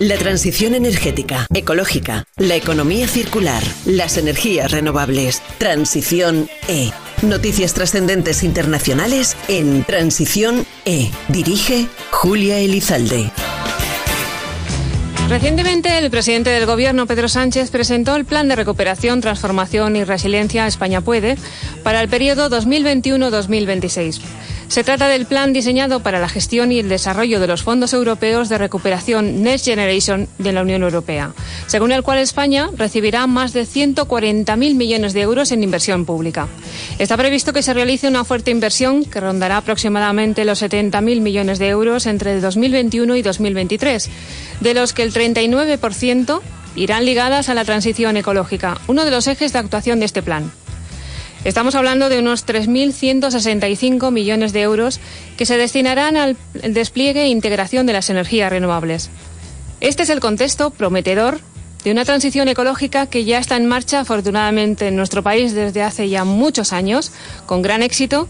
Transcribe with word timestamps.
La 0.00 0.16
transición 0.16 0.76
energética, 0.76 1.48
ecológica, 1.52 2.24
la 2.36 2.54
economía 2.54 3.08
circular, 3.08 3.64
las 3.84 4.16
energías 4.16 4.70
renovables. 4.70 5.42
Transición 5.58 6.48
E. 6.68 6.92
Noticias 7.22 7.74
trascendentes 7.74 8.44
internacionales 8.44 9.36
en 9.48 9.82
Transición 9.82 10.64
E. 10.84 11.10
Dirige 11.26 11.88
Julia 12.12 12.60
Elizalde. 12.60 13.32
Recientemente, 15.28 15.98
el 15.98 16.12
presidente 16.12 16.50
del 16.50 16.64
Gobierno, 16.64 17.08
Pedro 17.08 17.28
Sánchez, 17.28 17.72
presentó 17.72 18.14
el 18.14 18.24
Plan 18.24 18.46
de 18.46 18.54
Recuperación, 18.54 19.20
Transformación 19.20 19.96
y 19.96 20.04
Resiliencia 20.04 20.68
España 20.68 21.00
Puede 21.00 21.36
para 21.82 22.00
el 22.00 22.08
periodo 22.08 22.48
2021-2026. 22.50 24.20
Se 24.68 24.84
trata 24.84 25.08
del 25.08 25.24
plan 25.24 25.54
diseñado 25.54 26.00
para 26.00 26.20
la 26.20 26.28
gestión 26.28 26.70
y 26.72 26.78
el 26.78 26.90
desarrollo 26.90 27.40
de 27.40 27.46
los 27.46 27.62
fondos 27.62 27.94
europeos 27.94 28.50
de 28.50 28.58
recuperación 28.58 29.42
Next 29.42 29.64
Generation 29.64 30.28
de 30.36 30.52
la 30.52 30.60
Unión 30.60 30.82
Europea, 30.82 31.32
según 31.66 31.90
el 31.90 32.02
cual 32.02 32.18
España 32.18 32.68
recibirá 32.76 33.26
más 33.26 33.54
de 33.54 33.62
140.000 33.62 34.74
millones 34.74 35.14
de 35.14 35.22
euros 35.22 35.52
en 35.52 35.62
inversión 35.62 36.04
pública. 36.04 36.48
Está 36.98 37.16
previsto 37.16 37.54
que 37.54 37.62
se 37.62 37.72
realice 37.72 38.08
una 38.08 38.24
fuerte 38.24 38.50
inversión 38.50 39.06
que 39.06 39.20
rondará 39.20 39.56
aproximadamente 39.56 40.44
los 40.44 40.62
70.000 40.62 41.20
millones 41.22 41.58
de 41.58 41.68
euros 41.68 42.04
entre 42.04 42.38
2021 42.38 43.16
y 43.16 43.22
2023, 43.22 44.10
de 44.60 44.74
los 44.74 44.92
que 44.92 45.02
el 45.02 45.14
39% 45.14 46.40
irán 46.76 47.06
ligadas 47.06 47.48
a 47.48 47.54
la 47.54 47.64
transición 47.64 48.18
ecológica, 48.18 48.78
uno 48.86 49.06
de 49.06 49.10
los 49.12 49.28
ejes 49.28 49.54
de 49.54 49.60
actuación 49.60 49.98
de 49.98 50.04
este 50.04 50.22
plan. 50.22 50.52
Estamos 51.44 51.74
hablando 51.74 52.08
de 52.08 52.18
unos 52.18 52.46
3.165 52.46 54.10
millones 54.10 54.52
de 54.52 54.62
euros 54.62 55.00
que 55.36 55.46
se 55.46 55.56
destinarán 55.56 56.16
al 56.16 56.36
despliegue 56.54 57.22
e 57.22 57.28
integración 57.28 57.86
de 57.86 57.92
las 57.92 58.10
energías 58.10 58.50
renovables. 58.50 59.10
Este 59.80 60.02
es 60.02 60.10
el 60.10 60.20
contexto 60.20 60.70
prometedor 60.70 61.40
de 61.84 61.92
una 61.92 62.04
transición 62.04 62.48
ecológica 62.48 63.06
que 63.06 63.24
ya 63.24 63.38
está 63.38 63.56
en 63.56 63.66
marcha 63.66 64.00
afortunadamente 64.00 64.88
en 64.88 64.96
nuestro 64.96 65.22
país 65.22 65.54
desde 65.54 65.82
hace 65.82 66.08
ya 66.08 66.24
muchos 66.24 66.72
años, 66.72 67.12
con 67.46 67.62
gran 67.62 67.82
éxito 67.82 68.28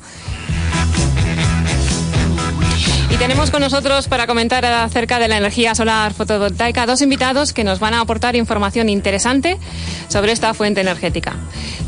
tenemos 3.18 3.50
con 3.50 3.60
nosotros 3.60 4.06
para 4.06 4.26
comentar 4.28 4.64
acerca 4.64 5.18
de 5.18 5.26
la 5.26 5.38
energía 5.38 5.74
solar 5.74 6.14
fotovoltaica 6.14 6.86
dos 6.86 7.02
invitados 7.02 7.52
que 7.52 7.64
nos 7.64 7.80
van 7.80 7.94
a 7.94 8.00
aportar 8.00 8.36
información 8.36 8.88
interesante 8.88 9.58
sobre 10.08 10.30
esta 10.32 10.54
fuente 10.54 10.80
energética. 10.80 11.34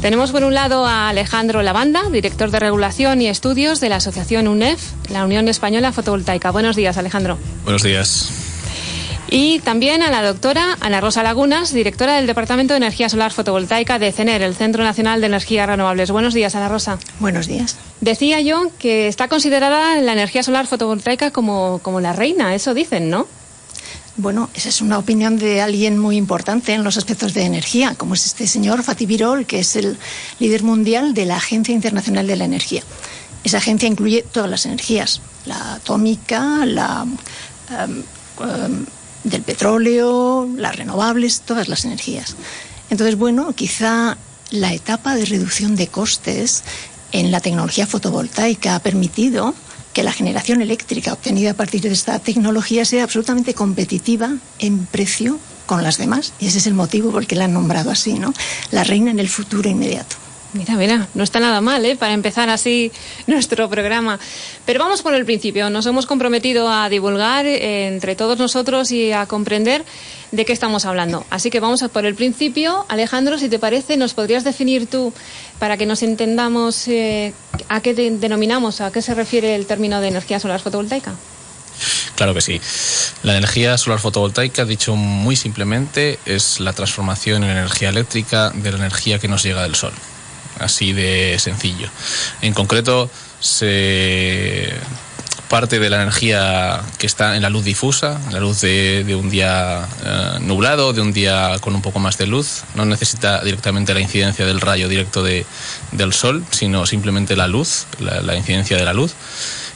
Tenemos 0.01 0.33
por 0.33 0.43
un 0.43 0.55
lado 0.55 0.87
a 0.87 1.09
Alejandro 1.09 1.63
Lavanda, 1.63 2.03
director 2.11 2.51
de 2.51 2.59
regulación 2.59 3.23
y 3.23 3.29
estudios 3.29 3.81
de 3.81 3.91
la 3.91 3.97
Asociación 3.97 4.49
UNEF, 4.49 4.93
la 5.09 5.25
Unión 5.25 5.47
Española 5.49 5.93
Fotovoltaica. 5.93 6.51
Buenos 6.51 6.75
días, 6.75 6.99
Alejandro. 6.99 7.39
Buenos 7.65 7.85
días. 7.85 8.50
Y 9.33 9.61
también 9.61 10.03
a 10.03 10.11
la 10.11 10.23
doctora 10.23 10.77
Ana 10.81 11.01
Rosa 11.01 11.23
Lagunas, 11.23 11.73
directora 11.73 12.17
del 12.17 12.27
Departamento 12.27 12.75
de 12.75 12.79
Energía 12.79 13.09
Solar 13.09 13.33
Fotovoltaica 13.33 14.01
de 14.01 14.11
CENER, 14.11 14.43
el 14.43 14.57
Centro 14.57 14.83
Nacional 14.83 15.21
de 15.21 15.29
Energías 15.29 15.69
Renovables. 15.69 16.11
Buenos 16.11 16.35
días, 16.35 16.57
Ana 16.57 16.69
Rosa. 16.69 16.99
Buenos 17.21 17.47
días. 17.47 17.77
Decía 18.01 18.41
yo 18.41 18.73
que 18.81 19.07
está 19.07 19.29
considerada 19.29 20.01
la 20.01 20.15
energía 20.15 20.43
solar 20.43 20.67
fotovoltaica 20.67 21.31
como, 21.31 21.79
como 21.81 22.01
la 22.01 22.13
reina, 22.13 22.57
eso 22.57 22.75
dicen, 22.75 23.09
¿no? 23.09 23.29
Bueno, 24.17 24.51
esa 24.53 24.69
es 24.69 24.81
una 24.81 24.99
opinión 24.99 25.39
de 25.39 25.63
alguien 25.63 25.97
muy 25.97 26.17
importante 26.17 26.75
en 26.75 26.83
los 26.83 26.97
aspectos 26.97 27.33
de 27.33 27.45
energía, 27.45 27.95
como 27.95 28.15
es 28.15 28.27
este 28.27 28.49
señor 28.49 28.83
Fatih 28.83 29.07
Birol, 29.07 29.47
que 29.47 29.61
es 29.61 29.77
el 29.77 29.97
líder 30.41 30.65
mundial 30.65 31.15
de 31.15 31.27
la 31.27 31.37
Agencia 31.37 31.73
Internacional 31.73 32.27
de 32.27 32.35
la 32.35 32.47
Energía. 32.47 32.83
Esa 33.45 33.59
agencia 33.59 33.89
incluye 33.89 34.23
todas 34.23 34.51
las 34.51 34.67
energías, 34.67 35.23
la 35.47 35.75
atómica, 35.75 36.67
la 36.67 37.07
em, 37.71 38.03
em, 38.41 38.87
del 39.25 39.43
petróleo, 39.43 40.49
las 40.57 40.77
renovables, 40.77 41.43
todas 41.43 41.69
las 41.69 41.85
energías. 41.85 42.37
Entonces, 42.91 43.17
bueno, 43.17 43.53
quizá 43.55 44.17
la 44.51 44.73
etapa 44.73 45.15
de 45.15 45.25
reducción 45.25 45.77
de 45.77 45.87
costes 45.87 46.63
en 47.13 47.31
la 47.31 47.41
tecnología 47.41 47.87
fotovoltaica 47.87 48.75
ha 48.75 48.81
permitido 48.81 49.55
que 49.93 50.03
la 50.03 50.13
generación 50.13 50.63
eléctrica 50.63 51.13
obtenida 51.13 51.53
a 51.53 51.55
partir 51.55 51.83
de 51.83 51.93
esta 51.93 52.19
tecnología 52.19 52.85
sea 52.85 53.05
absolutamente 53.05 53.55
competitiva 53.55 54.33
en 54.59 54.87
precio 54.87 55.39
con 55.67 55.83
las 55.83 55.99
demás. 55.99 56.33
Y 56.39 56.47
ese 56.47 56.59
es 56.59 56.67
el 56.67 56.75
motivo 56.75 57.11
por 57.11 57.23
el 57.23 57.29
que 57.29 57.37
la 57.37 57.45
han 57.45 57.53
nombrado 57.53 57.91
así, 57.91 58.15
¿no? 58.15 58.33
La 58.71 58.85
reina 58.85 59.11
en 59.11 59.19
el 59.19 59.29
futuro 59.29 59.69
inmediato. 59.69 60.17
Mira, 60.53 60.75
mira, 60.75 61.07
no 61.15 61.23
está 61.23 61.39
nada 61.39 61.61
mal, 61.61 61.85
¿eh? 61.85 61.95
Para 61.95 62.13
empezar 62.13 62.51
así 62.51 62.91
nuestro 63.27 63.69
programa. 63.71 64.19
Pero 64.67 64.81
vamos 64.81 65.03
por 65.03 65.15
el 65.15 65.25
principio. 65.25 65.71
Nos 65.71 65.87
hemos 65.87 66.07
comprometido 66.07 66.69
a 66.69 66.89
divulgar 66.89 67.47
eh, 67.47 67.87
entre 67.87 68.17
todos 68.17 68.39
nosotros 68.39 68.91
y 68.91 69.13
a 69.13 69.27
comprender 69.27 69.85
de 70.33 70.45
qué 70.45 70.53
estamos 70.53 70.87
hablando. 70.87 71.25
Así 71.31 71.51
que 71.51 71.61
vamos 71.61 71.83
a 71.83 71.89
por 71.89 72.05
el 72.05 72.17
principio. 72.17 72.85
Alejandro, 72.89 73.39
si 73.39 73.49
te 73.49 73.61
parece, 73.61 73.97
¿nos 73.97 74.15
podrías 74.15 74.43
definir 74.43 74.89
tú, 74.89 75.13
para 75.61 75.77
que 75.77 75.87
nos 75.87 76.03
entendamos, 76.03 76.89
eh, 76.89 77.33
a 77.69 77.81
qué 77.81 77.95
denominamos, 77.95 78.81
a 78.81 78.91
qué 78.91 79.03
se 79.03 79.15
refiere 79.15 79.55
el 79.55 79.67
término 79.67 80.01
de 80.01 80.09
energía 80.09 80.41
solar 80.41 80.61
fotovoltaica? 80.61 81.15
Claro 82.17 82.35
que 82.35 82.41
sí. 82.41 82.61
La 83.23 83.37
energía 83.37 83.79
solar 83.79 84.01
fotovoltaica, 84.01 84.65
dicho 84.65 84.97
muy 84.97 85.37
simplemente, 85.37 86.19
es 86.27 86.59
la 86.59 86.73
transformación 86.73 87.45
en 87.45 87.51
energía 87.51 87.89
eléctrica 87.89 88.51
de 88.51 88.73
la 88.73 88.79
energía 88.79 89.19
que 89.19 89.29
nos 89.29 89.45
llega 89.45 89.63
del 89.63 89.77
sol 89.77 89.93
así 90.61 90.93
de 90.93 91.39
sencillo. 91.39 91.89
En 92.43 92.55
concreto, 92.55 93.11
se 93.41 94.73
parte 95.49 95.81
de 95.81 95.91
la 95.91 95.97
energía 95.97 96.81
que 96.99 97.07
está 97.07 97.35
en 97.35 97.43
la 97.43 97.51
luz 97.51 97.65
difusa, 97.65 98.21
la 98.31 98.39
luz 98.39 98.61
de, 98.61 99.17
un 99.19 99.31
día 99.31 99.85
eh, 100.05 100.39
nublado, 100.41 100.93
de 100.93 101.01
un 101.01 101.13
día 101.13 101.57
con 101.61 101.75
un 101.75 101.83
poco 101.83 101.99
más 101.99 102.17
de 102.19 102.29
luz. 102.29 102.63
No 102.77 102.85
necesita 102.85 103.43
directamente 103.43 103.93
la 103.93 104.01
incidencia 104.01 104.47
del 104.47 104.61
rayo 104.61 104.89
directo 104.89 105.25
de, 105.25 105.45
del 105.91 106.13
sol, 106.13 106.45
sino 106.53 106.87
simplemente 106.87 107.35
la 107.35 107.49
luz, 107.49 107.87
la 107.99 108.37
incidencia 108.37 108.77
de 108.77 108.85
la 108.85 108.93
luz 108.93 109.15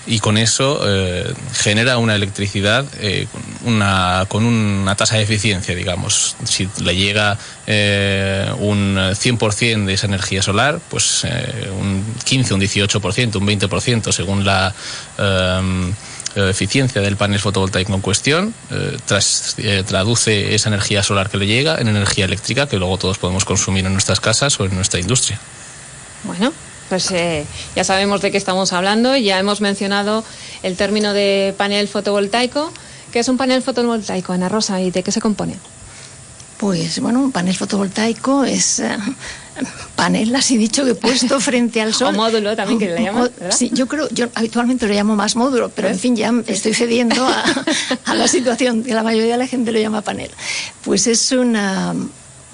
y 0.06 0.18
con 0.18 0.36
eso 0.36 0.80
eh, 0.84 1.32
genera 1.54 1.98
una 1.98 2.14
electricidad 2.14 2.84
eh, 2.98 3.26
una, 3.64 4.26
con 4.28 4.44
una 4.44 4.94
tasa 4.96 5.16
de 5.16 5.22
eficiencia, 5.22 5.74
digamos. 5.74 6.36
Si 6.44 6.68
le 6.80 6.94
llega 6.94 7.38
eh, 7.66 8.50
un 8.58 8.96
100% 8.96 9.84
de 9.86 9.94
esa 9.94 10.06
energía 10.06 10.42
solar, 10.42 10.80
pues 10.90 11.24
un 11.80 12.04
15, 12.24 12.54
un 12.54 12.60
18%, 12.60 13.36
un 13.36 13.46
20%, 13.46 14.12
según 14.12 14.44
la 14.44 14.74
eficiencia 16.36 17.00
del 17.00 17.16
panel 17.16 17.38
fotovoltaico 17.38 17.94
en 17.94 18.00
cuestión, 18.00 18.54
tras, 19.06 19.56
traduce 19.86 20.54
esa 20.54 20.68
energía 20.68 21.02
solar 21.02 21.30
que 21.30 21.38
le 21.38 21.46
llega 21.46 21.78
en 21.78 21.88
energía 21.88 22.26
eléctrica 22.26 22.66
que 22.66 22.76
luego 22.76 22.98
todos 22.98 23.18
podemos 23.18 23.44
consumir 23.44 23.86
en 23.86 23.92
nuestras 23.92 24.20
casas 24.20 24.58
o 24.60 24.64
en 24.64 24.74
nuestra 24.74 25.00
industria. 25.00 25.38
Bueno, 26.24 26.52
pues 26.88 27.10
eh, 27.10 27.44
ya 27.74 27.84
sabemos 27.84 28.20
de 28.20 28.30
qué 28.30 28.38
estamos 28.38 28.72
hablando, 28.72 29.16
ya 29.16 29.38
hemos 29.38 29.60
mencionado 29.60 30.24
el 30.62 30.76
término 30.76 31.12
de 31.12 31.54
panel 31.56 31.88
fotovoltaico. 31.88 32.72
¿Qué 33.12 33.20
es 33.20 33.28
un 33.28 33.36
panel 33.36 33.62
fotovoltaico, 33.62 34.32
Ana 34.32 34.48
Rosa, 34.48 34.80
y 34.80 34.90
de 34.90 35.02
qué 35.02 35.12
se 35.12 35.20
compone? 35.20 35.56
Pues 36.58 37.00
bueno, 37.00 37.20
un 37.20 37.32
panel 37.32 37.54
fotovoltaico 37.54 38.44
es 38.44 38.80
eh, 38.80 38.96
panel, 39.96 40.34
así 40.34 40.56
dicho, 40.56 40.84
que 40.84 40.94
puesto 40.94 41.40
frente 41.40 41.80
al 41.80 41.94
sol. 41.94 42.14
O 42.14 42.16
módulo 42.16 42.56
también, 42.56 42.78
que 42.78 42.86
le 42.86 43.02
llaman, 43.02 43.30
Sí, 43.50 43.70
yo 43.72 43.86
creo, 43.86 44.08
yo 44.10 44.28
habitualmente 44.34 44.86
lo 44.86 44.94
llamo 44.94 45.16
más 45.16 45.36
módulo, 45.36 45.70
pero 45.70 45.88
en 45.88 45.98
fin, 45.98 46.16
ya 46.16 46.32
estoy 46.46 46.74
cediendo 46.74 47.26
a, 47.26 47.44
a 48.04 48.14
la 48.14 48.28
situación 48.28 48.82
que 48.82 48.94
la 48.94 49.02
mayoría 49.02 49.32
de 49.32 49.38
la 49.38 49.46
gente 49.46 49.72
lo 49.72 49.78
llama 49.78 50.02
panel. 50.02 50.30
Pues 50.84 51.06
es 51.06 51.32
una 51.32 51.94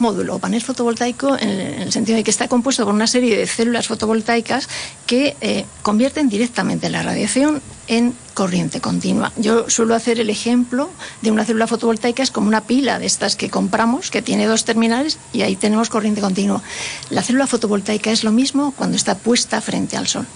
módulo 0.00 0.36
o 0.36 0.38
panel 0.38 0.62
fotovoltaico 0.62 1.38
en 1.38 1.48
el 1.84 1.92
sentido 1.92 2.16
de 2.16 2.24
que 2.24 2.30
está 2.30 2.48
compuesto 2.48 2.84
por 2.84 2.94
una 2.94 3.06
serie 3.06 3.36
de 3.36 3.46
células 3.46 3.86
fotovoltaicas 3.86 4.68
que 5.06 5.36
eh, 5.40 5.64
convierten 5.82 6.28
directamente 6.28 6.90
la 6.90 7.02
radiación 7.02 7.62
en 7.86 8.14
corriente 8.34 8.80
continua. 8.80 9.32
Yo 9.36 9.68
suelo 9.68 9.94
hacer 9.94 10.20
el 10.20 10.30
ejemplo 10.30 10.88
de 11.22 11.30
una 11.30 11.44
célula 11.44 11.66
fotovoltaica 11.66 12.22
es 12.22 12.30
como 12.30 12.48
una 12.48 12.62
pila 12.62 12.98
de 12.98 13.06
estas 13.06 13.36
que 13.36 13.50
compramos 13.50 14.10
que 14.10 14.22
tiene 14.22 14.46
dos 14.46 14.64
terminales 14.64 15.18
y 15.32 15.42
ahí 15.42 15.56
tenemos 15.56 15.90
corriente 15.90 16.20
continua. 16.20 16.62
La 17.10 17.22
célula 17.22 17.46
fotovoltaica 17.46 18.10
es 18.10 18.24
lo 18.24 18.30
mismo 18.30 18.72
cuando 18.76 18.96
está 18.96 19.18
puesta 19.18 19.60
frente 19.60 19.96
al 19.96 20.06
sol. 20.06 20.26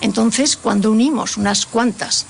Entonces, 0.00 0.56
cuando 0.56 0.90
unimos 0.90 1.36
unas 1.36 1.66
cuantas 1.66 2.26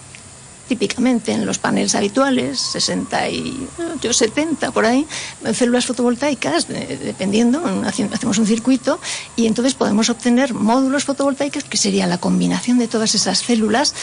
típicamente 0.71 1.33
en 1.33 1.47
los 1.47 1.59
paneles 1.59 1.97
habituales, 1.97 2.61
60 2.61 3.29
y 3.29 3.67
70 4.09 4.71
por 4.71 4.87
ahí, 4.87 5.05
células 5.53 5.85
fotovoltaicas, 5.85 6.69
dependiendo, 6.69 7.61
hacemos 7.85 8.39
un 8.39 8.47
circuito 8.47 9.01
y 9.35 9.49
entonces 9.49 9.75
podemos 9.75 10.11
obtener 10.11 10.55
módulos 10.55 11.03
fotovoltaicos 11.03 11.65
que 11.65 11.77
sería 11.77 12.07
la 12.07 12.19
combinación 12.19 12.79
de 12.79 12.87
todas 12.87 13.17
esas 13.17 13.41
células 13.41 13.97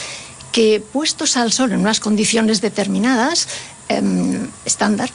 que 0.52 0.82
puestos 0.92 1.38
al 1.38 1.52
sol 1.52 1.72
en 1.72 1.80
unas 1.80 2.00
condiciones 2.00 2.60
determinadas, 2.60 3.48
em, 3.88 4.46
estándar, 4.66 5.08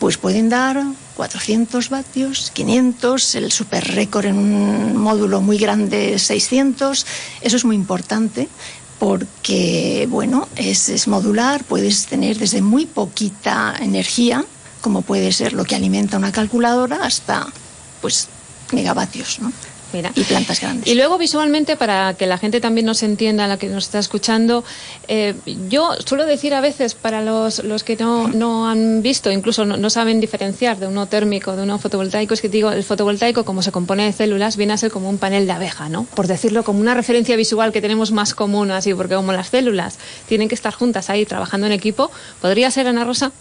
pues 0.00 0.16
pueden 0.16 0.48
dar 0.48 0.82
400 1.14 1.88
vatios, 1.88 2.50
500, 2.52 3.36
el 3.36 3.52
super 3.52 3.84
récord 3.94 4.24
en 4.24 4.38
un 4.38 4.96
módulo 4.96 5.40
muy 5.40 5.58
grande 5.58 6.18
600. 6.18 7.06
Eso 7.42 7.56
es 7.56 7.64
muy 7.64 7.76
importante 7.76 8.48
porque, 9.00 10.06
bueno, 10.10 10.46
es, 10.56 10.90
es 10.90 11.08
modular, 11.08 11.64
puedes 11.64 12.04
tener 12.04 12.38
desde 12.38 12.60
muy 12.60 12.84
poquita 12.84 13.74
energía, 13.80 14.44
como 14.82 15.00
puede 15.00 15.32
ser 15.32 15.54
lo 15.54 15.64
que 15.64 15.74
alimenta 15.74 16.18
una 16.18 16.32
calculadora, 16.32 16.98
hasta 17.02 17.46
pues 18.02 18.28
megavatios, 18.72 19.40
¿no? 19.40 19.52
Y 19.92 20.24
plantas 20.24 20.60
grandes. 20.60 20.86
Y 20.86 20.94
luego 20.94 21.18
visualmente, 21.18 21.76
para 21.76 22.14
que 22.14 22.26
la 22.26 22.38
gente 22.38 22.60
también 22.60 22.86
nos 22.86 23.02
entienda, 23.02 23.46
la 23.46 23.58
que 23.58 23.68
nos 23.68 23.84
está 23.84 23.98
escuchando, 23.98 24.64
eh, 25.08 25.34
yo 25.68 25.94
suelo 26.04 26.26
decir 26.26 26.54
a 26.54 26.60
veces 26.60 26.94
para 26.94 27.22
los, 27.22 27.64
los 27.64 27.84
que 27.84 27.96
no, 27.96 28.28
no 28.28 28.68
han 28.68 29.02
visto, 29.02 29.30
incluso 29.30 29.64
no, 29.64 29.90
saben 29.90 30.20
diferenciar 30.20 30.78
de 30.78 30.86
uno 30.86 31.06
térmico, 31.06 31.56
de 31.56 31.62
uno 31.62 31.78
fotovoltaico, 31.78 32.34
es 32.34 32.40
que 32.40 32.48
digo, 32.48 32.70
el 32.70 32.84
fotovoltaico 32.84 33.44
como 33.44 33.62
se 33.62 33.72
compone 33.72 34.04
de 34.04 34.12
células 34.12 34.56
viene 34.56 34.72
a 34.72 34.76
ser 34.76 34.90
como 34.90 35.08
un 35.08 35.18
panel 35.18 35.46
de 35.46 35.52
abeja, 35.52 35.88
¿no? 35.88 36.04
Por 36.04 36.26
decirlo 36.26 36.62
como 36.62 36.80
una 36.80 36.94
referencia 36.94 37.36
visual 37.36 37.72
que 37.72 37.80
tenemos 37.80 38.12
más 38.12 38.34
común 38.34 38.70
así, 38.70 38.94
porque 38.94 39.14
como 39.14 39.32
las 39.32 39.48
células 39.48 39.98
tienen 40.28 40.48
que 40.48 40.54
estar 40.54 40.72
juntas 40.72 41.10
ahí 41.10 41.26
trabajando 41.26 41.66
en 41.66 41.72
equipo, 41.72 42.10
¿podría 42.40 42.70
ser 42.70 42.86
Ana 42.86 43.04
Rosa? 43.04 43.32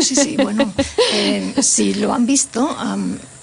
Sí, 0.00 0.14
sí, 0.14 0.36
bueno, 0.36 0.72
eh, 1.12 1.54
si 1.60 1.94
lo 1.94 2.12
han 2.12 2.26
visto... 2.26 2.76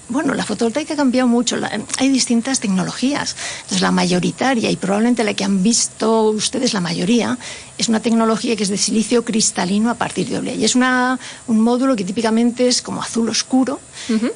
Bueno, 0.08 0.34
la 0.34 0.44
fotovoltaica 0.44 0.94
ha 0.94 0.96
cambiado 0.96 1.26
mucho. 1.26 1.56
hay 1.98 2.08
distintas 2.08 2.60
tecnologías. 2.60 3.34
Entonces, 3.62 3.80
la 3.80 3.90
mayoritaria 3.90 4.70
y 4.70 4.76
probablemente 4.76 5.24
la 5.24 5.34
que 5.34 5.44
han 5.44 5.62
visto 5.62 6.22
ustedes 6.30 6.74
la 6.74 6.80
mayoría 6.80 7.38
es 7.76 7.88
una 7.88 8.00
tecnología 8.00 8.56
que 8.56 8.62
es 8.62 8.68
de 8.68 8.76
silicio 8.76 9.24
cristalino 9.24 9.90
a 9.90 9.94
partir 9.94 10.28
de 10.28 10.38
olea. 10.38 10.54
Y 10.54 10.64
es 10.64 10.76
una, 10.76 11.18
un 11.48 11.60
módulo 11.60 11.96
que 11.96 12.04
típicamente 12.04 12.68
es 12.68 12.82
como 12.82 13.02
azul 13.02 13.28
oscuro 13.28 13.80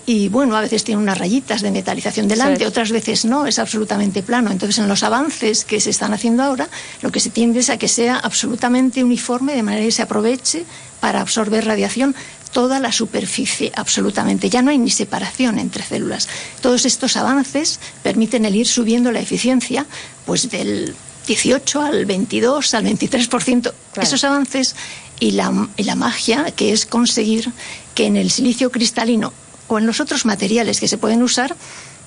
y, 0.07 0.29
bueno, 0.29 0.57
a 0.57 0.61
veces 0.61 0.85
tiene 0.85 1.01
unas 1.01 1.19
rayitas 1.19 1.63
de 1.63 1.71
metalización 1.71 2.27
delante, 2.27 2.67
otras 2.67 2.91
veces 2.91 3.25
no, 3.25 3.47
es 3.47 3.59
absolutamente 3.59 4.23
plano. 4.23 4.51
Entonces, 4.51 4.79
en 4.79 4.89
los 4.89 5.03
avances 5.03 5.65
que 5.65 5.81
se 5.81 5.91
están 5.91 6.13
haciendo 6.13 6.43
ahora, 6.43 6.69
lo 7.03 7.13
que 7.13 7.21
se 7.21 7.31
tiende 7.31 7.61
es 7.61 7.71
a 7.71 7.77
que 7.77 7.89
sea 7.89 8.17
absolutamente 8.17 9.05
uniforme 9.05 9.55
de 9.55 9.63
manera 9.63 9.85
que 9.85 9.93
se 9.93 10.03
aproveche 10.03 10.65
para 11.01 11.21
absorber 11.21 11.65
radiación 11.65 12.15
toda 12.53 12.81
la 12.81 12.93
superficie, 12.93 13.73
absolutamente. 13.75 14.51
Ya 14.51 14.63
no 14.63 14.71
hay 14.71 14.79
ni 14.79 14.91
separación 14.91 15.59
entre 15.59 15.85
células. 15.85 16.29
Todos 16.61 16.85
estos 16.85 17.17
avances 17.17 17.81
permiten 18.03 18.45
el 18.45 18.57
ir 18.57 18.67
subiendo 18.67 19.13
la 19.13 19.21
eficiencia, 19.21 19.87
pues 20.27 20.51
del 20.51 20.95
18 21.27 21.83
al 21.83 22.07
22, 22.07 22.75
al 22.75 22.85
23%. 22.85 23.73
Esos 24.01 24.25
avances 24.25 24.75
y 25.21 25.33
la, 25.33 25.69
y 25.77 25.85
la 25.85 25.95
magia 25.95 26.51
que 26.53 26.73
es 26.73 26.87
conseguir 26.87 27.53
que 27.95 28.07
en 28.07 28.17
el 28.17 28.31
silicio 28.31 28.71
cristalino 28.71 29.33
o 29.69 29.79
en 29.79 29.87
los 29.87 30.01
otros 30.01 30.25
materiales 30.25 30.81
que 30.81 30.89
se 30.89 30.99
pueden 30.99 31.23
usar, 31.23 31.55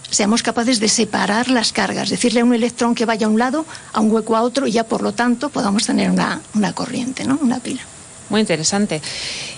seamos 0.10 0.44
capaces 0.44 0.80
de 0.80 0.90
separar 0.90 1.50
las 1.50 1.72
cargas, 1.72 2.10
decirle 2.10 2.42
a 2.42 2.46
un 2.46 2.54
electrón 2.54 2.94
que 2.94 3.06
vaya 3.06 3.28
a 3.28 3.30
un 3.30 3.40
lado, 3.40 3.66
a 3.94 4.02
un 4.02 4.12
hueco 4.12 4.36
a 4.36 4.42
otro, 4.42 4.68
y 4.68 4.72
ya 4.72 4.84
por 4.84 5.02
lo 5.02 5.14
tanto 5.14 5.50
podamos 5.50 5.86
tener 5.86 6.12
una, 6.12 6.42
una 6.54 6.74
corriente, 6.74 7.24
¿no? 7.24 7.40
una 7.42 7.60
pila 7.60 7.82
muy 8.30 8.42
interesante. 8.42 9.02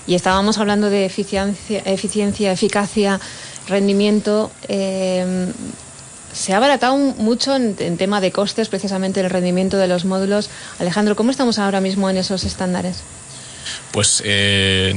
Y 0.07 0.15
estábamos 0.15 0.57
hablando 0.57 0.89
de 0.89 1.06
eficiencia, 1.06 1.81
eficiencia 1.85 2.51
eficacia, 2.51 3.19
rendimiento. 3.67 4.51
Eh, 4.67 5.51
se 6.35 6.53
ha 6.53 6.57
abaratado 6.57 6.97
mucho 6.97 7.56
en, 7.56 7.97
tema 7.97 8.19
de 8.19 8.31
costes, 8.31 8.67
precisamente 8.67 9.21
el 9.21 9.29
rendimiento 9.29 9.77
de 9.77 9.88
los 9.88 10.03
módulos. 10.03 10.50
Alejandro, 10.79 11.15
¿cómo 11.15 11.31
estamos 11.31 11.59
ahora 11.59 11.79
mismo 11.79 12.09
en 12.09 12.17
esos 12.17 12.44
estándares? 12.44 12.97
Pues 13.91 14.21
eh, 14.25 14.94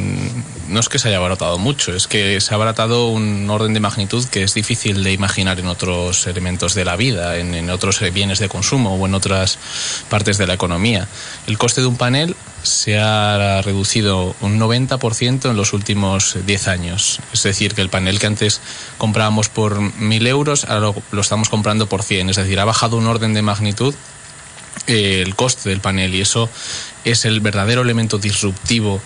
no 0.68 0.80
es 0.80 0.88
que 0.88 0.98
se 0.98 1.08
haya 1.08 1.16
abaratado 1.16 1.58
mucho, 1.58 1.94
es 1.94 2.06
que 2.06 2.40
se 2.40 2.52
ha 2.52 2.56
abaratado 2.56 3.08
un 3.08 3.48
orden 3.50 3.74
de 3.74 3.80
magnitud 3.80 4.24
que 4.26 4.42
es 4.42 4.54
difícil 4.54 5.02
de 5.02 5.12
imaginar 5.12 5.58
en 5.58 5.66
otros 5.66 6.26
elementos 6.26 6.74
de 6.74 6.84
la 6.84 6.96
vida, 6.96 7.36
en, 7.38 7.68
otros 7.70 8.00
bienes 8.12 8.38
de 8.38 8.48
consumo 8.48 8.94
o 8.94 9.06
en 9.06 9.14
otras 9.14 9.58
partes 10.08 10.38
de 10.38 10.46
la 10.46 10.54
economía. 10.54 11.08
El 11.46 11.58
coste 11.58 11.80
de 11.80 11.86
un 11.86 11.96
panel 11.96 12.36
se 12.62 12.98
ha 12.98 13.62
reducido 13.62 14.34
un 14.40 14.58
90% 14.58 15.50
en 15.50 15.56
los 15.56 15.72
últimos 15.72 16.36
10 16.46 16.68
años. 16.68 17.20
Es 17.32 17.42
decir, 17.42 17.74
que 17.74 17.82
el 17.82 17.88
panel 17.88 18.18
que 18.18 18.26
antes 18.26 18.60
comprábamos 18.98 19.48
por 19.48 19.80
1.000 19.80 20.26
euros, 20.26 20.64
ahora 20.64 20.80
lo, 20.80 21.02
lo 21.12 21.20
estamos 21.20 21.48
comprando 21.48 21.88
por 21.88 22.02
100. 22.02 22.30
Es 22.30 22.36
decir, 22.36 22.60
ha 22.60 22.64
bajado 22.64 22.96
un 22.96 23.06
orden 23.06 23.34
de 23.34 23.42
magnitud 23.42 23.94
eh, 24.86 25.22
el 25.24 25.34
coste 25.34 25.68
del 25.68 25.80
panel 25.80 26.14
y 26.14 26.20
eso 26.20 26.48
es 27.04 27.24
el 27.24 27.40
verdadero 27.40 27.82
elemento 27.82 28.18
disruptivo 28.18 29.00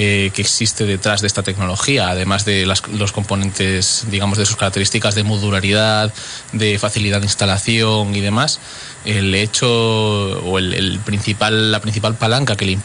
que, 0.00 0.40
existe 0.40 0.86
detrás 0.86 1.20
de 1.20 1.26
esta 1.26 1.42
tecnología, 1.42 2.08
además 2.08 2.46
de 2.46 2.64
los 2.64 3.12
componentes, 3.12 4.06
digamos, 4.10 4.38
de 4.38 4.46
sus 4.46 4.56
características 4.56 5.14
de 5.14 5.24
modularidad, 5.24 6.12
de 6.52 6.78
facilidad 6.78 7.20
de 7.20 7.26
instalación 7.26 8.14
y 8.14 8.20
demás, 8.20 8.60
el 9.04 9.34
hecho 9.34 9.68
o 9.68 10.58
el, 10.58 11.00
principal, 11.04 11.72
la 11.72 11.80
principal 11.80 12.16
palanca 12.16 12.56
que 12.56 12.66
le, 12.66 12.78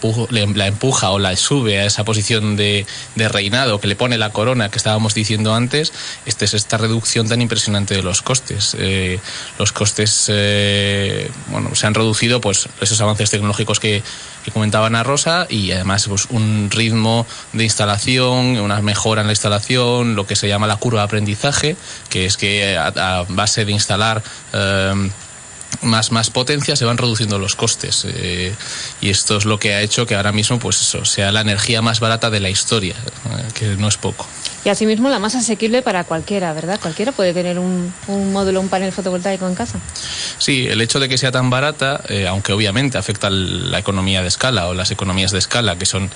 la 0.53 0.67
empuja 0.67 1.09
o 1.09 1.19
la 1.19 1.35
sube 1.35 1.79
a 1.79 1.85
esa 1.85 2.03
posición 2.03 2.55
de, 2.55 2.85
reinado, 3.15 3.79
que 3.79 3.87
le 3.87 3.95
pone 3.95 4.17
la 4.17 4.31
corona 4.31 4.69
que 4.69 4.77
estábamos 4.77 5.13
diciendo 5.13 5.53
antes, 5.53 5.91
este 6.25 6.45
es 6.45 6.53
esta 6.53 6.77
reducción 6.77 7.27
tan 7.27 7.41
impresionante 7.41 7.95
de 7.95 8.03
los 8.03 8.21
costes. 8.21 8.75
Eh, 8.79 9.19
los 9.59 9.71
costes, 9.71 10.25
eh, 10.29 11.29
bueno, 11.47 11.75
se 11.75 11.87
han 11.87 11.93
reducido, 11.93 12.39
pues, 12.41 12.69
esos 12.81 12.99
avances 13.01 13.29
tecnológicos 13.29 13.79
que, 13.79 14.01
que 14.45 14.51
comentaba 14.51 14.87
Ana 14.87 15.03
Rosa 15.03 15.47
y 15.49 15.71
además 15.71 16.07
pues, 16.07 16.27
un 16.29 16.69
ritmo 16.71 17.25
de 17.53 17.63
instalación, 17.63 18.59
una 18.59 18.81
mejora 18.81 19.21
en 19.21 19.27
la 19.27 19.33
instalación, 19.33 20.15
lo 20.15 20.27
que 20.27 20.35
se 20.35 20.47
llama 20.47 20.67
la 20.67 20.77
curva 20.77 21.01
de 21.01 21.05
aprendizaje, 21.05 21.75
que 22.09 22.25
es 22.25 22.37
que 22.37 22.77
a, 22.77 23.25
base 23.27 23.65
de 23.65 23.71
instalar 23.71 24.21
eh, 24.53 25.09
más, 25.85 26.11
más 26.11 26.29
potencia 26.29 26.75
se 26.75 26.85
van 26.85 26.97
reduciendo 26.97 27.39
los 27.39 27.55
costes. 27.55 28.05
Eh, 28.07 28.53
y 29.01 29.09
esto 29.09 29.37
es 29.37 29.45
lo 29.45 29.59
que 29.59 29.73
ha 29.73 29.81
hecho 29.81 30.05
que 30.05 30.15
ahora 30.15 30.31
mismo 30.31 30.59
pues 30.59 30.81
eso, 30.81 31.05
sea 31.05 31.31
la 31.31 31.41
energía 31.41 31.81
más 31.81 31.99
barata 31.99 32.29
de 32.29 32.39
la 32.39 32.49
historia, 32.49 32.95
eh, 32.95 33.43
que 33.53 33.65
no 33.77 33.87
es 33.87 33.97
poco. 33.97 34.27
Y 34.63 34.69
asimismo 34.69 35.09
la 35.09 35.19
más 35.19 35.35
asequible 35.35 35.83
para 35.83 36.03
cualquiera, 36.05 36.51
¿verdad? 36.53 36.79
Cualquiera 36.81 37.11
puede 37.11 37.33
tener 37.33 37.59
un, 37.59 37.93
un 38.07 38.33
módulo, 38.33 38.59
un 38.59 38.69
panel 38.69 38.91
fotovoltaico 38.91 39.47
en 39.47 39.53
casa. 39.53 39.79
Sí, 40.39 40.65
el 40.67 40.81
hecho 40.81 40.99
de 40.99 41.07
que 41.07 41.19
sea 41.19 41.31
tan 41.31 41.51
barata, 41.51 42.01
eh, 42.09 42.27
aunque 42.27 42.51
obviamente 42.51 42.97
afecta 42.97 43.29
la 43.29 43.77
economía 43.77 44.23
de 44.23 44.27
escala 44.27 44.67
o 44.67 44.73
las 44.73 44.89
economías 44.89 45.31
de 45.31 45.37
escala, 45.37 45.77
que 45.77 45.85
son 45.85 46.09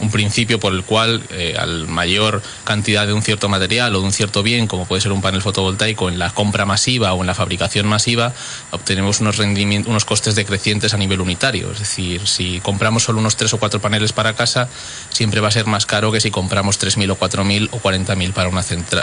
un 0.00 0.10
principio 0.10 0.58
por 0.58 0.72
el 0.72 0.84
cual 0.84 1.22
eh, 1.30 1.54
al 1.58 1.86
mayor 1.88 2.42
cantidad 2.64 3.06
de 3.06 3.12
un 3.12 3.22
cierto 3.22 3.48
material 3.48 3.94
o 3.94 4.00
de 4.00 4.06
un 4.06 4.12
cierto 4.12 4.42
bien, 4.42 4.66
como 4.66 4.86
puede 4.86 5.00
ser 5.00 5.12
un 5.12 5.20
panel 5.20 5.42
fotovoltaico, 5.42 6.08
en 6.08 6.18
la 6.18 6.30
compra 6.30 6.66
masiva 6.66 7.12
o 7.12 7.20
en 7.20 7.26
la 7.26 7.34
fabricación 7.34 7.86
masiva, 7.86 8.32
obtenemos 8.70 9.20
unos, 9.20 9.36
rendimientos, 9.36 9.90
unos 9.90 10.04
costes 10.04 10.34
decrecientes 10.34 10.94
a 10.94 10.96
nivel 10.96 11.20
unitario. 11.20 11.70
Es 11.72 11.80
decir, 11.80 12.26
si 12.26 12.60
compramos 12.60 13.04
solo 13.04 13.18
unos 13.18 13.36
tres 13.36 13.52
o 13.54 13.58
cuatro 13.58 13.80
paneles 13.80 14.12
para 14.12 14.34
casa, 14.34 14.68
siempre 15.10 15.40
va 15.40 15.48
a 15.48 15.52
ser 15.52 15.66
más 15.66 15.86
caro 15.86 16.12
que 16.12 16.20
si 16.20 16.30
compramos 16.30 16.80
3.000 16.80 17.10
o 17.10 17.18
4.000 17.18 17.68
o 17.72 17.80
40.000 17.80 18.32
para 18.32 18.50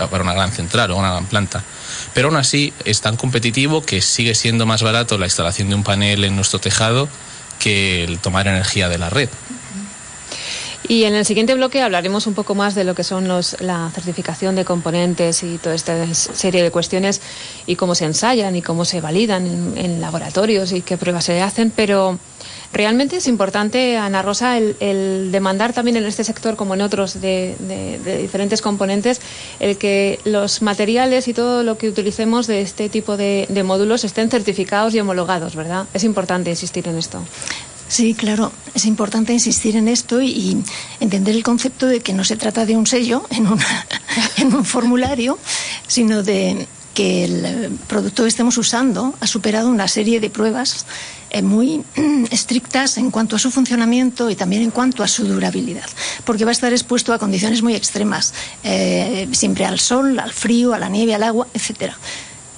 para 0.07 0.23
una 0.23 0.33
gran 0.33 0.51
central 0.51 0.91
o 0.91 0.97
una 0.97 1.11
gran 1.11 1.25
planta. 1.25 1.63
Pero 2.13 2.27
aún 2.27 2.37
así 2.37 2.73
es 2.85 3.01
tan 3.01 3.15
competitivo 3.17 3.83
que 3.83 4.01
sigue 4.01 4.35
siendo 4.35 4.65
más 4.65 4.83
barato 4.83 5.17
la 5.17 5.25
instalación 5.25 5.69
de 5.69 5.75
un 5.75 5.83
panel 5.83 6.23
en 6.23 6.35
nuestro 6.35 6.59
tejado 6.59 7.07
que 7.59 8.03
el 8.03 8.19
tomar 8.19 8.47
energía 8.47 8.89
de 8.89 8.97
la 8.97 9.09
red. 9.09 9.29
Y 10.89 11.03
en 11.03 11.15
el 11.15 11.25
siguiente 11.25 11.53
bloque 11.53 11.81
hablaremos 11.81 12.27
un 12.27 12.33
poco 12.33 12.55
más 12.55 12.73
de 12.73 12.85
lo 12.85 12.95
que 12.95 13.03
son 13.03 13.27
los, 13.27 13.59
la 13.59 13.91
certificación 13.93 14.55
de 14.55 14.63
componentes 14.63 15.43
y 15.43 15.57
toda 15.57 15.75
esta 15.75 16.13
serie 16.13 16.63
de 16.63 16.71
cuestiones 16.71 17.21
y 17.65 17.75
cómo 17.75 17.93
se 17.93 18.05
ensayan 18.05 18.55
y 18.55 18.61
cómo 18.61 18.85
se 18.85 19.01
validan 19.01 19.45
en, 19.75 19.99
laboratorios 19.99 20.71
y 20.71 20.81
qué 20.81 20.95
pruebas 20.95 21.25
se 21.25 21.41
hacen, 21.41 21.73
pero 21.75 22.17
realmente 22.71 23.17
es 23.17 23.27
importante, 23.27 23.97
Ana 23.97 24.21
Rosa, 24.21 24.57
el, 24.57 25.29
demandar 25.29 25.73
también 25.73 25.97
en 25.97 26.05
este 26.05 26.23
sector 26.23 26.55
como 26.55 26.75
en 26.75 26.81
otros 26.81 27.19
de, 27.19 27.55
diferentes 28.21 28.61
componentes, 28.61 29.19
el 29.59 29.77
que 29.77 30.19
los 30.23 30.61
materiales 30.61 31.27
y 31.27 31.33
todo 31.33 31.63
lo 31.63 31.77
que 31.77 31.89
utilicemos 31.89 32.47
de 32.47 32.61
este 32.61 32.87
tipo 32.87 33.17
de 33.17 33.63
módulos 33.65 34.05
estén 34.05 34.29
certificados 34.29 34.95
y 34.95 35.01
homologados, 35.01 35.55
¿verdad? 35.55 35.85
Es 35.93 36.05
importante 36.05 36.49
insistir 36.49 36.87
en 36.87 36.97
esto. 36.97 37.21
Sí, 37.89 38.13
claro, 38.13 38.51
es 38.73 38.85
importante 38.85 39.31
insistir 39.31 39.75
en 39.77 39.87
esto 39.87 40.21
y, 40.21 40.61
entender 40.99 41.35
el 41.35 41.43
concepto 41.43 41.85
de 41.85 42.01
que 42.01 42.13
no 42.13 42.23
se 42.23 42.35
trata 42.35 42.65
de 42.65 42.75
un 42.75 42.85
sello 42.85 43.25
en, 43.29 43.47
en 44.37 44.53
un 44.53 44.65
formulario, 44.65 45.39
sino 45.87 46.21
de 46.21 46.67
que 46.93 47.25
el 47.25 47.77
producto 47.87 48.23
que 48.23 48.29
estemos 48.29 48.57
usando 48.57 49.13
ha 49.19 49.27
superado 49.27 49.69
una 49.69 49.87
serie 49.87 50.19
de 50.19 50.31
pruebas 50.31 50.87
eh, 51.29 51.43
muy 51.43 51.83
estrictas 52.31 52.97
en 52.97 53.11
cuanto 53.11 53.35
a 53.35 53.39
su 53.39 53.51
funcionamiento 53.51 54.31
y 54.31 54.35
también 54.35 54.63
en 54.63 54.71
cuanto 54.71 55.03
a 55.03 55.07
su 55.07 55.27
durabilidad, 55.27 55.85
porque 56.25 56.43
va 56.43 56.49
a 56.49 56.53
estar 56.53 56.71
expuesto 56.71 57.13
a 57.13 57.19
condiciones 57.19 57.61
muy 57.61 57.75
extremas, 57.75 58.33
eh, 58.63 59.27
siempre 59.31 59.65
al 59.65 59.79
sol, 59.79 60.17
al 60.19 60.33
frío, 60.33 60.73
a 60.73 60.79
la 60.79 60.89
nieve, 60.89 61.13
al 61.13 61.21
agua, 61.21 61.47
etcétera. 61.53 61.95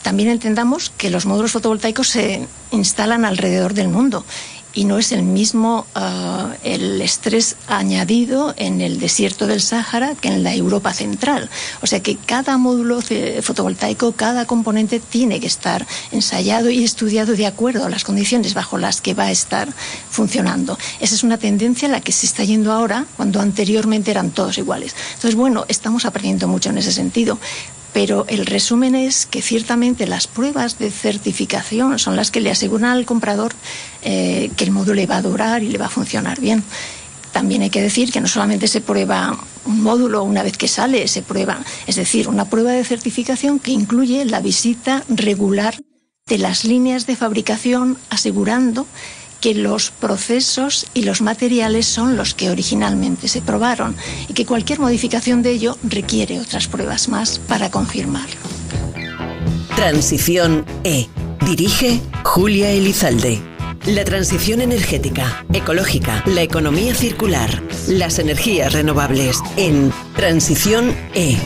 También 0.04 0.30
entendamos 0.30 0.90
que 0.98 1.10
los 1.10 1.26
módulos 1.26 1.52
fotovoltaicos 1.52 2.08
se 2.08 2.48
instalan 2.72 3.26
alrededor 3.26 3.74
del 3.74 3.90
mundo 3.90 4.24
y 4.74 4.86
no 4.86 4.98
es 4.98 5.12
el 5.12 5.24
mismo 5.24 5.86
ah, 5.96 6.54
el 6.64 7.02
estrés 7.02 7.56
añadido 7.68 8.54
en 8.58 8.82
el 8.82 9.00
desierto 9.00 9.48
del 9.48 9.62
Sáhara 9.62 10.16
que 10.16 10.28
en 10.30 10.44
la 10.44 10.54
Europa 10.54 10.94
central. 10.94 11.50
O 11.82 11.88
sea 11.88 12.02
que 12.02 12.16
cada 12.16 12.58
módulo 12.58 13.02
fotovoltaico, 13.42 14.12
cada 14.12 14.46
componente 14.46 15.00
tiene 15.00 15.40
que 15.40 15.48
estar 15.48 15.86
ensayado 16.12 16.70
y 16.70 16.84
estudiado 16.84 17.36
de 17.36 17.48
acuerdo 17.48 17.86
a 17.86 17.90
las 17.90 18.04
condiciones 18.04 18.54
bajo 18.54 18.78
las 18.78 19.02
que 19.02 19.14
va 19.14 19.26
a 19.26 19.32
estar 19.32 19.70
funcionando. 20.10 20.78
Esa 21.00 21.16
es 21.16 21.24
una 21.24 21.38
tendencia 21.38 21.88
a 21.88 21.92
la 21.92 22.02
que 22.02 22.12
se 22.12 22.26
está 22.26 22.44
yendo 22.44 22.72
ahora, 22.72 23.06
cuando 23.18 23.42
anteriormente 23.42 24.12
eran 24.12 24.32
todos 24.32 24.58
iguales. 24.58 24.96
Entonces, 25.16 25.36
bueno, 25.36 25.66
estamos 25.68 26.06
aprendiendo 26.06 26.48
mucho 26.48 26.70
en 26.70 26.78
ese 26.78 26.92
sentido 26.92 27.40
pero 27.94 28.26
el 28.28 28.46
resumen 28.46 28.96
es 28.96 29.26
que 29.26 29.42
ciertamente 29.42 30.08
las 30.08 30.28
pruebas 30.28 30.78
de 30.78 30.92
certificación 30.92 31.98
son 32.00 32.16
las 32.16 32.32
que 32.32 32.42
le 32.42 32.52
aseguran 32.52 32.92
al 32.92 33.06
comprador 33.06 33.54
eh, 34.04 34.52
que 34.56 34.64
el 34.64 34.72
módulo 34.72 34.96
le 34.96 35.08
va 35.08 35.18
a 35.18 35.22
durar 35.22 35.64
y 35.64 35.70
le 35.70 35.78
va 35.78 35.88
a 35.88 35.90
funcionar 35.90 36.40
bien. 36.40 36.64
También 37.32 37.62
hay 37.62 37.70
que 37.70 37.82
decir 37.82 38.12
que 38.12 38.22
no 38.22 38.28
solamente 38.28 38.68
se 38.68 38.82
prueba 38.82 39.38
un 39.66 39.82
módulo 39.84 40.24
una 40.24 40.44
vez 40.44 40.58
que 40.58 40.68
sale, 40.68 41.08
se 41.08 41.22
prueba, 41.22 41.60
es 41.86 41.96
decir, 41.96 42.28
una 42.28 42.46
prueba 42.46 42.72
de 42.72 42.84
certificación 42.84 43.60
que 43.60 43.72
incluye 43.72 44.26
la 44.26 44.40
visita 44.40 45.04
regular 45.10 45.76
de 46.26 46.38
las 46.38 46.64
líneas 46.64 47.06
de 47.08 47.16
fabricación 47.16 47.98
asegurando 48.10 48.88
que 49.40 49.54
los 49.54 49.92
procesos 49.92 50.88
y 50.94 51.04
los 51.04 51.22
materiales 51.22 51.86
son 51.86 52.18
los 52.18 52.34
que 52.34 52.50
originalmente 52.50 53.28
se 53.28 53.42
probaron 53.42 53.96
y 54.28 54.34
que 54.34 54.46
cualquier 54.46 54.80
modificación 54.80 55.42
de 55.42 55.52
ello 55.52 55.78
requiere 55.84 56.40
otras 56.40 56.68
pruebas 56.68 57.10
más 57.10 57.40
para 57.40 57.72
confirmarlo. 57.72 58.36
Transición 59.76 60.66
E. 60.84 61.08
Dirige 61.46 62.02
Julia 62.24 62.70
Elizalde. 62.72 63.42
La 63.86 64.04
transición 64.04 64.60
energética, 64.60 65.46
ecológica, 65.54 66.22
la 66.26 66.42
economía 66.42 66.94
circular, 66.94 67.64
las 67.88 68.20
energías 68.20 68.74
renovables 68.74 69.40
en 69.56 69.94
Transición 70.16 70.94
E 71.14 71.38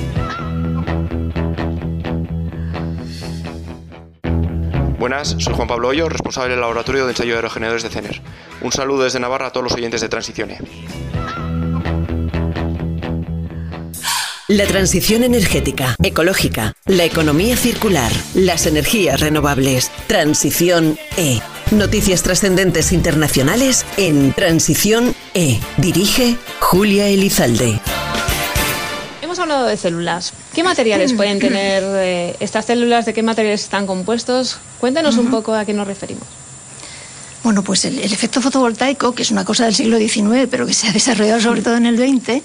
Buenas, 5.03 5.35
soy 5.37 5.53
Juan 5.53 5.67
Pablo 5.67 5.89
Hoyo, 5.89 6.07
responsable 6.07 6.51
del 6.51 6.61
Laboratorio 6.61 7.03
de 7.03 7.11
Ensayo 7.11 7.31
de 7.31 7.39
Aerogeneradores 7.39 7.83
de 7.83 7.89
CENER. 7.89 8.21
Un 8.61 8.71
saludo 8.71 9.03
desde 9.03 9.19
Navarra 9.19 9.47
a 9.47 9.51
todos 9.51 9.65
los 9.65 9.73
oyentes 9.73 9.99
de 9.99 10.07
Transicione. 10.07 10.59
La 14.47 14.65
transición 14.65 15.25
energética, 15.25 15.97
ecológica, 16.01 16.75
la 16.85 17.03
economía 17.03 17.57
circular, 17.57 18.13
las 18.33 18.65
energías 18.65 19.19
renovables. 19.19 19.91
Transición 20.07 20.97
E. 21.17 21.41
Noticias 21.71 22.23
trascendentes 22.23 22.93
internacionales 22.93 23.85
en 23.97 24.31
Transición 24.31 25.13
E. 25.33 25.59
Dirige 25.75 26.37
Julia 26.61 27.09
Elizalde 27.09 27.81
hemos 29.33 29.39
hablado 29.39 29.65
de 29.65 29.77
células. 29.77 30.31
¿Qué 30.53 30.63
materiales 30.63 31.13
pueden 31.13 31.39
tener 31.47 31.83
eh, 31.83 32.35
estas 32.39 32.65
células? 32.65 33.05
¿De 33.05 33.13
qué 33.13 33.23
materiales 33.23 33.63
están 33.63 33.87
compuestos? 33.87 34.57
Cuéntanos 34.79 35.17
un 35.17 35.29
poco 35.29 35.53
a 35.53 35.65
qué 35.65 35.73
nos 35.73 35.87
referimos. 35.87 36.27
Bueno, 37.43 37.63
pues 37.63 37.83
el, 37.85 37.99
efecto 37.99 38.41
fotovoltaico, 38.41 39.13
que 39.13 39.23
es 39.23 39.31
una 39.31 39.43
cosa 39.43 39.65
del 39.65 39.75
siglo 39.75 39.97
XIX, 39.97 40.47
pero 40.49 40.65
que 40.65 40.73
se 40.73 40.87
ha 40.87 40.93
desarrollado 40.93 41.41
sobre 41.41 41.61
todo 41.61 41.75
en 41.75 41.85
el 41.85 41.97
XX, 41.97 42.41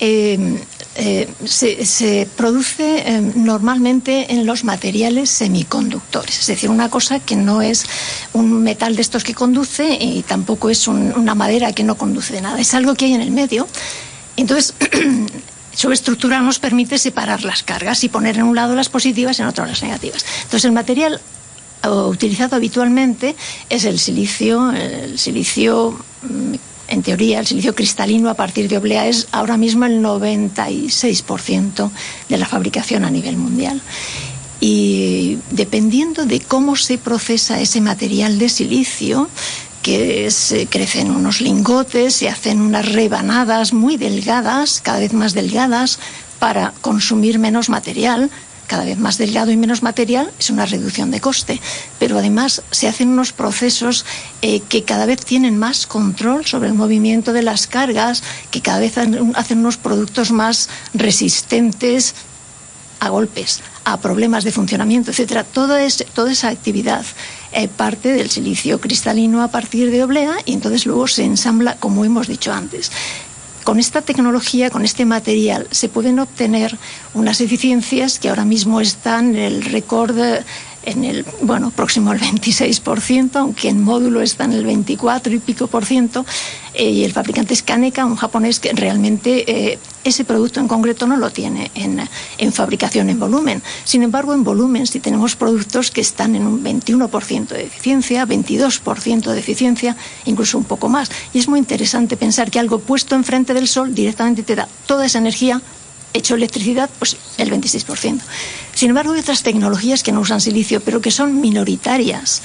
eh, 0.00 0.58
eh, 0.94 1.28
se, 1.44 2.28
produce 2.36 3.20
normalmente 3.34 4.32
en 4.32 4.46
los 4.46 4.62
materiales 4.62 5.28
semiconductores, 5.30 6.38
es 6.38 6.46
decir, 6.46 6.70
una 6.70 6.88
cosa 6.88 7.18
que 7.18 7.34
no 7.34 7.62
es 7.62 7.84
un 8.32 8.62
metal 8.62 8.94
de 8.94 9.02
estos 9.02 9.24
que 9.24 9.34
conduce 9.34 9.98
y 10.00 10.22
tampoco 10.22 10.70
es 10.70 10.86
una 10.86 11.34
madera 11.34 11.72
que 11.72 11.82
no 11.82 11.96
conduce 11.96 12.32
de 12.34 12.42
nada, 12.42 12.60
es 12.60 12.74
algo 12.74 12.94
que 12.94 13.06
hay 13.06 13.14
en 13.14 13.22
el 13.22 13.32
medio. 13.32 13.66
Entonces, 14.36 14.74
Su 15.78 15.92
estructura 15.92 16.40
nos 16.40 16.58
permite 16.58 16.98
separar 16.98 17.44
las 17.44 17.62
cargas 17.62 18.02
y 18.02 18.08
poner 18.08 18.36
en 18.36 18.42
un 18.42 18.56
lado 18.56 18.74
las 18.74 18.88
positivas 18.88 19.38
y 19.38 19.42
en 19.42 19.48
otro 19.48 19.64
las 19.64 19.80
negativas. 19.80 20.24
Entonces, 20.42 20.64
el 20.64 20.72
material 20.72 21.20
eh, 21.84 21.88
utilizado 21.88 22.56
habitualmente 22.56 23.36
es 23.70 23.84
el 23.84 24.00
silicio, 24.00 24.72
el 24.72 25.20
silicio 25.20 25.96
mm, 26.22 26.54
en 26.88 27.02
teoría, 27.04 27.38
el 27.38 27.46
silicio 27.46 27.76
cristalino 27.76 28.28
a 28.28 28.34
partir 28.34 28.68
de 28.68 28.76
oblea 28.76 29.06
es 29.06 29.28
ahora 29.30 29.56
mismo 29.56 29.84
el 29.84 30.02
96% 30.02 31.90
de 32.28 32.38
la 32.38 32.46
fabricación 32.46 33.04
a 33.04 33.10
nivel 33.10 33.36
mundial. 33.36 33.80
Y 34.58 35.38
dependiendo 35.52 36.26
de 36.26 36.40
cómo 36.40 36.74
se 36.74 36.98
procesa 36.98 37.60
ese 37.60 37.80
material 37.80 38.40
de 38.40 38.48
silicio, 38.48 39.28
que 39.88 40.30
se 40.30 40.66
crecen 40.66 41.10
unos 41.10 41.40
lingotes, 41.40 42.14
se 42.14 42.28
hacen 42.28 42.60
unas 42.60 42.92
rebanadas 42.92 43.72
muy 43.72 43.96
delgadas, 43.96 44.82
cada 44.82 44.98
vez 44.98 45.14
más 45.14 45.32
delgadas, 45.32 45.98
para 46.38 46.74
consumir 46.82 47.38
menos 47.38 47.70
material. 47.70 48.30
Cada 48.66 48.84
vez 48.84 48.98
más 48.98 49.16
delgado 49.16 49.50
y 49.50 49.56
menos 49.56 49.82
material 49.82 50.30
es 50.38 50.50
una 50.50 50.66
reducción 50.66 51.10
de 51.10 51.22
coste, 51.22 51.58
pero 51.98 52.18
además 52.18 52.60
se 52.70 52.86
hacen 52.86 53.08
unos 53.08 53.32
procesos 53.32 54.04
eh, 54.42 54.60
que 54.60 54.84
cada 54.84 55.06
vez 55.06 55.24
tienen 55.24 55.56
más 55.58 55.86
control 55.86 56.44
sobre 56.44 56.68
el 56.68 56.74
movimiento 56.74 57.32
de 57.32 57.42
las 57.42 57.66
cargas, 57.66 58.22
que 58.50 58.60
cada 58.60 58.80
vez 58.80 58.98
hacen 58.98 59.58
unos 59.58 59.78
productos 59.78 60.32
más 60.32 60.68
resistentes 60.92 62.14
a 63.00 63.08
golpes, 63.08 63.62
a 63.84 63.96
problemas 64.00 64.44
de 64.44 64.52
funcionamiento, 64.52 65.12
etcétera. 65.12 65.44
Toda, 65.44 65.78
toda 66.12 66.30
esa 66.30 66.48
actividad 66.48 67.06
parte 67.76 68.12
del 68.12 68.30
silicio 68.30 68.80
cristalino 68.80 69.42
a 69.42 69.48
partir 69.48 69.90
de 69.90 70.02
oblea 70.02 70.36
y 70.44 70.52
entonces 70.52 70.86
luego 70.86 71.06
se 71.06 71.24
ensambla, 71.24 71.76
como 71.76 72.04
hemos 72.04 72.26
dicho 72.26 72.52
antes. 72.52 72.90
Con 73.64 73.78
esta 73.78 74.00
tecnología, 74.00 74.70
con 74.70 74.84
este 74.84 75.04
material, 75.04 75.66
se 75.70 75.90
pueden 75.90 76.18
obtener 76.20 76.78
unas 77.12 77.40
eficiencias 77.40 78.18
que 78.18 78.30
ahora 78.30 78.46
mismo 78.46 78.80
están 78.80 79.36
en 79.36 79.42
el 79.42 79.62
récord 79.62 80.16
en 80.84 81.04
el, 81.04 81.26
bueno, 81.42 81.70
próximo 81.70 82.10
al 82.10 82.18
26%, 82.18 83.36
aunque 83.36 83.68
en 83.68 83.82
módulo 83.82 84.22
está 84.22 84.44
en 84.44 84.52
el 84.52 84.64
24 84.64 85.34
y 85.34 85.38
pico 85.38 85.66
por 85.66 85.84
ciento, 85.84 86.24
eh, 86.72 86.90
y 86.90 87.04
el 87.04 87.12
fabricante 87.12 87.52
es 87.52 87.62
Kaneka, 87.62 88.06
un 88.06 88.16
japonés 88.16 88.58
que 88.58 88.72
realmente 88.72 89.44
eh, 89.46 89.78
ese 90.04 90.24
producto 90.24 90.60
en 90.60 90.68
concreto 90.68 91.06
no 91.06 91.16
lo 91.16 91.30
tiene 91.30 91.70
en, 91.74 92.08
en, 92.38 92.52
fabricación 92.52 93.10
en 93.10 93.18
volumen. 93.18 93.62
Sin 93.84 94.02
embargo, 94.02 94.32
en 94.34 94.44
volumen, 94.44 94.86
si 94.86 95.00
tenemos 95.00 95.36
productos 95.36 95.90
que 95.90 96.00
están 96.00 96.34
en 96.34 96.46
un 96.46 96.62
21% 96.62 97.48
de 97.48 97.64
eficiencia, 97.64 98.26
22% 98.26 99.32
de 99.32 99.38
eficiencia, 99.38 99.96
incluso 100.24 100.58
un 100.58 100.64
poco 100.64 100.88
más. 100.88 101.10
Y 101.32 101.38
es 101.38 101.48
muy 101.48 101.58
interesante 101.58 102.16
pensar 102.16 102.50
que 102.50 102.58
algo 102.58 102.78
puesto 102.78 103.14
enfrente 103.14 103.54
del 103.54 103.68
sol 103.68 103.94
directamente 103.94 104.42
te 104.42 104.56
da 104.56 104.68
toda 104.86 105.06
esa 105.06 105.18
energía 105.18 105.60
hecho 106.14 106.34
electricidad, 106.34 106.90
pues 106.98 107.16
el 107.36 107.50
26%. 107.50 108.20
Sin 108.74 108.90
embargo, 108.90 109.12
hay 109.12 109.20
otras 109.20 109.42
tecnologías 109.42 110.02
que 110.02 110.12
no 110.12 110.20
usan 110.20 110.40
silicio, 110.40 110.80
pero 110.80 111.00
que 111.00 111.10
son 111.10 111.40
minoritarias. 111.40 112.42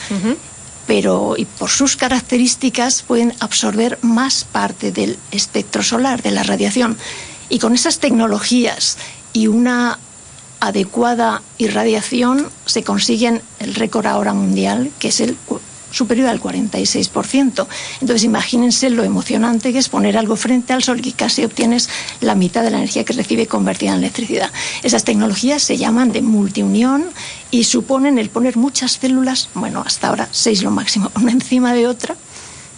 Pero 0.86 1.36
y 1.38 1.46
por 1.46 1.70
sus 1.70 1.96
características 1.96 3.04
pueden 3.04 3.34
absorber 3.40 4.00
más 4.02 4.44
parte 4.44 4.92
del 4.92 5.18
espectro 5.32 5.82
solar, 5.82 6.22
de 6.22 6.32
la 6.32 6.44
radiación. 6.44 6.98
Y 7.54 7.60
con 7.60 7.76
esas 7.76 8.00
tecnologías 8.00 8.98
y 9.32 9.46
una 9.46 10.00
adecuada 10.60 11.44
irradiación 11.60 12.50
se 12.66 12.84
consiguen 12.84 13.44
el 13.60 13.76
récord 13.76 14.08
ahora 14.08 14.34
mundial, 14.34 14.90
que 14.98 15.10
es 15.10 15.20
el 15.20 15.38
superior 15.92 16.30
al 16.30 16.42
46%. 16.42 17.68
Entonces 18.02 18.24
imagínense 18.24 18.90
lo 18.90 19.04
emocionante 19.04 19.72
que 19.72 19.78
es 19.78 19.88
poner 19.88 20.18
algo 20.18 20.36
frente 20.36 20.74
al 20.74 20.82
sol 20.82 21.00
y 21.04 21.12
casi 21.12 21.46
obtienes 21.46 21.90
la 22.22 22.34
mitad 22.34 22.64
de 22.64 22.72
la 22.72 22.78
energía 22.78 23.04
que 23.04 23.14
recibe 23.14 23.46
convertida 23.46 23.92
en 23.92 24.00
electricidad. 24.00 24.52
Esas 24.82 25.04
tecnologías 25.04 25.62
se 25.62 25.78
llaman 25.78 26.12
de 26.12 26.24
multiunión 26.24 27.06
y 27.52 27.66
suponen 27.66 28.18
el 28.18 28.32
poner 28.32 28.58
muchas 28.58 28.94
células, 28.94 29.50
bueno, 29.54 29.84
hasta 29.86 30.08
ahora 30.08 30.28
seis 30.32 30.64
lo 30.64 30.72
máximo, 30.72 31.12
una 31.22 31.32
encima 31.32 31.76
de 31.76 31.86
otra, 31.86 32.16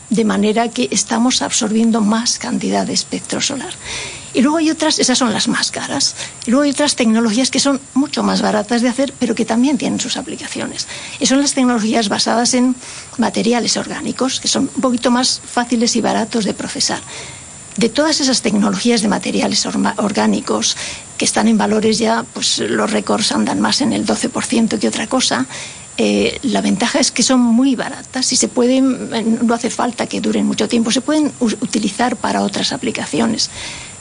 de 0.10 0.26
manera 0.26 0.68
que 0.68 0.90
estamos 0.92 1.42
absorbiendo 1.42 2.02
más 2.02 2.40
cantidad 2.40 2.86
de 2.86 2.92
espectro 2.92 3.40
solar. 3.40 3.74
Y 4.36 4.42
luego 4.42 4.58
hay 4.58 4.70
otras, 4.70 5.00
esas 5.00 5.18
son 5.18 5.32
las 5.32 5.48
más 5.48 5.72
caras. 5.72 6.14
Y 6.46 6.52
luego 6.52 6.64
hay 6.64 6.72
otras 6.72 6.98
tecnologías 6.98 7.50
que 7.50 7.62
son 7.62 7.80
mucho 7.94 8.22
más 8.22 8.42
baratas 8.42 8.82
de 8.82 8.90
hacer, 8.90 9.14
pero 9.18 9.34
que 9.34 9.46
también 9.46 9.78
tienen 9.78 9.98
sus 10.00 10.18
aplicaciones. 10.18 10.88
Y 11.22 11.26
son 11.26 11.40
las 11.40 11.54
tecnologías 11.54 12.10
basadas 12.10 12.54
en 12.54 12.76
materiales 13.18 13.78
orgánicos, 13.78 14.42
que 14.42 14.50
son 14.50 14.70
un 14.76 14.82
poquito 14.82 15.10
más 15.10 15.42
fáciles 15.46 15.96
y 15.96 16.02
baratos 16.02 16.44
de 16.44 16.54
procesar. 16.54 17.00
De 17.78 17.88
todas 17.88 18.20
esas 18.20 18.42
tecnologías 18.42 19.02
de 19.02 19.08
materiales 19.08 19.66
orgánicos 19.66 20.76
que 21.18 21.24
están 21.24 21.48
en 21.48 21.58
valores 21.58 21.98
ya, 21.98 22.26
pues 22.34 22.60
los 22.60 22.92
récords 22.92 23.32
andan 23.32 23.62
más 23.62 23.80
en 23.80 23.94
el 23.94 24.06
12% 24.06 24.80
que 24.80 24.88
otra 24.90 25.08
cosa, 25.08 25.46
eh, 25.98 26.40
la 26.44 26.60
ventaja 26.60 27.00
es 27.00 27.12
que 27.12 27.24
son 27.24 27.40
muy 27.40 27.78
baratas 27.78 28.34
y 28.34 28.36
se 28.36 28.50
pueden, 28.50 29.48
no 29.48 29.54
hace 29.54 29.70
falta 29.70 30.08
que 30.08 30.20
duren 30.20 30.46
mucho 30.46 30.68
tiempo, 30.68 30.92
se 30.92 31.00
pueden 31.00 31.32
utilizar 31.40 32.18
para 32.18 32.42
otras 32.42 32.74
aplicaciones. 32.74 33.50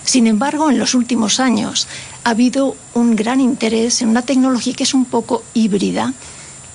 Sin 0.04 0.26
embargo, 0.26 0.70
en 0.70 0.78
los 0.78 0.94
últimos 0.94 1.40
años 1.40 1.88
ha 2.24 2.30
habido 2.30 2.76
un 2.94 3.16
gran 3.16 3.40
interés 3.40 4.02
en 4.02 4.08
una 4.08 4.22
tecnología 4.22 4.74
que 4.74 4.84
es 4.84 4.94
un 4.94 5.06
poco 5.06 5.42
híbrida 5.54 6.12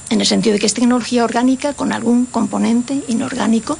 en 0.09 0.19
el 0.21 0.25
sentido 0.25 0.53
de 0.53 0.59
que 0.59 0.65
es 0.65 0.73
tecnología 0.73 1.23
orgánica 1.23 1.73
con 1.73 1.93
algún 1.93 2.25
componente 2.25 3.03
inorgánico 3.07 3.77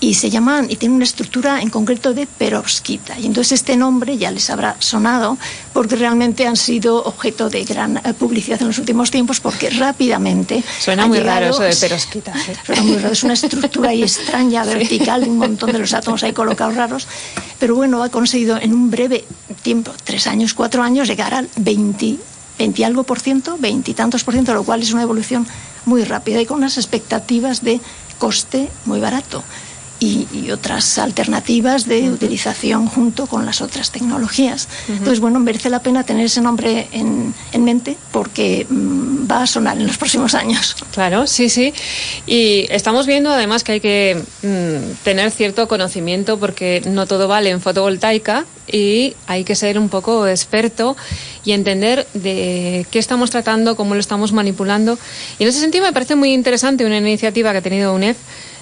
y 0.00 0.14
se 0.14 0.30
llaman 0.30 0.66
y 0.70 0.76
tienen 0.76 0.96
una 0.96 1.04
estructura 1.04 1.60
en 1.60 1.70
concreto 1.70 2.14
de 2.14 2.26
perovskita. 2.26 3.18
Y 3.18 3.26
entonces 3.26 3.52
este 3.52 3.76
nombre 3.76 4.16
ya 4.16 4.30
les 4.30 4.48
habrá 4.50 4.76
sonado 4.78 5.36
porque 5.72 5.96
realmente 5.96 6.46
han 6.46 6.56
sido 6.56 7.02
objeto 7.04 7.50
de 7.50 7.64
gran 7.64 7.96
eh, 7.98 8.14
publicidad 8.14 8.60
en 8.60 8.68
los 8.68 8.78
últimos 8.78 9.10
tiempos 9.10 9.40
porque 9.40 9.70
rápidamente 9.70 10.62
suena 10.78 11.06
muy 11.06 11.18
raro 11.20 11.50
eso 11.50 11.62
de 11.62 11.74
perovskita 11.80 12.32
suena 12.64 12.82
muy 12.82 12.96
raro 12.96 13.12
es 13.12 13.24
una 13.24 13.34
estructura 13.34 13.90
ahí 13.90 14.02
extraña 14.02 14.64
vertical 14.64 15.24
un 15.24 15.38
montón 15.38 15.72
de 15.72 15.78
los 15.78 15.92
átomos 15.92 16.22
ahí 16.22 16.32
colocados 16.32 16.76
raros. 16.76 17.08
Pero 17.58 17.74
bueno 17.74 18.02
ha 18.02 18.08
conseguido 18.08 18.56
en 18.56 18.72
un 18.72 18.90
breve 18.90 19.24
tiempo 19.62 19.92
tres 20.04 20.26
años 20.26 20.54
cuatro 20.54 20.82
años 20.82 21.08
llegar 21.08 21.34
al 21.34 21.48
20 21.56 22.18
20 22.58 22.84
algo 22.84 23.04
por 23.04 23.20
ciento, 23.20 23.56
20 23.56 23.92
y 23.92 23.94
tantos 23.94 24.24
por 24.24 24.34
ciento, 24.34 24.52
lo 24.52 24.64
cual 24.64 24.82
es 24.82 24.92
una 24.92 25.02
evolución 25.02 25.46
muy 25.86 26.02
rápida 26.02 26.40
y 26.40 26.46
con 26.46 26.58
unas 26.58 26.76
expectativas 26.76 27.62
de 27.62 27.80
coste 28.18 28.68
muy 28.84 28.98
barato 28.98 29.44
y, 30.00 30.50
otras 30.50 30.98
alternativas 30.98 31.86
de 31.86 32.10
utilización 32.10 32.86
junto 32.86 33.26
con 33.26 33.44
las 33.44 33.60
otras 33.60 33.90
tecnologías. 33.90 34.68
Entonces, 34.88 35.20
bueno, 35.20 35.40
merece 35.40 35.68
la 35.68 35.80
pena 35.80 36.04
tener 36.04 36.26
ese 36.26 36.40
nombre 36.40 36.88
en, 36.92 37.34
mente 37.58 37.96
porque 38.12 38.66
mm, 38.68 39.30
va 39.30 39.42
a 39.42 39.46
sonar 39.46 39.76
en 39.76 39.86
los 39.86 39.98
próximos 39.98 40.34
años. 40.34 40.76
Claro, 40.92 41.26
sí, 41.26 41.48
sí. 41.48 41.74
Y 42.26 42.66
estamos 42.70 43.06
viendo 43.06 43.30
además 43.30 43.62
que 43.62 43.72
hay 43.72 43.80
que 43.80 44.22
mm, 44.42 45.04
tener 45.04 45.30
cierto 45.30 45.68
conocimiento 45.68 46.38
porque 46.38 46.82
no 46.86 47.06
todo 47.06 47.28
vale 47.28 47.50
en 47.50 47.60
fotovoltaica 47.60 48.46
y 48.70 49.14
hay 49.26 49.44
que 49.44 49.54
ser 49.54 49.78
un 49.78 49.88
poco 49.88 50.26
experto 50.26 50.96
y 51.44 51.52
entender 51.52 52.06
de 52.14 52.86
qué 52.90 52.98
estamos 52.98 53.30
tratando, 53.30 53.76
cómo 53.76 53.94
lo 53.94 54.00
estamos 54.00 54.32
manipulando. 54.32 54.98
Y 55.38 55.42
en 55.42 55.48
ese 55.48 55.60
sentido 55.60 55.84
me 55.84 55.92
parece 55.92 56.14
muy 56.14 56.32
interesante 56.32 56.84
una 56.84 56.98
iniciativa 56.98 57.52
que 57.52 57.58
ha 57.58 57.62
tenido 57.62 57.94
UNED 57.94 58.16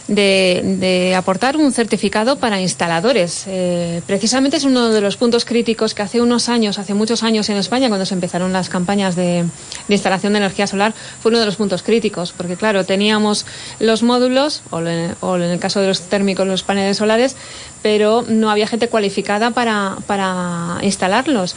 de, 0.08 1.14
aportar 1.16 1.56
un 1.56 1.72
certificado 1.72 2.36
para 2.36 2.60
instaladores. 2.60 3.44
Eh, 3.46 4.02
precisamente 4.06 4.56
es 4.56 4.64
uno 4.64 4.90
de 4.90 5.00
los 5.00 5.16
puntos 5.16 5.44
críticos 5.44 5.94
que 5.94 6.02
hace 6.02 6.20
unos 6.20 6.48
años, 6.48 6.78
hace 6.78 6.94
muchos 6.94 7.22
años 7.22 7.48
en 7.48 7.56
España, 7.56 7.88
cuando 7.88 8.06
se 8.06 8.14
empezaron 8.14 8.52
las 8.52 8.68
campañas 8.68 9.16
de, 9.16 9.44
instalación 9.88 10.32
de 10.32 10.38
energía 10.38 10.66
solar, 10.66 10.94
fue 11.20 11.30
uno 11.30 11.40
de 11.40 11.46
los 11.46 11.56
puntos 11.56 11.82
críticos, 11.82 12.32
porque 12.36 12.56
claro, 12.56 12.84
teníamos 12.84 13.46
los 13.80 14.02
módulos, 14.02 14.62
o, 14.70 14.80
en 14.80 15.42
el 15.42 15.58
caso 15.58 15.80
de 15.80 15.88
los 15.88 16.02
térmicos, 16.02 16.46
los 16.46 16.62
paneles 16.62 16.96
solares, 16.96 17.36
pero 17.82 18.24
no 18.28 18.50
había 18.50 18.66
gente 18.66 18.88
cualificada 18.88 19.50
para, 19.50 19.96
para 20.06 20.78
instalarlos. 20.82 21.56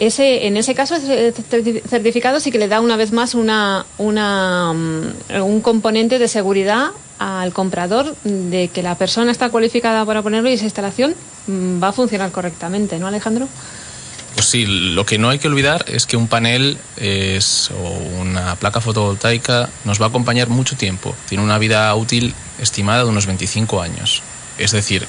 Ese, 0.00 0.46
en 0.46 0.56
ese 0.56 0.76
caso, 0.76 0.94
ese 0.94 1.32
certificado 1.32 2.38
sí 2.38 2.52
que 2.52 2.58
le 2.58 2.68
da 2.68 2.80
una 2.80 2.96
vez 2.96 3.10
más 3.10 3.34
una, 3.34 3.84
una, 3.98 4.72
mm, 4.72 5.42
un 5.42 5.60
componente 5.60 6.20
de 6.20 6.28
seguridad 6.28 6.90
al 7.18 7.52
comprador 7.52 8.14
de 8.22 8.68
que 8.68 8.80
la 8.84 8.94
persona 8.94 9.32
está 9.32 9.50
cualificada 9.50 10.04
para 10.04 10.22
ponerlo 10.22 10.48
y 10.50 10.52
esa 10.52 10.66
instalación 10.66 11.16
mm, 11.48 11.82
va 11.82 11.88
a 11.88 11.92
funcionar 11.92 12.30
correctamente, 12.30 13.00
¿no, 13.00 13.08
Alejandro? 13.08 13.48
Pues 14.34 14.46
sí, 14.46 14.66
lo 14.66 15.04
que 15.04 15.18
no 15.18 15.30
hay 15.30 15.40
que 15.40 15.48
olvidar 15.48 15.84
es 15.88 16.06
que 16.06 16.16
un 16.16 16.28
panel 16.28 16.78
es, 16.96 17.72
o 17.72 18.20
una 18.20 18.54
placa 18.54 18.80
fotovoltaica 18.80 19.68
nos 19.84 20.00
va 20.00 20.06
a 20.06 20.08
acompañar 20.10 20.48
mucho 20.48 20.76
tiempo. 20.76 21.12
Tiene 21.28 21.42
una 21.42 21.58
vida 21.58 21.92
útil 21.96 22.32
estimada 22.60 23.02
de 23.02 23.10
unos 23.10 23.26
25 23.26 23.82
años. 23.82 24.22
Es 24.58 24.70
decir, 24.70 25.08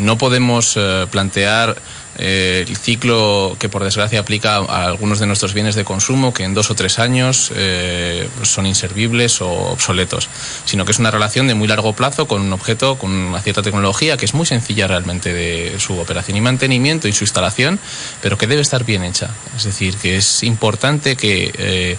no 0.00 0.18
podemos 0.18 0.72
eh, 0.76 1.06
plantear 1.08 1.76
eh, 2.18 2.64
el 2.66 2.76
ciclo 2.76 3.56
que 3.58 3.68
por 3.68 3.82
desgracia 3.82 4.20
aplica 4.20 4.56
a 4.56 4.86
algunos 4.86 5.18
de 5.18 5.26
nuestros 5.26 5.54
bienes 5.54 5.74
de 5.74 5.84
consumo 5.84 6.32
que 6.32 6.44
en 6.44 6.54
dos 6.54 6.70
o 6.70 6.74
tres 6.74 6.98
años 6.98 7.52
eh, 7.54 8.28
son 8.42 8.66
inservibles 8.66 9.40
o 9.40 9.50
obsoletos, 9.50 10.28
sino 10.64 10.84
que 10.84 10.92
es 10.92 10.98
una 10.98 11.10
relación 11.10 11.46
de 11.46 11.54
muy 11.54 11.68
largo 11.68 11.92
plazo 11.92 12.26
con 12.26 12.42
un 12.42 12.52
objeto, 12.52 12.96
con 12.96 13.10
una 13.10 13.40
cierta 13.40 13.62
tecnología 13.62 14.16
que 14.16 14.24
es 14.24 14.34
muy 14.34 14.46
sencilla 14.46 14.86
realmente 14.86 15.32
de 15.32 15.78
su 15.78 15.98
operación 15.98 16.36
y 16.36 16.40
mantenimiento 16.40 17.08
y 17.08 17.12
su 17.12 17.24
instalación, 17.24 17.80
pero 18.20 18.38
que 18.38 18.46
debe 18.46 18.62
estar 18.62 18.84
bien 18.84 19.04
hecha. 19.04 19.30
Es 19.56 19.64
decir, 19.64 19.96
que 19.96 20.16
es 20.16 20.42
importante 20.42 21.16
que 21.16 21.98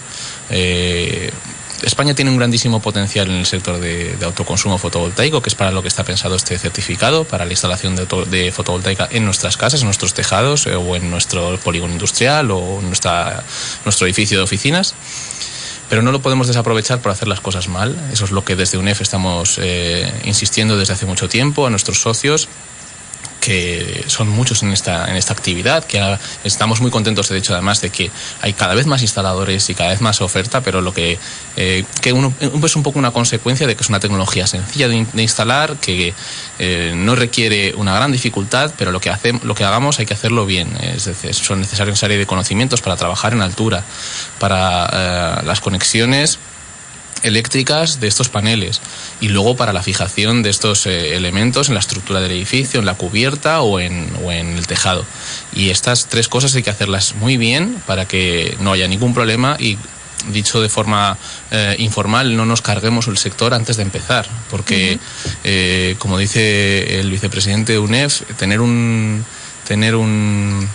eh, 0.50 1.30
España 1.82 2.14
tiene 2.14 2.30
un 2.30 2.36
grandísimo 2.36 2.80
potencial 2.80 3.28
en 3.28 3.36
el 3.36 3.46
sector 3.46 3.78
de, 3.78 4.16
autoconsumo 4.24 4.78
fotovoltaico, 4.78 5.42
que 5.42 5.48
es 5.48 5.54
para 5.54 5.70
lo 5.70 5.82
que 5.82 5.88
está 5.88 6.04
pensado 6.04 6.34
este 6.36 6.58
certificado, 6.58 7.24
para 7.24 7.44
la 7.44 7.52
instalación 7.52 7.96
de, 7.96 8.52
fotovoltaica 8.52 9.08
en 9.10 9.24
nuestras 9.24 9.56
casas, 9.56 9.80
en 9.80 9.86
nuestros 9.86 10.14
tejados 10.14 10.66
eh, 10.66 10.74
o 10.74 10.96
en 10.96 11.10
nuestro 11.10 11.58
polígono 11.58 11.92
industrial 11.92 12.50
o 12.50 12.80
en 12.80 12.88
nuestro 12.90 14.06
edificio 14.06 14.38
de 14.38 14.44
oficinas 14.44 14.94
pero 15.88 16.02
no 16.02 16.10
lo 16.10 16.20
podemos 16.20 16.48
desaprovechar 16.48 17.00
por 17.00 17.12
hacer 17.12 17.28
las 17.28 17.40
cosas 17.40 17.68
mal. 17.68 17.96
Eso 18.12 18.24
es 18.24 18.32
lo 18.32 18.44
que 18.44 18.56
desde 18.56 18.76
UNEF 18.76 19.02
estamos 19.02 19.58
eh, 19.62 20.12
insistiendo 20.24 20.76
desde 20.76 20.94
hace 20.94 21.06
mucho 21.06 21.28
tiempo 21.28 21.64
a 21.64 21.70
nuestros 21.70 22.00
socios 22.00 22.48
que 23.46 24.02
son 24.08 24.28
muchos 24.28 24.64
en 24.64 24.72
esta, 24.72 25.08
en 25.08 25.14
esta 25.14 25.32
actividad, 25.32 25.84
que 25.84 26.18
estamos 26.42 26.80
muy 26.80 26.90
contentos, 26.90 27.28
de 27.28 27.38
hecho, 27.38 27.52
además 27.52 27.80
de 27.80 27.90
que 27.90 28.10
hay 28.42 28.54
cada 28.54 28.74
vez 28.74 28.86
más 28.86 29.02
instaladores 29.02 29.70
y 29.70 29.74
cada 29.76 29.90
vez 29.90 30.00
más 30.00 30.20
oferta, 30.20 30.62
pero 30.62 30.80
lo 30.80 30.92
que, 30.92 31.16
eh, 31.56 31.84
que 32.00 32.12
uno, 32.12 32.34
es 32.40 32.74
un 32.74 32.82
poco 32.82 32.98
una 32.98 33.12
consecuencia 33.12 33.68
de 33.68 33.76
que 33.76 33.84
es 33.84 33.88
una 33.88 34.00
tecnología 34.00 34.48
sencilla 34.48 34.88
de, 34.88 35.06
instalar, 35.22 35.76
que 35.76 36.12
eh, 36.58 36.92
no 36.96 37.14
requiere 37.14 37.72
una 37.76 37.94
gran 37.94 38.10
dificultad, 38.10 38.72
pero 38.76 38.90
lo 38.90 38.98
que, 38.98 39.10
hace, 39.10 39.38
lo 39.44 39.54
que 39.54 39.62
hagamos 39.62 40.00
hay 40.00 40.06
que 40.06 40.14
hacerlo 40.14 40.44
bien. 40.44 40.76
Es 40.82 41.04
decir, 41.04 41.32
son 41.32 41.60
necesarios 41.60 41.92
una 41.92 42.00
serie 42.00 42.18
de 42.18 42.26
conocimientos 42.26 42.80
para 42.80 42.96
trabajar 42.96 43.32
en 43.32 43.42
altura, 43.42 43.84
para 44.40 44.88
eh, 44.92 45.46
las 45.46 45.60
conexiones 45.60 46.40
eléctricas 47.22 48.00
de 48.00 48.08
estos 48.08 48.28
paneles 48.28 48.80
y 49.20 49.28
luego 49.28 49.56
para 49.56 49.72
la 49.72 49.82
fijación 49.82 50.42
de 50.42 50.50
estos 50.50 50.86
eh, 50.86 51.16
elementos 51.16 51.68
en 51.68 51.74
la 51.74 51.80
estructura 51.80 52.20
del 52.20 52.32
edificio, 52.32 52.80
en 52.80 52.86
la 52.86 52.94
cubierta 52.94 53.62
o 53.62 53.80
en, 53.80 54.08
o 54.24 54.32
en, 54.32 54.56
el 54.56 54.66
tejado. 54.66 55.04
Y 55.52 55.70
estas 55.70 56.06
tres 56.06 56.28
cosas 56.28 56.54
hay 56.54 56.62
que 56.62 56.70
hacerlas 56.70 57.14
muy 57.16 57.36
bien 57.36 57.76
para 57.86 58.06
que 58.06 58.56
no 58.60 58.72
haya 58.72 58.88
ningún 58.88 59.14
problema 59.14 59.56
y 59.58 59.78
dicho 60.28 60.60
de 60.60 60.68
forma 60.68 61.16
eh, 61.50 61.76
informal, 61.78 62.36
no 62.36 62.46
nos 62.46 62.62
carguemos 62.62 63.06
el 63.08 63.18
sector 63.18 63.54
antes 63.54 63.76
de 63.76 63.82
empezar, 63.82 64.26
porque, 64.50 64.98
eh, 65.44 65.94
como 65.98 66.18
dice 66.18 66.98
el 67.00 67.10
vicepresidente 67.10 67.72
de 67.72 67.78
UNEF, 67.78 68.22
tener 68.36 68.60
un, 68.60 69.24
tener 69.66 69.94
un, 69.94 70.68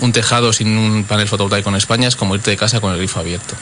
un 0.00 0.12
tejado 0.12 0.52
sin 0.52 0.76
un 0.76 1.04
panel 1.04 1.28
fotovoltaico 1.28 1.68
en 1.70 1.76
España 1.76 2.08
es 2.08 2.16
como 2.16 2.34
irte 2.34 2.50
de 2.50 2.56
casa 2.56 2.80
con 2.80 2.92
el 2.92 2.98
grifo 2.98 3.20
abierto. 3.20 3.54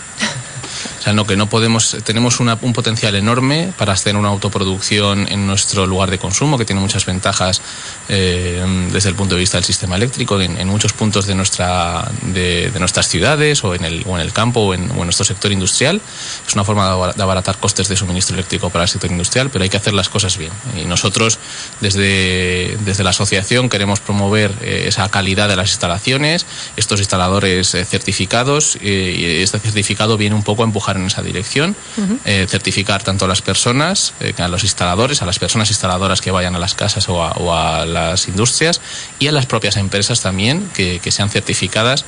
O 1.06 1.08
sea, 1.08 1.14
no, 1.14 1.24
que 1.24 1.36
no 1.36 1.48
podemos, 1.48 1.98
tenemos 2.02 2.40
un 2.40 2.72
potencial 2.72 3.14
enorme 3.14 3.72
para 3.78 3.92
hacer 3.92 4.16
una 4.16 4.26
autoproducción 4.26 5.28
en 5.30 5.46
nuestro 5.46 5.86
lugar 5.86 6.10
de 6.10 6.18
consumo, 6.18 6.58
que 6.58 6.64
tiene 6.64 6.80
muchas 6.80 7.06
ventajas 7.06 7.62
eh, 8.08 8.88
desde 8.92 9.10
el 9.10 9.14
punto 9.14 9.36
de 9.36 9.38
vista 9.38 9.56
del 9.56 9.64
sistema 9.64 9.94
eléctrico 9.94 10.40
en, 10.40 10.66
muchos 10.66 10.92
puntos 10.94 11.26
de, 11.26 11.36
nuestra, 11.36 12.10
de, 12.22 12.72
nuestras 12.80 13.06
ciudades 13.06 13.62
o 13.62 13.76
en, 13.76 13.84
el, 13.84 14.02
o 14.04 14.16
en 14.16 14.20
el 14.20 14.32
campo 14.32 14.62
o 14.62 14.74
en, 14.74 14.88
nuestro 14.88 15.24
sector 15.24 15.52
industrial. 15.52 16.00
Es 16.44 16.54
una 16.54 16.64
forma 16.64 17.12
de 17.14 17.22
abaratar 17.22 17.56
costes 17.58 17.86
de 17.86 17.96
suministro 17.96 18.34
eléctrico 18.34 18.70
para 18.70 18.82
el 18.82 18.88
sector 18.88 19.08
industrial, 19.08 19.48
pero 19.50 19.62
hay 19.62 19.70
que 19.70 19.76
hacer 19.76 19.94
las 19.94 20.08
cosas 20.08 20.36
bien. 20.36 20.50
Y 20.76 20.86
nosotros, 20.86 21.38
desde, 21.80 22.76
desde 22.84 23.04
la 23.04 23.10
asociación, 23.10 23.68
queremos 23.68 24.00
promover 24.00 24.52
eh, 24.60 24.86
esa 24.88 25.08
calidad 25.08 25.48
de 25.48 25.54
las 25.54 25.70
instalaciones, 25.70 26.46
estos 26.76 26.98
instaladores 26.98 27.76
eh, 27.76 27.84
certificados, 27.84 28.76
y 28.82 29.42
este 29.42 29.60
certificado 29.60 30.16
viene 30.16 30.34
un 30.34 30.42
poco 30.42 30.64
a 30.64 30.66
empujar 30.66 30.95
en 30.96 31.06
esa 31.06 31.22
dirección, 31.22 31.76
eh, 32.24 32.46
certificar 32.48 33.02
tanto 33.02 33.24
a 33.24 33.28
las 33.28 33.42
personas, 33.42 34.14
eh, 34.20 34.34
a 34.38 34.48
los 34.48 34.62
instaladores, 34.62 35.22
a 35.22 35.26
las 35.26 35.38
personas 35.38 35.70
instaladoras 35.70 36.20
que 36.20 36.30
vayan 36.30 36.54
a 36.54 36.58
las 36.58 36.74
casas 36.74 37.08
o 37.08 37.22
a, 37.22 37.86
las 37.86 38.28
industrias 38.28 38.80
y 39.18 39.28
a 39.28 39.32
las 39.32 39.46
propias 39.46 39.76
empresas 39.76 40.20
también 40.20 40.68
que, 40.74 41.00
sean 41.10 41.30
certificadas 41.30 42.04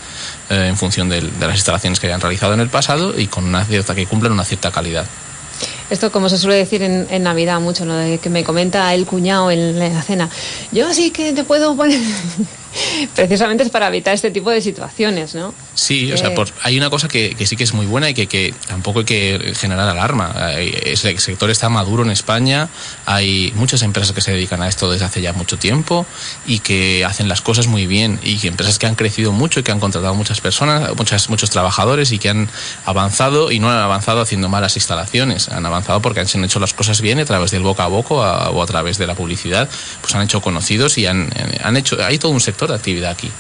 eh, 0.51 0.67
en 0.69 0.77
función 0.77 1.09
de, 1.09 1.23
las 1.23 1.55
instalaciones 1.55 2.01
que 2.01 2.07
hayan 2.09 2.21
realizado 2.21 2.53
en 2.53 2.61
el 2.61 2.69
pasado 2.69 3.19
y 3.19 3.27
con 3.27 3.45
una 3.45 3.65
cierta 3.65 3.95
que 3.95 4.07
cumplan 4.07 4.33
una 4.33 4.45
cierta 4.45 4.71
calidad. 4.71 5.07
Esto, 5.91 6.13
como 6.13 6.29
se 6.29 6.37
suele 6.37 6.57
decir 6.57 6.83
en, 6.83 7.23
Navidad 7.23 7.61
mucho, 7.61 7.85
¿no? 7.85 7.97
De 7.97 8.19
que 8.19 8.29
me 8.31 8.45
comenta 8.45 8.93
el 8.95 9.07
cuñado 9.07 9.51
en 9.51 9.79
la 9.79 10.03
cena. 10.03 10.29
Yo 10.71 10.93
sí 10.93 11.11
que 11.11 11.33
te 11.33 11.45
puedo 11.45 11.75
poner... 11.77 12.01
precisamente 13.15 13.65
es 13.65 13.71
para 13.71 13.89
evitar 13.89 14.15
este 14.15 14.31
tipo 14.31 14.51
de 14.51 14.61
situaciones, 14.61 15.35
¿no? 15.35 15.55
Sí, 15.75 16.13
o 16.13 16.17
sea, 16.17 16.31
eh, 16.31 16.45
hay 16.63 16.77
una 16.77 16.91
cosa 16.91 17.09
que, 17.09 17.35
sí 17.47 17.57
que 17.57 17.65
es 17.65 17.75
muy 17.75 17.87
buena 17.87 18.11
y 18.11 18.15
que, 18.15 18.55
tampoco 18.67 19.01
hay 19.01 19.05
que 19.05 19.53
generar 19.57 19.89
alarma. 19.89 20.53
El 20.55 20.97
sector 20.97 21.51
está 21.51 21.69
maduro 21.69 22.03
en 22.03 22.11
España, 22.11 22.69
hay 23.07 23.53
muchas 23.57 23.83
empresas 23.83 24.13
que 24.13 24.21
se 24.21 24.33
dedican 24.33 24.63
a 24.63 24.69
esto 24.69 24.91
desde 24.91 25.05
hace 25.05 25.21
ya 25.21 25.33
mucho 25.33 25.59
tiempo 25.59 26.07
y 26.47 26.61
que 26.61 27.05
hacen 27.05 27.29
las 27.29 27.41
cosas 27.41 27.67
muy 27.67 27.87
bien 27.87 28.19
y 28.23 28.39
que 28.39 28.49
empresas 28.49 28.79
que 28.79 28.87
han 28.87 28.95
crecido 28.95 29.33
mucho 29.33 29.61
y 29.61 29.63
que 29.63 29.73
han 29.73 29.81
contratado 29.81 30.15
muchas 30.15 30.41
personas, 30.41 30.95
muchas, 30.97 31.29
muchos 31.31 31.51
trabajadores 31.51 32.13
y 32.13 32.19
que 32.19 32.29
han 32.29 32.49
avanzado 32.85 33.51
y 33.51 33.59
no 33.59 33.71
han 33.71 33.79
avanzado 33.79 34.21
haciendo 34.21 34.49
malas 34.49 34.77
instalaciones, 34.77 35.49
han 35.49 35.65
avanzado 35.67 36.01
porque 36.01 36.21
han 36.21 36.45
hecho 36.45 36.61
las 36.61 36.75
cosas 36.75 37.01
bien 37.01 37.19
a 37.19 37.25
través 37.25 37.51
del 37.51 37.63
boca 37.63 37.85
a 37.85 37.89
boca 37.89 38.15
o 38.15 38.63
a, 38.63 38.67
través 38.67 38.99
de 38.99 39.07
la 39.07 39.15
publicidad, 39.15 39.69
pues 40.01 40.15
han 40.15 40.23
hecho 40.23 40.41
conocidos 40.41 40.99
y 40.99 41.07
han, 41.07 41.31
han 41.63 41.77
hecho, 41.77 41.97
hay 42.05 42.19
todo 42.19 42.33
un 42.33 42.41
sector 42.41 42.68
actividad 42.77 43.11
aquí 43.11 43.31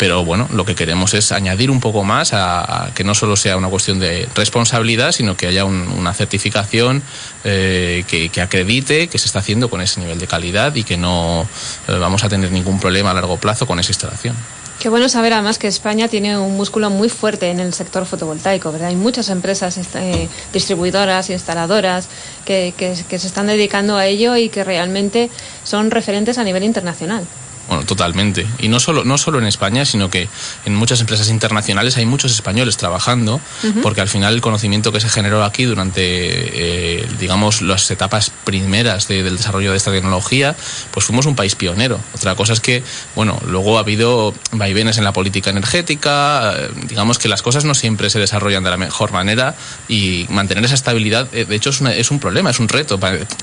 pero 0.00 0.24
bueno, 0.24 0.48
lo 0.50 0.64
que 0.64 0.74
queremos 0.74 1.12
es 1.12 1.30
añadir 1.30 1.70
un 1.70 1.78
poco 1.78 2.04
más 2.04 2.30
a, 2.32 2.90
que 2.94 3.04
no 3.04 3.14
solo 3.14 3.36
sea 3.36 3.58
una 3.58 3.68
cuestión 3.68 4.00
de 4.00 4.26
responsabilidad, 4.34 5.12
sino 5.12 5.36
que 5.36 5.46
haya 5.46 5.66
una 5.66 6.14
certificación 6.14 7.02
eh, 7.44 8.04
que, 8.08 8.40
acredite 8.40 9.08
que 9.08 9.18
se 9.18 9.26
está 9.26 9.40
haciendo 9.40 9.68
con 9.68 9.82
ese 9.82 10.00
nivel 10.00 10.18
de 10.18 10.26
calidad 10.26 10.74
y 10.74 10.84
que 10.84 10.96
no 10.96 11.46
eh, 11.86 11.92
vamos 11.98 12.24
a 12.24 12.30
tener 12.30 12.50
ningún 12.50 12.80
problema 12.80 13.10
a 13.10 13.14
largo 13.14 13.36
plazo 13.36 13.66
con 13.66 13.78
esa 13.78 13.90
instalación. 13.90 14.34
Qué 14.78 14.88
bueno 14.88 15.10
saber 15.10 15.34
además 15.34 15.58
que 15.58 15.66
España 15.66 16.08
tiene 16.08 16.38
un 16.38 16.56
músculo 16.56 16.88
muy 16.88 17.10
fuerte 17.10 17.50
en 17.50 17.60
el 17.60 17.74
sector 17.74 18.06
fotovoltaico, 18.06 18.72
¿verdad? 18.72 18.88
Hay 18.88 18.96
muchas 18.96 19.28
empresas 19.28 19.78
eh, 19.96 20.28
distribuidoras, 20.54 21.28
instaladoras 21.28 22.08
que 22.46 22.72
se 23.10 23.26
están 23.26 23.48
dedicando 23.48 23.98
a 23.98 24.06
ello 24.06 24.34
y 24.34 24.48
que 24.48 24.64
realmente 24.64 25.28
son 25.62 25.90
referentes 25.90 26.38
a 26.38 26.44
nivel 26.44 26.64
internacional. 26.64 27.26
Bueno, 27.70 27.84
totalmente. 27.84 28.48
Y 28.58 28.66
no 28.66 28.80
solo, 28.80 29.04
no 29.04 29.16
solo 29.16 29.38
en 29.38 29.46
España, 29.46 29.84
sino 29.84 30.10
que 30.10 30.28
en 30.64 30.74
muchas 30.74 31.00
empresas 31.00 31.28
internacionales 31.28 31.96
hay 31.96 32.04
muchos 32.04 32.32
españoles 32.32 32.76
trabajando, 32.76 33.40
porque 33.80 34.00
al 34.00 34.08
final 34.08 34.34
el 34.34 34.40
conocimiento 34.40 34.90
que 34.90 34.98
se 34.98 35.08
generó 35.08 35.44
aquí 35.44 35.66
durante, 35.66 36.00
eh, 36.02 37.06
digamos, 37.20 37.62
las 37.62 37.88
etapas 37.92 38.32
primeras 38.42 39.06
del 39.06 39.36
desarrollo 39.36 39.70
de 39.70 39.76
esta 39.76 39.92
tecnología, 39.92 40.56
pues 40.90 41.06
fuimos 41.06 41.26
un 41.26 41.36
país 41.36 41.54
pionero. 41.54 42.00
Otra 42.12 42.34
cosa 42.34 42.54
es 42.54 42.60
que, 42.60 42.82
bueno, 43.14 43.40
luego 43.46 43.78
ha 43.78 43.82
habido 43.82 44.34
vaivenes 44.50 44.98
en 44.98 45.04
la 45.04 45.12
política 45.12 45.50
energética, 45.50 46.52
eh, 46.56 46.70
digamos 46.88 47.20
que 47.20 47.28
las 47.28 47.40
cosas 47.40 47.64
no 47.64 47.76
siempre 47.76 48.10
se 48.10 48.18
desarrollan 48.18 48.64
de 48.64 48.70
la 48.70 48.78
mejor 48.78 49.12
manera 49.12 49.54
y 49.86 50.26
mantener 50.28 50.64
esa 50.64 50.74
estabilidad, 50.74 51.28
eh, 51.32 51.44
de 51.44 51.54
hecho, 51.54 51.70
es, 51.70 51.80
es 51.82 52.10
un 52.10 52.18
problema, 52.18 52.50
es 52.50 52.58
un 52.58 52.68
reto. 52.68 52.98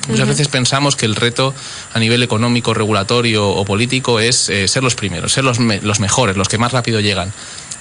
Muchas 0.10 0.28
veces 0.28 0.50
pensamos 0.50 0.98
que 0.98 1.06
el 1.06 1.16
reto 1.16 1.54
a 1.94 2.00
nivel 2.00 2.24
económico, 2.24 2.74
regulatorio 2.74 3.48
o 3.48 3.64
político 3.64 4.17
es 4.20 4.50
eh, 4.50 4.68
ser 4.68 4.84
los 4.84 4.96
primeros, 4.96 5.34
ser 5.34 5.44
los, 5.44 5.60
los 5.60 6.00
mejores, 6.00 6.38
los 6.38 6.48
que 6.48 6.58
más 6.58 6.72
rápido 6.72 7.00
llegan. 7.00 7.32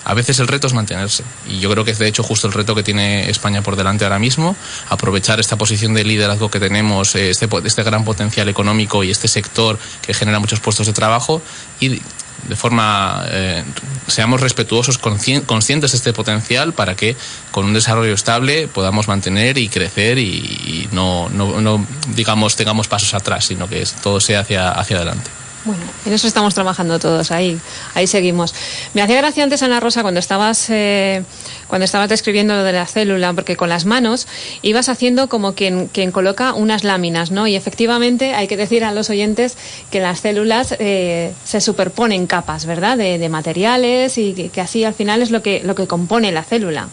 A 0.05 0.14
veces 0.14 0.38
el 0.38 0.46
reto 0.46 0.68
es 0.68 0.72
mantenerse. 0.72 1.25
Y 1.49 1.59
yo 1.59 1.68
creo 1.68 1.85
que 1.85 1.90
es 1.90 1.99
de 1.99 2.07
hecho 2.07 2.22
justo 2.22 2.46
el 2.46 2.53
reto 2.53 2.77
que 2.77 2.85
tiene 2.85 3.29
España 3.29 3.62
por 3.62 3.75
delante 3.75 4.05
ahora 4.05 4.20
mismo, 4.20 4.55
aprovechar 4.88 5.40
esta 5.40 5.57
posición 5.57 5.94
de 5.94 6.05
liderazgo 6.05 6.49
que 6.49 6.61
tenemos, 6.61 7.16
eh, 7.16 7.31
este, 7.31 7.49
este 7.64 7.83
gran 7.83 8.05
potencial 8.05 8.49
económico 8.49 9.03
y 9.03 9.11
este 9.11 9.27
sector 9.27 9.79
que 10.03 10.14
genera 10.14 10.38
muchos 10.38 10.61
puestos 10.61 10.87
de 10.87 10.92
trabajo 10.92 11.42
y 11.81 12.01
de 12.49 12.55
forma 12.55 13.25
eh, 13.31 13.64
seamos 14.07 14.40
respetuosos, 14.40 14.99
conscientes 14.99 15.90
de 15.90 15.96
este 15.96 16.12
potencial 16.12 16.72
para 16.72 16.94
que 16.94 17.16
con 17.51 17.64
un 17.64 17.75
desarrollo 17.75 18.14
estable 18.14 18.68
podamos 18.68 19.09
mantener 19.09 19.59
y 19.59 19.68
crecer 19.68 20.18
y, 20.18 20.88
no, 20.92 21.29
no, 21.31 21.61
no, 21.61 21.85
digamos 22.14 22.55
tengamos 22.55 22.87
pasos 22.87 23.12
atrás, 23.14 23.46
sino 23.46 23.68
que 23.68 23.85
todo 24.03 24.20
sea 24.20 24.40
hacia, 24.40 24.70
hacia 24.70 24.99
adelante. 24.99 25.31
Bueno, 25.66 25.83
en 26.05 26.12
eso 26.12 26.29
estamos 26.29 26.55
trabajando 26.55 27.00
todos, 27.00 27.33
ahí, 27.33 27.59
ahí 27.94 28.07
seguimos. 28.07 28.55
Me 28.94 29.02
hacía 29.02 29.16
gracia 29.16 29.42
antes, 29.42 29.64
Ana 29.64 29.81
Rosa, 29.81 30.02
cuando 30.02 30.20
estabas, 30.20 30.70
eh, 30.70 31.24
cuando 31.66 31.85
estabas 31.85 32.09
describiendo 32.09 32.55
lo 32.55 32.62
de 32.62 32.72
la 32.72 32.87
célula, 32.87 33.33
porque 33.33 33.57
con 33.57 33.68
las 33.68 33.85
manos 33.85 34.29
ibas 34.62 34.88
haciendo 34.88 35.29
como 35.29 35.55
quien, 35.55 35.88
quien 35.88 36.12
coloca 36.12 36.55
unas 36.55 36.85
láminas, 36.85 37.33
¿no? 37.33 37.48
Y 37.48 37.57
efectivamente 37.57 38.33
hay 38.33 38.46
que 38.46 38.57
decir 38.57 38.85
a 38.85 38.92
los 38.92 39.11
oyentes 39.11 39.57
que 39.90 39.98
las 39.98 40.20
células 40.20 40.76
eh, 40.79 41.35
se 41.44 41.61
superponen 41.61 42.29
capas, 42.29 42.64
¿verdad? 42.64 42.96
De, 42.96 43.18
de 43.18 43.29
materiales 43.29 44.18
y 44.18 44.35
que, 44.35 44.50
que, 44.50 44.61
así 44.61 44.85
al 44.85 44.94
final 44.94 45.20
es 45.20 45.33
lo 45.33 45.42
que, 45.42 45.62
lo 45.64 45.74
que 45.74 45.88
compone 45.88 46.31
la 46.31 46.44
célula. 46.44 46.88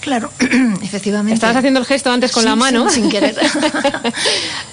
Claro, 0.00 0.30
efectivamente. 0.82 1.34
Estabas 1.34 1.56
haciendo 1.56 1.80
el 1.80 1.86
gesto 1.86 2.10
antes 2.10 2.32
con 2.32 2.44
la 2.44 2.56
mano. 2.56 2.88
Sin, 2.90 3.10
querer. 3.10 3.36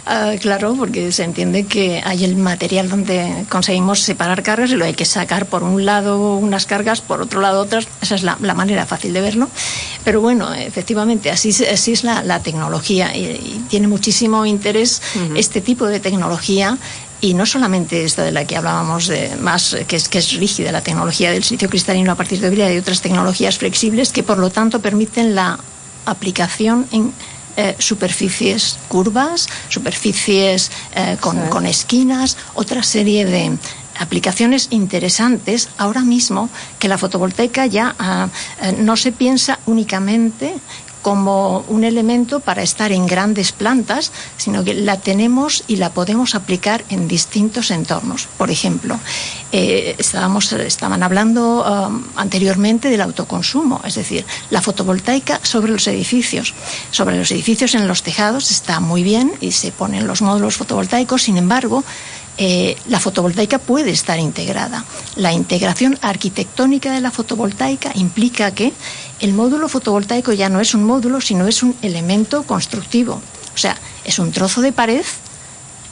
Ah, 0.10 0.36
claro, 0.40 0.74
porque 0.78 1.12
se 1.12 1.26
entiende 1.26 1.66
que 1.66 2.02
hay 2.06 2.24
el 2.24 2.38
material 2.38 2.88
donde 2.88 3.44
conseguimos 3.50 4.00
separar 4.00 4.42
cargas 4.42 4.72
y 4.72 4.76
lo 4.76 4.86
hay 4.86 4.94
que 4.94 5.04
sacar 5.04 5.48
por 5.48 5.64
un 5.64 5.86
lado 5.86 6.38
unas 6.38 6.66
cargas, 6.66 7.02
por 7.02 7.22
otro 7.22 7.42
lado 7.42 7.60
otras. 7.60 7.90
Esa 8.02 8.16
es 8.16 8.24
la, 8.24 8.38
manera 8.38 8.86
fácil 8.86 9.12
de 9.12 9.20
verlo. 9.20 9.50
Pero 10.06 10.22
bueno, 10.22 10.54
efectivamente, 10.54 11.30
así, 11.30 11.50
así 11.66 11.92
es 11.92 12.06
la, 12.06 12.40
tecnología 12.40 13.14
y, 13.18 13.66
tiene 13.70 13.90
muchísimo 13.90 14.46
interés 14.46 15.02
este 15.36 15.60
tipo 15.60 15.88
de 15.88 16.00
tecnología 16.00 16.78
y 17.22 17.34
no 17.34 17.46
solamente 17.46 18.04
esta 18.04 18.24
de 18.24 18.32
la 18.32 18.46
que 18.46 18.56
hablábamos 18.56 19.08
de 19.08 19.36
más, 19.38 19.76
que 19.88 19.96
es, 19.96 20.08
que 20.08 20.20
es 20.20 20.34
rígida, 20.34 20.72
la 20.72 20.82
tecnología 20.82 21.32
del 21.32 21.44
sitio 21.44 21.70
cristalino 21.70 22.12
a 22.12 22.16
partir 22.16 22.40
de 22.40 22.50
vida 22.50 22.72
y 22.72 22.78
otras 22.78 23.02
tecnologías 23.02 23.58
flexibles 23.58 24.12
que 24.12 24.24
por 24.24 24.38
lo 24.38 24.50
tanto 24.50 24.80
permiten 24.80 25.36
la 25.36 25.60
aplicación 26.06 26.88
en 26.92 27.14
eh, 27.60 27.76
superficies 27.80 28.78
curvas, 28.88 29.48
superficies 29.70 30.70
eh, 30.94 31.18
con, 31.20 31.66
esquinas, 31.66 32.38
otra 32.54 32.84
serie 32.84 33.26
de 33.26 33.58
aplicaciones 33.98 34.68
interesantes 34.70 35.70
ahora 35.80 36.02
mismo 36.02 36.52
que 36.78 36.88
la 36.88 37.00
fotovoltaica 37.00 37.66
ya 37.66 37.96
ah, 37.98 38.30
eh, 38.62 38.76
no 38.78 38.96
se 38.96 39.12
piensa 39.12 39.58
únicamente 39.66 40.54
como 41.08 41.64
un 41.70 41.86
elemento 41.86 42.42
para 42.42 42.64
estar 42.64 42.92
en 42.92 43.08
grandes 43.08 43.54
plantas, 43.54 44.12
sino 44.36 44.66
que 44.66 44.74
la 44.74 45.00
tenemos 45.00 45.64
y 45.66 45.78
la 45.78 45.92
podemos 45.92 46.36
aplicar 46.36 46.84
en 46.90 47.08
distintos 47.08 47.72
entornos. 47.72 48.28
Por 48.38 48.52
ejemplo, 48.52 49.00
eh, 49.54 49.96
estábamos, 49.98 50.52
estaban 50.52 51.04
hablando 51.04 51.64
um, 51.64 52.04
anteriormente 52.18 52.90
del 52.90 53.00
autoconsumo, 53.00 53.80
es 53.86 53.96
decir, 53.96 54.26
la 54.50 54.62
fotovoltaica 54.62 55.40
sobre 55.44 55.72
los 55.72 55.88
edificios. 55.88 56.54
Sobre 56.92 57.18
los 57.18 57.32
edificios 57.32 57.74
en 57.74 57.88
los 57.88 58.04
tejados 58.04 58.52
está 58.52 58.82
muy 58.82 59.02
bien 59.02 59.32
y 59.40 59.54
se 59.54 59.72
ponen 59.72 60.08
los 60.08 60.22
módulos 60.22 60.58
fotovoltaicos, 60.58 61.24
sin 61.24 61.38
embargo, 61.38 61.86
eh, 62.40 62.78
la 62.88 63.00
fotovoltaica 63.00 63.58
puede 63.58 63.90
estar 63.90 64.20
integrada. 64.20 64.86
La 65.16 65.34
integración 65.34 65.98
arquitectónica 66.02 66.92
de 66.92 67.02
la 67.02 67.10
fotovoltaica 67.10 67.92
implica 67.96 68.52
que 68.52 68.74
el 69.20 69.34
módulo 69.34 69.68
fotovoltaico 69.68 70.34
ya 70.34 70.50
no 70.50 70.60
es 70.60 70.74
un 70.74 70.84
módulo, 70.84 71.22
sino 71.22 71.48
es 71.48 71.64
un 71.64 71.76
elemento 71.82 72.44
constructivo. 72.44 73.22
O 73.54 73.58
sea, 73.58 73.78
es 74.04 74.20
un 74.20 74.32
trozo 74.32 74.62
de 74.62 74.72
pared, 74.72 75.04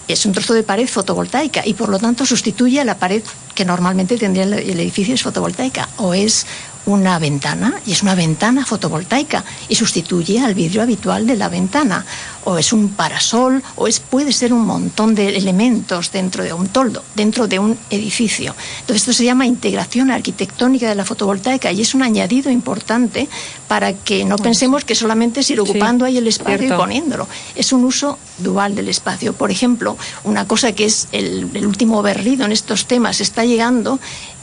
es 0.08 0.26
un 0.26 0.34
trozo 0.34 0.54
de 0.54 0.64
pared 0.64 0.88
fotovoltaica 0.88 1.66
y 1.66 1.74
por 1.74 1.90
lo 1.90 1.98
tanto 1.98 2.26
sustituye 2.26 2.80
a 2.80 2.86
la 2.86 3.00
pared 3.00 3.24
que 3.56 3.66
normalmente 3.66 4.18
tendría 4.18 4.44
el 4.44 4.80
edificio 4.80 5.16
es 5.16 5.24
fotovoltaica 5.24 5.90
o 5.98 6.14
es 6.14 6.46
una 6.86 7.18
ventana 7.18 7.74
y 7.86 7.94
es 7.94 8.04
una 8.04 8.14
ventana 8.14 8.66
fotovoltaica 8.66 9.44
y 9.68 9.76
sustituye 9.76 10.40
al 10.40 10.54
vidrio 10.54 10.84
habitual 10.84 11.26
de 11.26 11.36
la 11.36 11.50
ventana 11.50 12.06
o 12.46 12.58
es 12.58 12.72
un 12.72 12.90
parasol 12.90 13.62
o 13.76 13.88
es 13.88 14.00
puede 14.00 14.32
ser 14.32 14.54
un 14.54 14.66
montón 14.66 15.14
de 15.16 15.36
elementos 15.36 16.12
dentro 16.12 16.44
de 16.44 16.54
un 16.54 16.68
toldo, 16.68 17.04
dentro 17.16 17.48
de 17.48 17.60
un 17.60 17.78
edificio. 17.90 18.56
Entonces 18.82 19.02
esto 19.02 19.14
se 19.14 19.26
llama 19.26 19.46
integración 19.46 20.12
arquitectónica 20.12 20.88
de 20.88 20.96
la 20.96 21.06
fotovoltaica 21.06 21.72
y 21.72 21.82
es 21.82 21.94
un 21.94 22.04
añadido 22.04 22.52
importante 22.52 23.28
para 23.68 23.94
que 23.94 24.24
no 24.26 24.38
pensemos 24.38 24.86
que 24.86 24.96
solamente 24.96 25.42
es 25.42 25.50
ir 25.50 25.60
ocupando 25.60 26.06
ahí 26.06 26.18
el 26.18 26.28
espacio 26.28 26.68
y 26.68 26.78
poniéndolo. 26.78 27.28
Es 27.56 27.74
un 27.74 27.84
uso 27.84 28.18
dual 28.38 28.76
del 28.76 28.90
espacio. 28.90 29.34
Por 29.34 29.52
ejemplo, 29.52 29.98
una 30.24 30.48
cosa 30.48 30.72
que 30.74 30.86
es 30.86 31.08
el, 31.12 31.50
el 31.54 31.66
último 31.66 32.02
berrido 32.02 32.46
en 32.46 32.52
estos 32.52 32.86
temas 32.86 33.22
está 33.22 33.44
llegando 33.44 34.00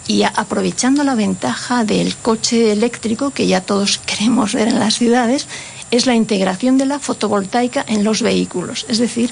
y 0.08 0.24
aprovechando 0.24 1.04
la 1.04 1.14
ventaja 1.14 1.84
del 1.84 2.16
coche 2.16 2.72
eléctrico 2.72 3.30
que 3.30 3.46
ya 3.46 3.60
todos 3.60 3.98
queremos 4.06 4.54
ver 4.54 4.68
en 4.68 4.78
las 4.78 4.94
ciudades, 4.94 5.46
es 5.92 6.06
la 6.06 6.16
integración 6.16 6.78
de 6.78 6.86
la 6.86 6.98
fotovoltaica 6.98 7.84
en 7.86 8.02
los 8.02 8.22
vehículos. 8.22 8.86
Es 8.88 8.98
decir, 8.98 9.30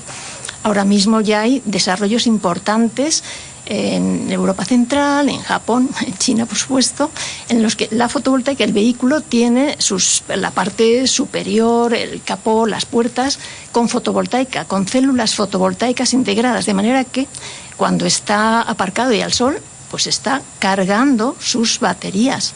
ahora 0.62 0.84
mismo 0.84 1.20
ya 1.22 1.40
hay 1.40 1.62
desarrollos 1.64 2.26
importantes 2.26 3.24
en 3.64 4.30
Europa 4.30 4.64
Central, 4.64 5.28
en 5.30 5.40
Japón, 5.40 5.88
en 6.06 6.16
China, 6.18 6.44
por 6.44 6.58
supuesto, 6.58 7.10
en 7.48 7.62
los 7.62 7.76
que 7.76 7.88
la 7.90 8.08
fotovoltaica, 8.08 8.62
el 8.64 8.72
vehículo 8.72 9.22
tiene 9.22 9.76
sus, 9.78 10.22
la 10.28 10.50
parte 10.50 11.06
superior, 11.06 11.94
el 11.94 12.20
capó, 12.22 12.66
las 12.66 12.84
puertas, 12.84 13.38
con 13.72 13.88
fotovoltaica, 13.88 14.66
con 14.66 14.86
células 14.86 15.34
fotovoltaicas 15.34 16.12
integradas, 16.12 16.66
de 16.66 16.74
manera 16.74 17.04
que 17.04 17.26
cuando 17.78 18.04
está 18.04 18.60
aparcado 18.60 19.14
y 19.14 19.22
al 19.22 19.32
sol, 19.32 19.58
pues 19.90 20.06
está 20.06 20.42
cargando 20.58 21.36
sus 21.40 21.80
baterías. 21.80 22.52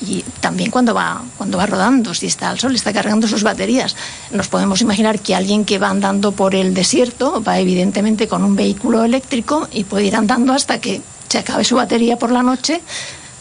Y 0.00 0.24
también 0.40 0.70
cuando 0.70 0.94
va, 0.94 1.22
cuando 1.36 1.58
va 1.58 1.66
rodando, 1.66 2.14
si 2.14 2.26
está 2.26 2.50
al 2.50 2.58
sol, 2.58 2.74
está 2.74 2.92
cargando 2.92 3.28
sus 3.28 3.42
baterías. 3.42 3.94
Nos 4.30 4.48
podemos 4.48 4.80
imaginar 4.80 5.20
que 5.20 5.34
alguien 5.34 5.64
que 5.64 5.78
va 5.78 5.90
andando 5.90 6.32
por 6.32 6.54
el 6.54 6.72
desierto 6.72 7.42
va 7.42 7.58
evidentemente 7.58 8.26
con 8.26 8.42
un 8.42 8.56
vehículo 8.56 9.04
eléctrico 9.04 9.68
y 9.70 9.84
puede 9.84 10.06
ir 10.06 10.16
andando 10.16 10.52
hasta 10.52 10.80
que 10.80 11.02
se 11.28 11.38
acabe 11.38 11.64
su 11.64 11.76
batería 11.76 12.16
por 12.16 12.30
la 12.30 12.42
noche, 12.42 12.80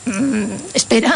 Mm, 0.08 0.46
espera 0.74 1.14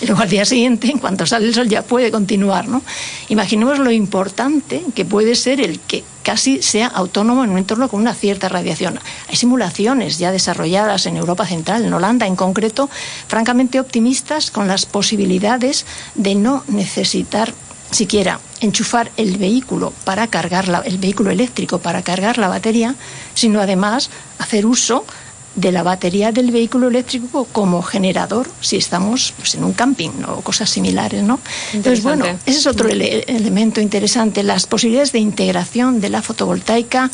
y 0.00 0.06
luego 0.06 0.22
al 0.22 0.28
día 0.28 0.44
siguiente, 0.44 0.90
en 0.90 0.98
cuanto 0.98 1.26
sale 1.26 1.46
el 1.46 1.54
sol, 1.54 1.68
ya 1.68 1.82
puede 1.82 2.10
continuar. 2.10 2.68
¿no? 2.68 2.82
Imaginemos 3.28 3.78
lo 3.78 3.90
importante 3.90 4.82
que 4.94 5.04
puede 5.04 5.34
ser 5.34 5.60
el 5.60 5.78
que 5.80 6.04
casi 6.22 6.62
sea 6.62 6.86
autónomo 6.86 7.44
en 7.44 7.50
un 7.50 7.58
entorno 7.58 7.88
con 7.88 8.00
una 8.00 8.14
cierta 8.14 8.48
radiación. 8.48 8.98
Hay 9.28 9.36
simulaciones 9.36 10.18
ya 10.18 10.32
desarrolladas 10.32 11.06
en 11.06 11.16
Europa 11.16 11.46
Central, 11.46 11.84
en 11.84 11.92
Holanda 11.92 12.26
en 12.26 12.36
concreto, 12.36 12.88
francamente 13.28 13.80
optimistas 13.80 14.50
con 14.50 14.68
las 14.68 14.86
posibilidades 14.86 15.84
de 16.14 16.34
no 16.34 16.64
necesitar 16.68 17.52
siquiera 17.90 18.40
enchufar 18.60 19.10
el 19.16 19.36
vehículo 19.36 19.92
para 20.04 20.26
cargar 20.28 20.82
el 20.84 20.98
vehículo 20.98 21.30
eléctrico 21.30 21.78
para 21.78 22.02
cargar 22.02 22.38
la 22.38 22.48
batería, 22.48 22.94
sino 23.34 23.60
además 23.60 24.10
hacer 24.38 24.66
uso 24.66 25.04
de 25.54 25.72
la 25.72 25.82
batería 25.82 26.32
del 26.32 26.50
vehículo 26.50 26.88
eléctrico 26.88 27.44
como 27.52 27.82
generador 27.82 28.48
si 28.60 28.76
estamos 28.76 29.34
pues, 29.36 29.54
en 29.56 29.64
un 29.64 29.72
camping 29.72 30.10
o 30.28 30.40
cosas 30.42 30.70
similares, 30.70 31.22
¿no? 31.22 31.40
Entonces, 31.72 32.02
bueno, 32.02 32.24
ese 32.46 32.58
es 32.58 32.66
otro 32.66 32.88
elemento 32.88 33.80
interesante, 33.80 34.42
las 34.42 34.66
posibilidades 34.66 35.12
de 35.12 35.18
integración 35.18 36.00
de 36.00 36.08
la 36.08 36.22
fotovoltaica 36.22 37.10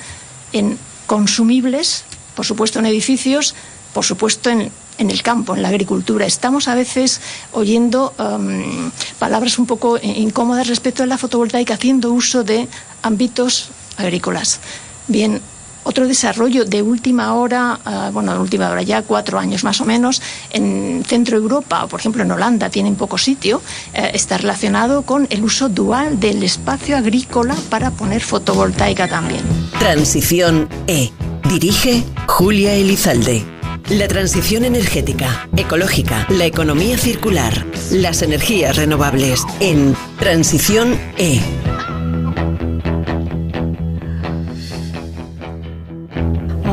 en 0.53 0.79
consumibles, 1.07 2.05
por 2.35 2.44
supuesto 2.44 2.79
en 2.79 2.87
edificios, 2.87 3.55
por 3.94 4.05
supuesto 4.05 4.51
en, 4.51 4.70
en 4.99 5.11
el 5.11 5.22
campo, 5.22 5.55
en 5.55 5.62
la 5.62 5.68
agricultura. 5.68 6.27
Estamos 6.27 6.68
a 6.68 6.75
veces 6.75 7.20
oyendo 7.53 8.12
um, 8.18 8.90
palabras 9.18 9.59
un 9.59 9.66
poco 9.66 9.99
incómodas 10.03 10.68
respecto 10.68 11.03
a 11.03 11.07
la 11.07 11.16
fotovoltaica, 11.16 11.75
haciendo 11.75 12.12
uso 12.12 12.44
de 12.44 12.68
ámbitos 13.03 13.70
agrícolas. 13.96 14.61
Bien, 15.09 15.40
otro 15.87 16.07
desarrollo 16.07 16.64
de 16.64 16.83
última 16.83 17.35
hora, 17.35 17.79
uh, 17.87 18.12
bueno, 18.12 18.33
de 18.35 18.40
última 18.40 18.68
hora 18.70 18.83
ya 18.83 19.03
cuatro 19.03 19.38
años 19.38 19.62
más 19.62 19.81
o 19.81 19.85
menos, 19.85 20.20
en 20.51 21.05
Centro 21.07 21.37
Europa, 21.37 21.87
por 21.87 22.01
ejemplo 22.01 22.25
en 22.25 22.31
Holanda, 22.33 22.68
tienen 22.70 22.96
poco 22.96 23.18
sitio, 23.18 23.59
uh, 23.59 24.01
está 24.12 24.37
relacionado 24.37 25.03
con 25.03 25.29
el 25.31 25.44
uso 25.44 25.68
dual 25.68 26.18
del 26.18 26.42
espacio 26.42 26.96
agrícola 26.96 27.55
para 27.70 27.92
poner 27.92 28.20
fotovoltaica 28.20 29.07
también. 29.07 29.42
Transición 29.79 30.68
E. 30.88 31.12
Dirige 31.49 32.03
Julia 32.27 32.75
Elizalde. 32.75 33.44
La 33.88 34.09
transición 34.09 34.64
energética, 34.64 35.49
ecológica, 35.57 36.27
la 36.29 36.44
economía 36.44 36.99
circular, 36.99 37.64
las 37.92 38.22
energías 38.22 38.75
renovables 38.75 39.44
en 39.61 39.94
Transición 40.18 40.99
E. 41.16 41.40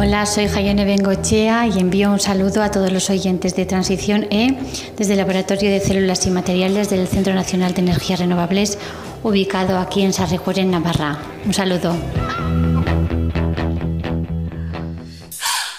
Hola, 0.05 0.25
soy 0.25 0.49
Jayone 0.49 0.83
Bengochea 0.83 1.65
y 1.65 1.79
envío 1.79 2.11
un 2.11 2.19
saludo 2.19 2.61
a 2.61 2.71
todos 2.71 2.91
los 2.91 3.09
oyentes 3.09 3.55
de 3.55 3.65
Transición 3.65 4.27
E 4.31 4.53
desde 4.97 5.13
el 5.13 5.19
Laboratorio 5.19 5.71
de 5.71 5.79
Células 5.79 6.27
y 6.27 6.29
Materiales 6.29 6.89
del 6.89 7.07
Centro 7.07 7.33
Nacional 7.33 7.73
de 7.73 7.83
Energías 7.83 8.19
Renovables, 8.19 8.77
ubicado 9.23 9.77
aquí 9.79 10.01
en 10.01 10.11
Sarrecuer, 10.11 10.59
en 10.59 10.71
Navarra. 10.71 11.19
Un 11.45 11.53
saludo. 11.53 11.95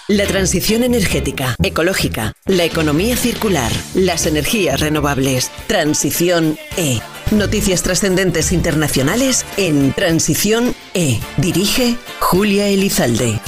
La 0.07 0.25
transición 0.25 0.81
energética, 0.81 1.55
ecológica, 1.61 2.33
la 2.47 2.63
economía 2.63 3.15
circular, 3.17 3.71
las 3.93 4.25
energías 4.25 4.79
renovables. 4.79 5.51
Transición 5.67 6.57
E. 6.77 6.99
Noticias 7.29 7.83
trascendentes 7.83 8.51
internacionales 8.51 9.45
en 9.57 9.93
Transición 9.93 10.73
E. 10.95 11.19
Dirige 11.37 11.95
Julia 12.19 12.67
Elizalde. 12.69 13.39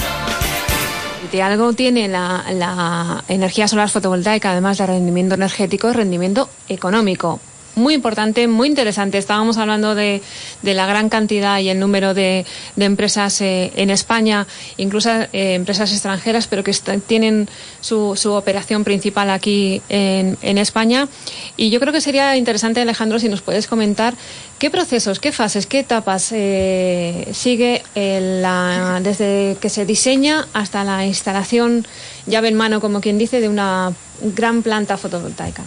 Algo 1.42 1.72
tiene 1.74 2.08
la, 2.08 2.44
la 2.52 3.24
energía 3.28 3.68
solar 3.68 3.90
fotovoltaica, 3.90 4.52
además 4.52 4.78
de 4.78 4.86
rendimiento 4.86 5.34
energético, 5.34 5.92
rendimiento 5.92 6.48
económico 6.68 7.40
muy 7.78 7.94
importante, 7.94 8.46
muy 8.48 8.68
interesante. 8.68 9.16
Estábamos 9.16 9.56
hablando 9.56 9.94
de, 9.94 10.20
de 10.62 10.74
la 10.74 10.86
gran 10.86 11.08
cantidad 11.08 11.58
y 11.60 11.70
el 11.70 11.78
número 11.80 12.12
de, 12.12 12.44
de 12.76 12.84
empresas 12.84 13.40
eh, 13.40 13.72
en 13.76 13.90
España, 13.90 14.46
incluso 14.76 15.10
eh, 15.10 15.54
empresas 15.54 15.92
extranjeras, 15.92 16.46
pero 16.46 16.62
que 16.62 16.72
tienen 17.06 17.48
su, 17.80 18.16
su, 18.16 18.32
operación 18.32 18.84
principal 18.84 19.30
aquí 19.30 19.80
en, 19.88 20.36
en, 20.42 20.58
España. 20.58 21.08
Y 21.56 21.70
yo 21.70 21.80
creo 21.80 21.92
que 21.92 22.00
sería 22.00 22.36
interesante, 22.36 22.80
Alejandro, 22.80 23.18
si 23.18 23.28
nos 23.28 23.40
puedes 23.40 23.66
comentar 23.66 24.14
qué 24.58 24.70
procesos, 24.70 25.20
qué 25.20 25.32
fases, 25.32 25.66
qué 25.66 25.80
etapas 25.80 26.30
eh, 26.32 27.28
sigue 27.32 27.82
la, 27.94 29.00
desde 29.02 29.56
que 29.60 29.68
se 29.68 29.86
diseña 29.86 30.46
hasta 30.52 30.84
la 30.84 31.06
instalación 31.06 31.86
llave 32.26 32.48
en 32.48 32.54
mano, 32.56 32.80
como 32.80 33.00
quien 33.00 33.18
dice, 33.18 33.40
de 33.40 33.48
una 33.48 33.92
gran 34.22 34.62
planta 34.62 34.96
fotovoltaica. 34.96 35.64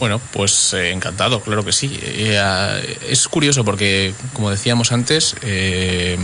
Bueno, 0.00 0.18
pues 0.32 0.72
eh, 0.72 0.92
encantado, 0.92 1.40
claro 1.42 1.62
que 1.62 1.72
sí. 1.72 2.00
Eh, 2.02 2.98
es 3.06 3.28
curioso 3.28 3.66
porque, 3.66 4.14
como 4.32 4.50
decíamos 4.50 4.92
antes, 4.92 5.36
eh, 5.42 6.16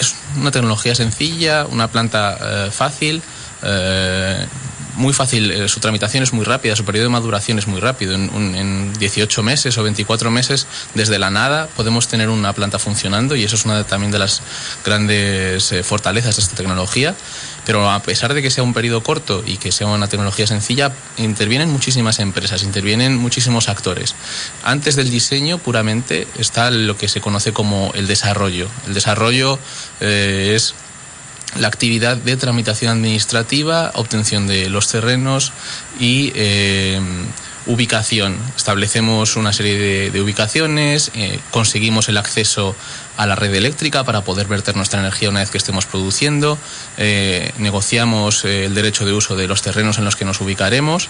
es 0.00 0.16
una 0.38 0.50
tecnología 0.50 0.94
sencilla, 0.94 1.66
una 1.66 1.88
planta 1.88 2.38
eh, 2.40 2.70
fácil, 2.70 3.22
eh, 3.62 4.46
muy 4.94 5.12
fácil, 5.12 5.68
su 5.68 5.80
tramitación 5.80 6.22
es 6.22 6.32
muy 6.32 6.44
rápida, 6.44 6.76
su 6.76 6.84
periodo 6.84 7.04
de 7.04 7.10
maduración 7.10 7.58
es 7.58 7.66
muy 7.66 7.80
rápido. 7.80 8.14
En, 8.14 8.30
un, 8.34 8.54
en, 8.54 8.92
18 8.98 9.42
meses 9.42 9.76
o 9.78 9.82
24 9.82 10.30
meses, 10.30 10.66
desde 10.94 11.18
la 11.18 11.30
nada, 11.30 11.68
podemos 11.76 12.08
tener 12.08 12.28
una 12.28 12.52
planta 12.52 12.78
funcionando 12.78 13.36
y 13.36 13.44
eso 13.44 13.56
es 13.56 13.64
una 13.64 13.84
también 13.84 14.12
de 14.12 14.18
las 14.18 14.42
grandes 14.84 15.74
fortalezas 15.84 16.36
de 16.36 16.42
esta 16.42 16.56
tecnología 16.56 17.14
pero 17.64 17.90
a 17.90 18.00
pesar 18.02 18.34
de 18.34 18.42
que 18.42 18.50
sea 18.50 18.64
un 18.64 18.74
periodo 18.74 19.02
corto 19.02 19.42
y 19.46 19.56
que 19.56 19.72
sea 19.72 19.86
una 19.86 20.08
tecnología 20.08 20.46
sencilla, 20.46 20.92
intervienen 21.16 21.70
muchísimas 21.70 22.18
empresas, 22.18 22.62
intervienen 22.62 23.16
muchísimos 23.16 23.68
actores. 23.68 24.14
Antes 24.64 24.96
del 24.96 25.10
diseño 25.10 25.58
puramente 25.58 26.26
está 26.38 26.70
lo 26.70 26.96
que 26.96 27.08
se 27.08 27.20
conoce 27.20 27.52
como 27.52 27.92
el 27.94 28.06
desarrollo. 28.06 28.68
El 28.86 28.94
desarrollo 28.94 29.58
eh, 30.00 30.54
es 30.56 30.74
la 31.56 31.68
actividad 31.68 32.16
de 32.16 32.36
tramitación 32.36 32.92
administrativa, 32.92 33.90
obtención 33.94 34.46
de 34.46 34.70
los 34.70 34.88
terrenos 34.88 35.52
y 36.00 36.32
eh, 36.34 37.00
ubicación. 37.66 38.36
Establecemos 38.56 39.36
una 39.36 39.52
serie 39.52 40.10
de, 40.10 40.20
ubicaciones, 40.20 41.10
eh, 41.14 41.38
conseguimos 41.50 42.08
el 42.08 42.16
acceso 42.16 42.74
a 43.16 43.26
la 43.26 43.36
red 43.36 43.54
eléctrica 43.54 44.04
para 44.04 44.22
poder 44.22 44.46
verter 44.46 44.76
nuestra 44.76 45.00
energía 45.00 45.28
una 45.28 45.40
vez 45.40 45.50
que 45.50 45.58
estemos 45.58 45.84
produciendo, 45.84 46.58
eh, 46.96 47.52
negociamos 47.58 48.44
el 48.44 48.74
derecho 48.74 49.04
de 49.04 49.12
uso 49.12 49.36
de 49.36 49.46
los 49.46 49.62
terrenos 49.62 49.98
en 49.98 50.04
los 50.04 50.16
que 50.16 50.24
nos 50.24 50.40
ubicaremos 50.40 51.08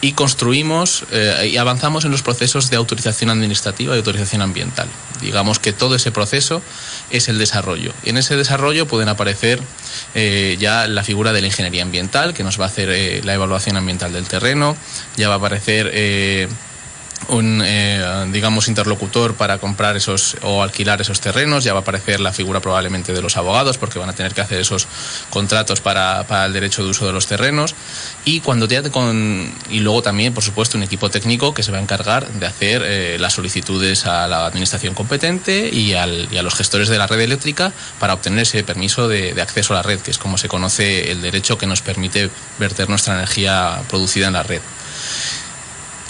y 0.00 0.12
construimos 0.12 1.04
y 1.46 1.56
avanzamos 1.56 2.04
en 2.04 2.10
los 2.10 2.20
procesos 2.20 2.68
de 2.68 2.76
autorización 2.76 3.30
administrativa 3.30 3.94
y 3.94 3.98
autorización 3.98 4.42
ambiental. 4.42 4.86
Digamos 5.22 5.58
que 5.58 5.72
todo 5.72 5.94
ese 5.94 6.12
proceso 6.12 6.60
es 7.10 7.28
el 7.28 7.38
desarrollo. 7.38 7.92
En 8.04 8.16
ese 8.16 8.36
desarrollo 8.36 8.86
pueden 8.86 9.08
aparecer 9.08 9.60
eh, 10.14 10.56
ya 10.58 10.86
la 10.86 11.04
figura 11.04 11.32
de 11.32 11.40
la 11.40 11.46
ingeniería 11.48 11.82
ambiental, 11.82 12.34
que 12.34 12.44
nos 12.44 12.58
va 12.58 12.64
a 12.64 12.68
hacer 12.68 12.90
eh, 12.90 13.20
la 13.24 13.34
evaluación 13.34 13.76
ambiental 13.76 14.12
del 14.12 14.26
terreno, 14.26 14.76
ya 15.16 15.28
va 15.28 15.34
a 15.34 15.38
aparecer 15.38 15.90
eh, 15.92 16.48
un 17.28 17.62
eh, 17.64 18.26
digamos 18.32 18.68
interlocutor 18.68 19.34
para 19.34 19.58
comprar 19.58 19.96
esos 19.96 20.36
o 20.42 20.62
alquilar 20.62 21.00
esos 21.00 21.20
terrenos. 21.20 21.64
Ya 21.64 21.72
va 21.72 21.80
a 21.80 21.82
aparecer 21.82 22.20
la 22.20 22.32
figura 22.32 22.60
probablemente 22.60 23.12
de 23.12 23.22
los 23.22 23.36
abogados 23.36 23.78
porque 23.78 23.98
van 23.98 24.08
a 24.08 24.12
tener 24.14 24.34
que 24.34 24.40
hacer 24.40 24.60
esos 24.60 24.86
contratos 25.30 25.80
para, 25.80 26.24
para 26.26 26.46
el 26.46 26.52
derecho 26.52 26.84
de 26.84 26.90
uso 26.90 27.06
de 27.06 27.12
los 27.12 27.26
terrenos. 27.26 27.74
Y 28.24 28.40
cuando 28.40 28.66
ya 28.66 28.82
con 28.90 29.52
y 29.70 29.80
luego 29.80 30.02
también 30.02 30.34
por 30.34 30.42
supuesto 30.42 30.76
un 30.76 30.84
equipo 30.84 31.10
técnico 31.10 31.54
que 31.54 31.62
se 31.62 31.72
va 31.72 31.78
a 31.78 31.80
encargar 31.80 32.26
de 32.28 32.46
hacer 32.46 32.82
eh, 32.84 33.16
las 33.18 33.34
solicitudes 33.34 34.06
a 34.06 34.28
la 34.28 34.46
administración 34.46 34.94
competente 34.94 35.68
y, 35.72 35.94
al, 35.94 36.28
y, 36.30 36.36
a 36.36 36.42
los 36.42 36.54
gestores 36.54 36.88
de 36.88 36.98
la 36.98 37.06
red 37.06 37.20
eléctrica 37.20 37.72
para 37.98 38.14
obtener 38.14 38.40
ese 38.40 38.62
permiso 38.64 39.08
de, 39.08 39.34
de 39.34 39.42
acceso 39.42 39.72
a 39.74 39.76
la 39.76 39.82
red 39.82 40.00
que 40.00 40.10
es 40.10 40.18
como 40.18 40.38
se 40.38 40.48
conoce 40.48 41.10
el 41.10 41.22
derecho 41.22 41.58
que 41.58 41.66
nos 41.66 41.82
permite 41.82 42.30
verter 42.58 42.88
nuestra 42.88 43.14
energía 43.14 43.80
producida 43.88 44.26
en 44.26 44.32
la 44.34 44.42
red 44.42 44.60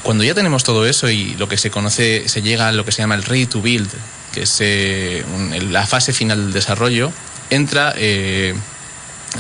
cuando 0.04 0.22
ya 0.22 0.34
tenemos 0.34 0.62
todo 0.62 0.86
eso 0.86 1.08
y 1.10 1.34
lo 1.34 1.48
que 1.48 1.56
se 1.56 1.70
conoce, 1.70 2.28
se 2.28 2.42
llega 2.42 2.68
a 2.68 2.72
lo 2.72 2.84
que 2.84 2.92
se 2.92 3.02
llama 3.02 3.16
el 3.16 3.24
ready 3.24 3.46
to 3.46 3.60
build, 3.60 3.90
que 4.32 4.42
es 4.42 4.56
eh, 4.60 5.24
un, 5.34 5.72
la 5.72 5.86
fase 5.86 6.12
final 6.12 6.44
del 6.44 6.52
desarrollo, 6.52 7.10
entra 7.50 7.94
eh, 7.96 8.54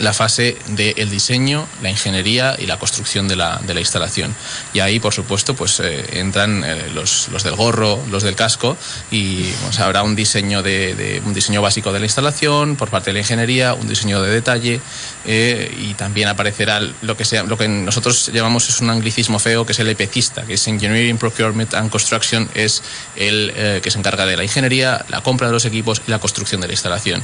la 0.00 0.12
fase 0.12 0.56
del 0.68 1.10
diseño, 1.10 1.66
la 1.82 1.90
ingeniería 1.90 2.56
y 2.58 2.66
la 2.66 2.78
construcción 2.78 3.28
de 3.28 3.36
la, 3.36 3.60
de 3.66 3.74
la 3.74 3.80
instalación. 3.80 4.34
Y 4.72 4.80
ahí, 4.80 4.98
por 5.00 5.12
supuesto, 5.12 5.54
pues 5.54 5.80
eh, 5.80 6.18
entran 6.18 6.64
eh, 6.64 6.90
los, 6.94 7.28
los, 7.28 7.42
del 7.42 7.54
gorro, 7.54 8.00
los 8.10 8.22
del 8.22 8.34
casco, 8.34 8.76
y 9.10 9.44
pues, 9.62 9.78
habrá 9.80 10.02
un 10.02 10.16
diseño, 10.16 10.62
de, 10.62 10.94
de, 10.94 11.22
un 11.24 11.34
diseño 11.34 11.62
básico 11.62 11.92
de 11.92 12.00
la 12.00 12.06
instalación 12.06 12.76
por 12.76 12.90
parte 12.90 13.10
de 13.10 13.14
la 13.14 13.20
ingeniería, 13.20 13.74
un 13.74 13.88
diseño 13.88 14.20
de 14.20 14.30
detalle, 14.30 14.80
eh, 15.26 15.74
y 15.78 15.94
también 15.94 16.28
aparecerá 16.28 16.80
lo 17.02 17.16
que, 17.16 17.24
sea, 17.24 17.44
lo 17.44 17.56
que 17.56 17.68
nosotros 17.68 18.30
llamamos 18.32 18.68
es 18.68 18.80
un 18.80 18.90
anglicismo 18.90 19.38
feo, 19.38 19.64
que 19.64 19.72
es 19.72 19.78
el 19.78 19.88
EPCista, 19.88 20.42
que 20.42 20.54
es 20.54 20.68
Engineering, 20.68 21.18
Procurement 21.18 21.72
and 21.74 21.90
Construction, 21.90 22.48
es 22.54 22.82
el 23.16 23.52
que 23.82 23.90
se 23.90 23.98
encarga 23.98 24.26
de 24.26 24.36
la 24.36 24.42
ingeniería, 24.42 25.04
la 25.08 25.20
compra 25.20 25.46
de 25.46 25.52
los 25.52 25.64
equipos 25.64 26.02
y 26.06 26.10
la 26.10 26.18
construcción 26.18 26.60
de 26.60 26.66
la 26.66 26.72
instalación. 26.72 27.22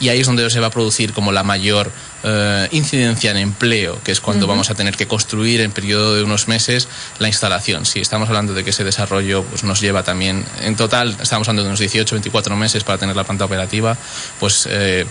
Y 0.00 0.08
ahí 0.08 0.20
es 0.20 0.26
donde 0.26 0.48
se 0.50 0.60
va 0.60 0.68
a 0.68 0.70
producir 0.70 1.12
como 1.12 1.32
la 1.32 1.42
mayor 1.42 1.90
Uh, 2.24 2.66
incidencia 2.72 3.30
en 3.30 3.36
empleo, 3.36 4.00
que 4.02 4.10
es 4.10 4.20
cuando 4.20 4.46
uh 4.46 4.48
-huh. 4.48 4.52
vamos 4.52 4.70
a 4.70 4.74
tener 4.74 4.96
que 4.96 5.06
construir 5.06 5.60
en 5.60 5.70
periodo 5.70 6.16
de 6.16 6.24
unos 6.24 6.48
meses 6.48 6.88
la 7.20 7.28
instalación. 7.28 7.84
Si 7.86 8.00
estamos 8.00 8.28
hablando 8.28 8.52
de 8.52 8.64
que 8.64 8.70
ese 8.70 8.82
desarrollo 8.82 9.44
pues, 9.44 9.62
nos 9.62 9.80
lleva 9.80 10.02
también, 10.02 10.44
en 10.60 10.74
total, 10.74 11.14
estamos 11.20 11.46
hablando 11.46 11.62
de 11.62 11.68
unos 11.68 11.78
18, 11.78 12.16
24 12.16 12.56
meses 12.56 12.82
para 12.82 12.98
tener 12.98 13.14
la 13.14 13.22
planta 13.22 13.44
operativa, 13.44 13.96
pues 14.40 14.66
eh, 14.68 15.06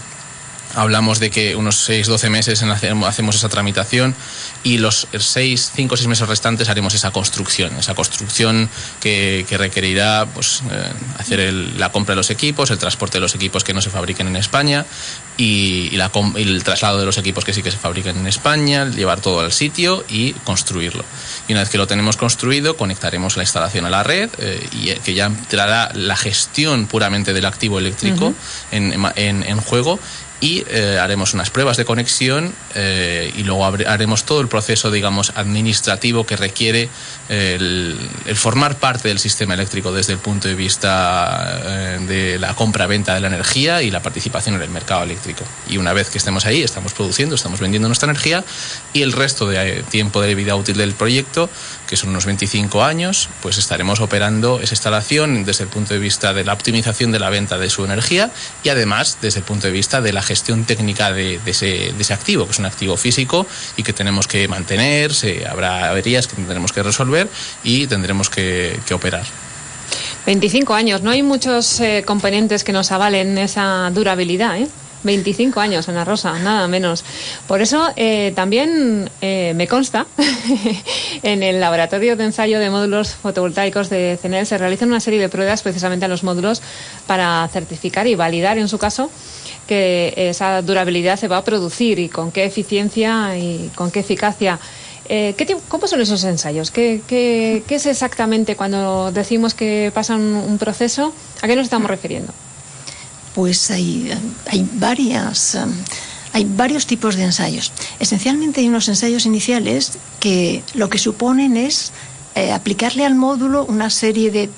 hablamos 0.75 1.19
de 1.19 1.31
que 1.31 1.55
unos 1.55 1.89
6-12 1.89 2.29
meses 2.29 2.63
hacemos 2.63 3.35
esa 3.35 3.49
tramitación 3.49 4.15
y 4.63 4.77
los 4.77 5.07
6, 5.17 5.71
5 5.75 5.93
o 5.93 5.97
6 5.97 6.07
meses 6.07 6.27
restantes 6.27 6.69
haremos 6.69 6.93
esa 6.93 7.11
construcción, 7.11 7.77
esa 7.77 7.93
construcción 7.95 8.69
que, 8.99 9.45
requerirá 9.55 10.25
pues, 10.25 10.63
eh, 10.71 10.91
hacer 11.17 11.53
la 11.53 11.91
compra 11.91 12.13
de 12.13 12.17
los 12.17 12.29
equipos, 12.29 12.71
el 12.71 12.77
transporte 12.77 13.17
de 13.17 13.21
los 13.21 13.35
equipos 13.35 13.63
que 13.63 13.73
no 13.73 13.81
se 13.81 13.89
fabriquen 13.89 14.27
en 14.27 14.35
España 14.35 14.85
y, 15.37 15.95
el 16.35 16.63
traslado 16.63 16.99
de 16.99 17.05
los 17.05 17.17
equipos 17.17 17.45
que 17.45 17.53
sí 17.53 17.61
que 17.63 17.71
se 17.71 17.77
fabrican 17.77 18.17
en 18.17 18.27
España, 18.27 18.85
llevar 18.85 19.21
todo 19.21 19.39
al 19.39 19.51
sitio 19.51 20.03
y 20.09 20.33
construirlo. 20.33 21.03
Y 21.47 21.53
una 21.53 21.61
vez 21.61 21.69
que 21.69 21.77
lo 21.77 21.87
tenemos 21.87 22.17
construido, 22.17 22.75
conectaremos 22.75 23.37
la 23.37 23.43
instalación 23.43 23.85
a 23.85 23.89
la 23.89 24.03
red 24.03 24.29
eh, 24.37 24.67
y 24.73 24.89
eh, 24.89 24.99
que 25.03 25.13
ya 25.13 25.25
entrará 25.25 25.91
la 25.93 26.15
gestión 26.15 26.87
puramente 26.87 27.33
del 27.33 27.45
activo 27.45 27.79
eléctrico 27.79 28.33
en, 28.71 28.93
en 29.15 29.61
juego 29.61 29.99
y 30.41 30.63
eh, 30.69 30.99
haremos 31.01 31.33
unas 31.33 31.49
pruebas 31.49 31.77
de 31.77 31.85
conexión 31.85 32.53
eh, 32.73 33.31
y 33.35 33.43
luego 33.43 33.65
haremos 33.65 34.25
todo 34.25 34.41
el 34.41 34.47
proceso, 34.47 34.91
digamos, 34.91 35.31
administrativo 35.35 36.25
que 36.25 36.35
requiere 36.35 36.89
eh, 37.29 37.55
el, 37.57 38.35
formar 38.35 38.77
parte 38.77 39.07
del 39.07 39.19
sistema 39.19 39.53
eléctrico 39.53 39.91
desde 39.93 40.13
el 40.13 40.19
punto 40.19 40.47
de 40.47 40.55
vista 40.55 41.97
de 42.07 42.37
la 42.37 42.53
compra-venta 42.53 43.13
de 43.13 43.21
la 43.21 43.27
energía 43.27 43.81
y 43.81 43.89
la 43.89 44.01
participación 44.01 44.55
en 44.55 44.61
el 44.61 44.69
mercado 44.69 45.03
eléctrico. 45.03 45.43
Y 45.69 45.77
una 45.77 45.93
vez 45.93 46.09
que 46.09 46.17
estemos 46.17 46.45
ahí, 46.45 46.61
estamos 46.61 46.93
produciendo, 46.93 47.35
estamos 47.35 47.59
vendiendo 47.59 47.87
nuestra 47.87 48.09
energía 48.09 48.43
y 48.93 49.01
el 49.03 49.13
resto 49.13 49.47
de 49.47 49.83
tiempo 49.89 50.21
de 50.21 50.35
vida 50.35 50.55
útil 50.55 50.77
del 50.77 50.93
proyecto, 50.93 51.49
que 51.87 51.95
son 51.95 52.09
unos 52.09 52.25
25 52.25 52.83
años, 52.83 53.29
pues 53.41 53.57
estaremos 53.57 53.99
operando 53.99 54.59
esa 54.59 54.73
instalación 54.73 55.45
desde 55.45 55.63
el 55.63 55.69
punto 55.69 55.93
de 55.93 55.99
vista 55.99 56.33
de 56.33 56.43
la 56.43 56.53
optimización 56.53 57.11
de 57.11 57.19
la 57.19 57.29
venta 57.29 57.57
de 57.57 57.69
su 57.69 57.85
energía 57.85 58.31
y 58.63 58.69
además 58.69 59.17
desde 59.21 59.39
el 59.39 59.45
punto 59.45 59.67
de 59.67 59.73
vista 59.73 60.01
de 60.01 60.13
la 60.13 60.21
gestión 60.25 60.65
técnica 60.65 61.13
de, 61.13 61.39
ese, 61.45 62.13
activo, 62.13 62.45
que 62.45 62.51
es 62.51 62.59
un 62.59 62.65
activo 62.65 62.97
físico 62.97 63.45
y 63.77 63.83
que 63.83 63.93
tenemos 63.93 64.27
que 64.27 64.47
mantener, 64.47 65.13
se, 65.13 65.47
habrá 65.47 65.89
averías 65.89 66.27
que 66.27 66.35
tendremos 66.35 66.71
que 66.73 66.83
resolver 66.83 67.29
y 67.63 67.87
tendremos 67.87 68.29
que, 68.29 68.77
operar. 68.93 69.25
25 70.25 70.73
años, 70.73 71.01
no 71.01 71.11
hay 71.11 71.21
muchos 71.21 71.79
eh, 71.79 72.03
componentes 72.05 72.63
que 72.63 72.73
nos 72.73 72.91
avalen 72.91 73.37
esa 73.37 73.89
durabilidad, 73.93 74.57
¿eh? 74.57 74.67
25 75.05 75.59
años, 75.59 75.87
Ana 75.87 76.03
Rosa, 76.03 76.37
nada 76.39 76.67
menos. 76.67 77.05
Por 77.47 77.61
eso 77.61 77.87
eh, 77.95 78.33
también 78.35 79.09
eh, 79.21 79.53
me 79.55 79.67
consta, 79.67 80.07
en 81.23 81.43
el 81.43 81.61
laboratorio 81.61 82.17
de 82.17 82.25
ensayo 82.25 82.59
de 82.59 82.69
módulos 82.69 83.13
fotovoltaicos 83.13 83.89
de 83.89 84.17
CENEL 84.21 84.45
se 84.45 84.57
realizan 84.57 84.89
una 84.89 84.99
serie 84.99 85.19
de 85.19 85.29
pruebas 85.29 85.61
precisamente 85.61 86.05
a 86.05 86.07
los 86.07 86.23
módulos 86.23 86.61
para 87.07 87.47
certificar 87.53 88.07
y 88.07 88.15
validar, 88.15 88.57
en 88.57 88.67
su 88.67 88.77
caso, 88.77 89.09
que 89.67 90.13
esa 90.15 90.61
durabilidad 90.61 91.17
se 91.17 91.27
va 91.27 91.37
a 91.37 91.43
producir 91.43 91.99
y 91.99 92.09
con 92.09 92.31
qué 92.31 92.45
eficiencia 92.45 93.37
y 93.37 93.71
con 93.75 93.91
qué 93.91 94.01
eficacia. 94.01 94.59
Eh, 95.07 95.35
¿qué 95.37 95.57
¿Cómo 95.67 95.87
son 95.87 96.01
esos 96.01 96.23
ensayos? 96.23 96.71
¿Qué, 96.71 97.01
¿Qué, 97.07 97.63
es 97.69 97.85
exactamente 97.85 98.55
cuando 98.55 99.11
decimos 99.11 99.53
que 99.53 99.91
pasa 99.93 100.15
un 100.15 100.57
proceso? 100.57 101.13
¿A 101.41 101.47
qué 101.47 101.55
nos 101.55 101.65
estamos 101.65 101.89
refiriendo? 101.89 102.33
pues 103.35 103.69
hay, 103.69 104.11
hay 104.47 104.67
varias... 104.73 105.55
Um, 105.55 105.71
hay 106.33 106.43
varios 106.43 106.85
tipos 106.85 107.15
de 107.15 107.23
ensayos. 107.23 107.71
Esencialmente 107.97 108.59
hay 108.59 108.67
unos 108.67 108.89
ensayos 108.89 109.25
iniciales 109.25 109.93
que 110.19 110.63
lo 110.73 110.89
que 110.89 110.97
suponen 110.97 111.55
es 111.55 111.93
eh, 112.35 112.51
aplicarle 112.51 113.05
al 113.05 113.15
módulo 113.15 113.63
una 113.63 113.89
serie 113.89 114.31
de, 114.31 114.49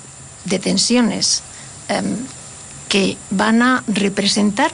tensiones 0.58 1.44
um, 1.92 2.16
que 2.90 3.16
van 3.30 3.62
a 3.62 3.84
representar 3.86 4.72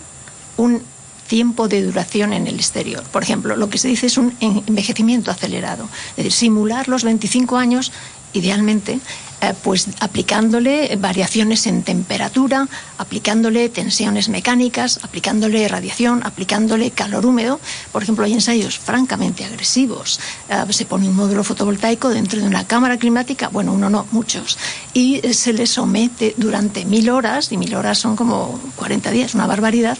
un 0.57 0.81
tiempo 1.27 1.67
de 1.67 1.81
duración 1.83 2.33
en 2.33 2.47
el 2.47 2.55
exterior. 2.55 3.03
Por 3.03 3.23
ejemplo, 3.23 3.55
lo 3.55 3.69
que 3.69 3.77
se 3.77 3.87
dice 3.87 4.07
es 4.07 4.17
un 4.17 4.35
envejecimiento 4.39 5.31
acelerado, 5.31 5.89
es 6.11 6.17
decir, 6.17 6.31
simular 6.31 6.87
los 6.87 7.03
25 7.03 7.57
años 7.57 7.91
idealmente, 8.33 8.99
eh, 9.41 9.53
pues 9.63 9.87
aplicándole 9.99 10.95
variaciones 10.97 11.67
en 11.67 11.83
temperatura, 11.83 12.67
aplicándole 12.97 13.69
tensiones 13.69 14.29
mecánicas, 14.29 14.99
aplicándole 15.03 15.67
radiación, 15.67 16.25
aplicándole 16.25 16.91
calor 16.91 17.25
húmedo. 17.25 17.59
Por 17.91 18.03
ejemplo, 18.03 18.25
hay 18.25 18.33
ensayos 18.33 18.79
francamente 18.79 19.45
agresivos. 19.45 20.19
Eh, 20.49 20.73
se 20.73 20.85
pone 20.85 21.07
un 21.07 21.15
módulo 21.15 21.43
fotovoltaico 21.43 22.09
dentro 22.09 22.39
de 22.39 22.47
una 22.47 22.65
cámara 22.65 22.97
climática, 22.97 23.49
bueno, 23.49 23.73
uno 23.73 23.89
no, 23.89 24.07
muchos, 24.11 24.57
y 24.93 25.21
se 25.33 25.53
le 25.53 25.67
somete 25.67 26.33
durante 26.37 26.85
mil 26.85 27.09
horas, 27.09 27.51
y 27.51 27.57
mil 27.57 27.75
horas 27.75 27.97
son 27.97 28.15
como 28.15 28.59
40 28.77 29.11
días, 29.11 29.35
una 29.35 29.45
barbaridad, 29.45 29.97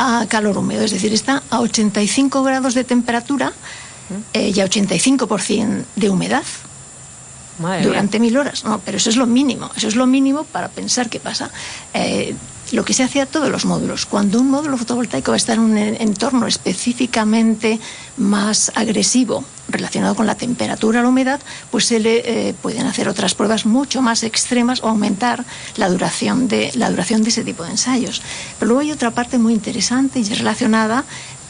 a 0.00 0.26
calor 0.26 0.56
húmedo, 0.56 0.82
es 0.82 0.92
decir, 0.92 1.12
está 1.12 1.42
a 1.50 1.60
85 1.60 2.42
grados 2.42 2.72
de 2.72 2.84
temperatura 2.84 3.52
eh, 4.32 4.50
y 4.54 4.60
a 4.60 4.64
85% 4.64 5.84
de 5.94 6.08
humedad 6.08 6.42
durante 7.82 8.18
mil 8.18 8.36
horas. 8.36 8.64
No, 8.64 8.80
pero 8.84 8.96
eso 8.96 9.10
es 9.10 9.16
lo 9.16 9.26
mínimo, 9.26 9.70
eso 9.76 9.88
es 9.88 9.96
lo 9.96 10.06
mínimo 10.06 10.44
para 10.44 10.68
pensar 10.68 11.08
qué 11.08 11.20
pasa. 11.20 11.50
Eh, 11.94 12.34
lo 12.72 12.84
que 12.84 12.92
se 12.92 13.02
hace 13.02 13.20
a 13.20 13.26
todos 13.26 13.48
los 13.50 13.64
módulos. 13.64 14.06
Cuando 14.06 14.40
un 14.40 14.50
módulo 14.50 14.76
fotovoltaico 14.76 15.32
va 15.32 15.34
a 15.34 15.36
estar 15.36 15.56
en 15.56 15.62
un 15.62 15.76
entorno 15.76 16.46
específicamente 16.46 17.80
más 18.16 18.70
agresivo 18.74 19.44
relacionado 19.68 20.14
con 20.14 20.26
la 20.26 20.34
temperatura 20.34 21.02
la 21.02 21.08
humedad, 21.08 21.40
pues 21.70 21.86
se 21.86 22.00
le 22.00 22.48
eh, 22.48 22.54
pueden 22.54 22.86
hacer 22.86 23.08
otras 23.08 23.34
pruebas 23.34 23.66
mucho 23.66 24.02
más 24.02 24.22
extremas 24.22 24.82
o 24.82 24.88
aumentar 24.88 25.44
la 25.76 25.88
duración 25.88 26.48
de 26.48 26.70
la 26.74 26.90
duración 26.90 27.22
de 27.22 27.30
ese 27.30 27.44
tipo 27.44 27.64
de 27.64 27.70
ensayos. 27.70 28.22
Pero 28.58 28.68
luego 28.68 28.80
hay 28.80 28.92
otra 28.92 29.10
parte 29.12 29.38
muy 29.38 29.52
interesante 29.52 30.20
y 30.20 30.24
relacionada 30.24 31.04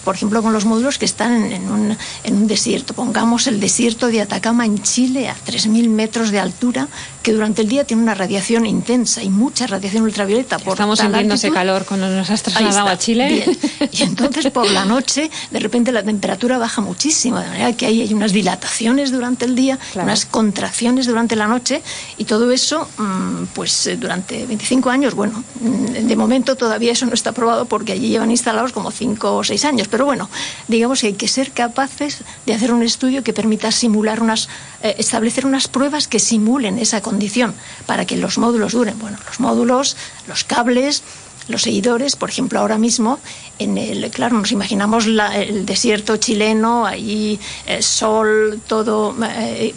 por 0.04 0.14
ejemplo, 0.14 0.42
con 0.42 0.52
los 0.52 0.64
módulos 0.64 0.98
que 0.98 1.04
están 1.04 1.52
en, 1.52 1.70
un, 1.70 1.96
en, 2.24 2.34
un, 2.34 2.46
desierto. 2.46 2.94
Pongamos 2.94 3.46
el 3.46 3.60
desierto 3.60 4.06
de 4.08 4.20
Atacama 4.22 4.64
en 4.64 4.82
Chile 4.82 5.28
a 5.28 5.34
3.000 5.34 5.88
metros 5.88 6.30
de 6.30 6.38
altura, 6.38 6.88
que 7.22 7.32
durante 7.32 7.62
el 7.62 7.68
día 7.68 7.84
tiene 7.84 8.02
una 8.02 8.14
radiación 8.14 8.64
intensa 8.64 9.22
y 9.22 9.28
mucha 9.28 9.66
radiación 9.66 10.04
ultravioleta. 10.04 10.58
Por 10.58 10.74
Estamos 10.74 10.98
sintiendo 10.98 11.34
ese 11.34 11.50
calor 11.50 11.84
cuando 11.84 12.08
nos 12.08 12.30
has 12.30 12.42
trasladado 12.42 12.88
a 12.88 12.98
Chile. 12.98 13.44
Y 13.92 14.02
entonces 14.02 14.50
por 14.50 14.70
la 14.70 14.84
noche, 14.84 15.30
de 15.50 15.58
repente 15.58 15.92
la 15.92 16.02
temperatura 16.02 16.58
baja 16.58 16.80
muchísimo, 16.80 17.38
de 17.38 17.46
manera 17.46 17.72
que 17.72 17.86
hay, 17.86 18.02
hay 18.02 18.14
unas 18.14 18.32
dilataciones 18.32 19.10
durante 19.10 19.44
el 19.44 19.54
día, 19.54 19.78
unas 19.94 20.24
contracciones 20.26 21.06
durante 21.06 21.36
la 21.36 21.46
noche, 21.46 21.82
y 22.16 22.24
todo 22.24 22.50
eso, 22.52 22.88
mm, 22.98 23.44
pues 23.54 23.86
eh, 23.86 23.96
durante 23.96 24.46
25 24.46 24.90
años, 24.90 25.14
bueno, 25.14 25.42
mm, 25.60 26.06
de 26.06 26.16
momento 26.16 26.56
todavía 26.56 26.92
eso 26.92 27.06
no 27.06 27.14
está 27.14 27.32
probado 27.32 27.66
porque 27.66 27.92
allí 27.92 28.08
llevan 28.08 28.30
instalados 28.30 28.72
como 28.72 28.90
5 28.90 29.36
o 29.36 29.44
6 29.44 29.64
años 29.64 29.88
pero 29.90 29.99
bueno, 30.04 30.28
digamos 30.68 31.00
que 31.00 31.08
hay 31.08 31.12
que 31.14 31.28
ser 31.28 31.52
capaces 31.52 32.18
de 32.46 32.54
hacer 32.54 32.72
un 32.72 32.82
estudio 32.82 33.22
que 33.22 33.32
permita 33.32 33.70
simular 33.72 34.22
unas, 34.22 34.48
eh, 34.82 34.94
establecer 34.98 35.46
unas 35.46 35.68
pruebas 35.68 36.08
que 36.08 36.18
simulen 36.18 36.78
esa 36.78 37.00
condición 37.00 37.54
para 37.86 38.04
que 38.04 38.16
los 38.16 38.38
módulos 38.38 38.72
duren. 38.72 38.98
Bueno, 38.98 39.18
los 39.26 39.40
módulos, 39.40 39.96
los 40.28 40.44
cables, 40.44 41.02
los 41.50 41.62
seguidores, 41.62 42.16
por 42.16 42.30
ejemplo, 42.30 42.60
ahora 42.60 42.78
mismo, 42.78 43.18
en 43.58 43.76
el, 43.76 44.10
claro, 44.10 44.38
nos 44.38 44.52
imaginamos 44.52 45.06
el 45.06 45.66
desierto 45.66 46.16
chileno, 46.16 46.86
ahí 46.86 47.38
el 47.66 47.82
sol, 47.82 48.60
todo 48.66 49.14
eh, 49.22 49.74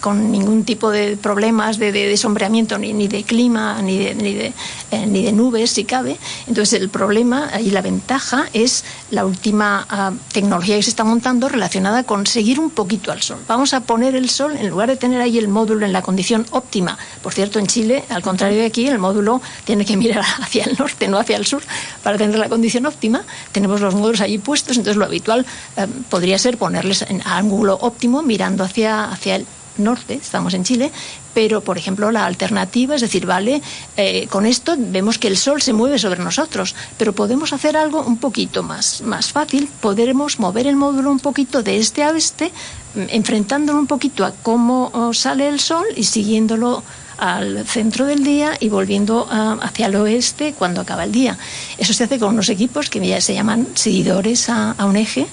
con 0.00 0.30
ningún 0.32 0.64
tipo 0.64 0.90
de 0.90 1.16
problemas 1.16 1.78
de, 1.78 1.92
de, 1.92 2.16
sombreamiento, 2.16 2.78
ni, 2.78 2.92
ni, 2.92 3.08
de 3.08 3.24
clima, 3.24 3.82
ni 3.82 3.98
de, 3.98 4.14
ni, 4.14 4.34
de, 4.34 4.52
eh, 4.90 5.06
ni 5.06 5.24
de 5.24 5.32
nubes, 5.32 5.70
si 5.70 5.84
cabe. 5.84 6.16
Entonces, 6.46 6.80
el 6.80 6.88
problema 6.88 7.50
y 7.60 7.70
la 7.70 7.82
ventaja 7.82 8.48
es 8.52 8.84
la 9.10 9.26
última 9.26 9.86
ah, 9.90 10.12
tecnología 10.32 10.76
que 10.76 10.82
se 10.82 10.90
está 10.90 11.04
montando 11.04 11.48
relacionada 11.48 12.04
con 12.04 12.26
seguir 12.26 12.60
un 12.60 12.70
poquito 12.70 13.12
al 13.12 13.22
sol. 13.22 13.38
Vamos 13.46 13.74
a 13.74 13.80
poner 13.80 14.14
el 14.14 14.30
sol, 14.30 14.56
en 14.56 14.68
lugar 14.68 14.88
de 14.88 14.96
tener 14.96 15.20
ahí 15.20 15.38
el 15.38 15.48
módulo 15.48 15.84
en 15.84 15.92
la 15.92 16.02
condición 16.02 16.46
óptima. 16.50 16.96
Por 17.22 17.34
cierto, 17.34 17.58
en 17.58 17.66
Chile, 17.66 18.04
al 18.08 18.22
contrario 18.22 18.58
de 18.58 18.66
aquí, 18.66 18.86
el 18.86 18.98
módulo 18.98 19.42
tiene 19.64 19.84
que 19.84 19.96
mirar 19.96 20.24
hacia 20.40 20.64
el 20.64 20.76
norte 20.78 21.07
no 21.08 21.18
hacia 21.18 21.36
el 21.36 21.46
sur, 21.46 21.62
para 22.02 22.18
tener 22.18 22.38
la 22.38 22.48
condición 22.48 22.86
óptima. 22.86 23.22
Tenemos 23.52 23.80
los 23.80 23.94
módulos 23.94 24.20
allí 24.20 24.38
puestos, 24.38 24.76
entonces 24.76 24.96
lo 24.96 25.04
habitual 25.04 25.46
eh, 25.76 25.86
podría 26.10 26.38
ser 26.38 26.58
ponerles 26.58 27.02
en 27.02 27.22
ángulo 27.24 27.78
óptimo 27.80 28.22
mirando 28.22 28.64
hacia, 28.64 29.04
hacia 29.04 29.36
el 29.36 29.46
norte, 29.78 30.14
estamos 30.14 30.54
en 30.54 30.64
Chile, 30.64 30.90
pero 31.34 31.60
por 31.60 31.78
ejemplo 31.78 32.10
la 32.10 32.26
alternativa 32.26 32.94
es 32.94 33.00
decir, 33.00 33.26
vale, 33.26 33.62
eh, 33.96 34.26
con 34.28 34.46
esto 34.46 34.74
vemos 34.76 35.18
que 35.18 35.28
el 35.28 35.36
sol 35.36 35.62
se 35.62 35.72
mueve 35.72 35.98
sobre 35.98 36.22
nosotros, 36.22 36.74
pero 36.96 37.12
podemos 37.12 37.52
hacer 37.52 37.76
algo 37.76 38.02
un 38.02 38.18
poquito 38.18 38.62
más, 38.62 39.02
más 39.02 39.32
fácil, 39.32 39.68
podremos 39.80 40.38
mover 40.38 40.66
el 40.66 40.76
módulo 40.76 41.10
un 41.10 41.20
poquito 41.20 41.62
de 41.62 41.78
este 41.78 42.02
a 42.02 42.10
oeste, 42.10 42.52
mm, 42.94 43.02
enfrentándolo 43.10 43.78
un 43.78 43.86
poquito 43.86 44.24
a 44.24 44.32
cómo 44.32 44.90
oh, 44.92 45.14
sale 45.14 45.48
el 45.48 45.60
sol 45.60 45.86
y 45.96 46.04
siguiéndolo 46.04 46.82
al 47.18 47.66
centro 47.66 48.06
del 48.06 48.24
día 48.24 48.56
y 48.58 48.68
volviendo 48.68 49.26
ah, 49.30 49.58
hacia 49.60 49.86
el 49.86 49.96
oeste 49.96 50.54
cuando 50.54 50.80
acaba 50.80 51.04
el 51.04 51.12
día. 51.12 51.36
Eso 51.76 51.92
se 51.92 52.04
hace 52.04 52.18
con 52.18 52.30
unos 52.34 52.48
equipos 52.48 52.88
que 52.88 53.06
ya 53.06 53.20
se 53.20 53.34
llaman 53.34 53.66
seguidores 53.74 54.48
a, 54.48 54.74
un 54.84 54.96
eje 54.96 55.26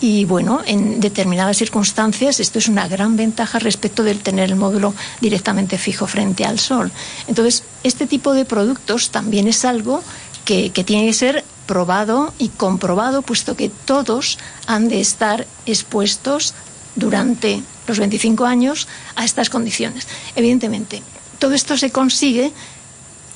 y 0.00 0.24
bueno, 0.24 0.60
en 0.66 1.00
determinadas 1.00 1.56
circunstancias 1.56 2.40
esto 2.40 2.58
es 2.58 2.68
una 2.68 2.88
gran 2.88 3.16
ventaja 3.16 3.58
respecto 3.58 4.02
del 4.02 4.20
tener 4.20 4.50
el 4.50 4.56
módulo 4.56 4.94
directamente 5.20 5.78
fijo 5.78 6.06
frente 6.06 6.44
al 6.44 6.58
sol. 6.58 6.90
Entonces, 7.28 7.64
este 7.82 8.06
tipo 8.06 8.34
de 8.34 8.44
productos 8.44 9.10
también 9.10 9.48
es 9.48 9.64
algo 9.64 10.02
que 10.44 10.70
tiene 10.84 11.06
que 11.06 11.12
ser 11.12 11.44
probado 11.66 12.34
y 12.38 12.48
comprobado, 12.48 13.22
puesto 13.22 13.56
que 13.56 13.70
todos 13.70 14.38
han 14.66 14.88
de 14.88 15.00
estar 15.00 15.46
expuestos 15.64 16.54
durante 16.96 17.62
los 17.86 17.98
25 17.98 18.44
años 18.44 18.88
a 19.16 19.24
estas 19.24 19.50
condiciones. 19.50 20.06
Evidentemente, 20.36 21.02
todo 21.42 21.54
esto 21.54 21.76
se 21.76 21.90
consigue 21.90 22.52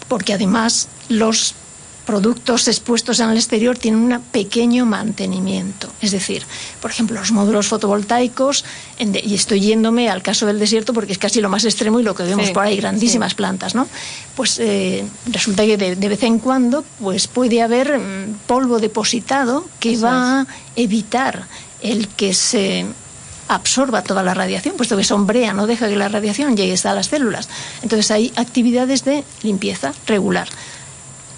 porque 0.07 0.33
además 0.33 0.87
los 1.09 1.57
productos 2.07 2.69
expuestos 2.69 3.19
en 3.19 3.31
el 3.31 3.37
exterior 3.37 3.77
tienen 3.77 4.01
un 4.01 4.21
pequeño 4.31 4.87
mantenimiento. 4.87 5.89
Es 6.01 6.13
decir, 6.13 6.45
por 6.81 6.93
ejemplo, 6.93 7.19
los 7.19 7.33
módulos 7.33 7.67
fotovoltaicos, 7.67 8.65
y 9.01 9.35
estoy 9.35 9.59
yéndome 9.59 10.09
al 10.09 10.23
caso 10.23 10.47
del 10.47 10.61
desierto 10.61 10.93
porque 10.95 11.11
es 11.11 11.19
casi 11.19 11.41
lo 11.41 11.49
más 11.49 11.65
extremo 11.65 11.99
y 11.99 12.05
lo 12.05 12.15
que 12.15 12.23
vemos 12.23 12.51
por 12.51 12.63
ahí, 12.63 12.77
grandísimas 12.77 13.35
plantas, 13.35 13.75
¿no? 13.75 13.89
Pues 14.37 14.61
eh, 14.61 15.05
resulta 15.27 15.67
que 15.67 15.77
de, 15.77 16.09
vez 16.09 16.23
en 16.23 16.39
cuando 16.39 16.85
pues 17.01 17.27
puede 17.27 17.61
haber 17.61 17.99
mm, 17.99 18.35
polvo 18.47 18.79
depositado 18.79 19.69
que 19.81 19.97
va 19.97 20.43
a 20.43 20.47
evitar 20.77 21.49
el 21.83 22.07
que 22.07 22.35
se 22.35 22.87
absorba 23.49 24.03
toda 24.03 24.23
la 24.23 24.35
radiación, 24.35 24.77
puesto 24.77 24.97
que 24.97 25.05
sombrea, 25.05 25.53
no 25.53 25.67
deja 25.67 25.89
que 25.89 25.97
la 25.97 26.09
radiación 26.09 26.57
llegue 26.57 26.75
hasta 26.75 26.95
las 26.95 27.07
células. 27.07 27.49
Entonces 27.83 28.11
hay 28.11 28.33
actividades 28.37 29.05
de 29.05 29.25
limpieza 29.43 29.93
regular. 30.07 30.49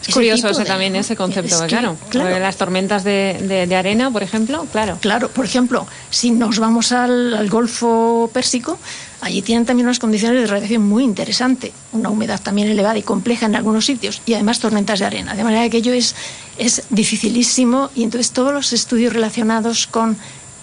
Es 0.07 0.15
curioso 0.15 0.49
ese 0.49 0.65
también 0.65 0.97
ese 0.97 1.17
concepto, 1.17 1.67
claro. 1.67 1.97
Las 2.13 2.57
tormentas 2.57 3.05
de, 3.05 3.75
arena, 3.77 4.11
por 4.11 4.23
ejemplo, 4.23 4.67
claro. 4.73 4.97
Claro, 5.01 5.29
por 5.29 5.45
ejemplo, 5.45 5.87
si 6.09 6.31
nos 6.31 6.59
vamos 6.59 6.93
al, 6.93 7.49
Golfo 7.51 8.31
Pérsico, 8.33 8.79
allí 9.21 9.43
tienen 9.43 9.67
también 9.67 9.87
unas 9.87 9.99
condiciones 9.99 10.41
de 10.41 10.47
radiación 10.47 10.83
muy 10.83 11.05
interesantes, 11.05 11.73
una 11.93 12.09
humedad 12.09 12.41
también 12.41 12.69
elevada 12.69 12.97
y 12.97 13.03
compleja 13.03 13.47
en 13.47 13.57
algunos 13.57 13.85
sitios, 13.85 14.23
y 14.25 14.35
además 14.35 14.61
tormentas 14.61 15.01
de 15.01 15.05
arena. 15.05 15.35
De 15.35 15.45
manera 15.45 15.69
que 15.69 15.79
ello 15.79 15.93
es, 15.93 16.15
es 16.57 16.85
dificilísimo, 16.89 17.91
y 17.95 18.05
entonces 18.05 18.31
todos 18.31 18.55
los 18.55 18.73
estudios 18.73 19.13
relacionados 19.13 19.87
con 19.87 20.17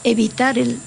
evitar 0.04 0.58
el 0.58 0.80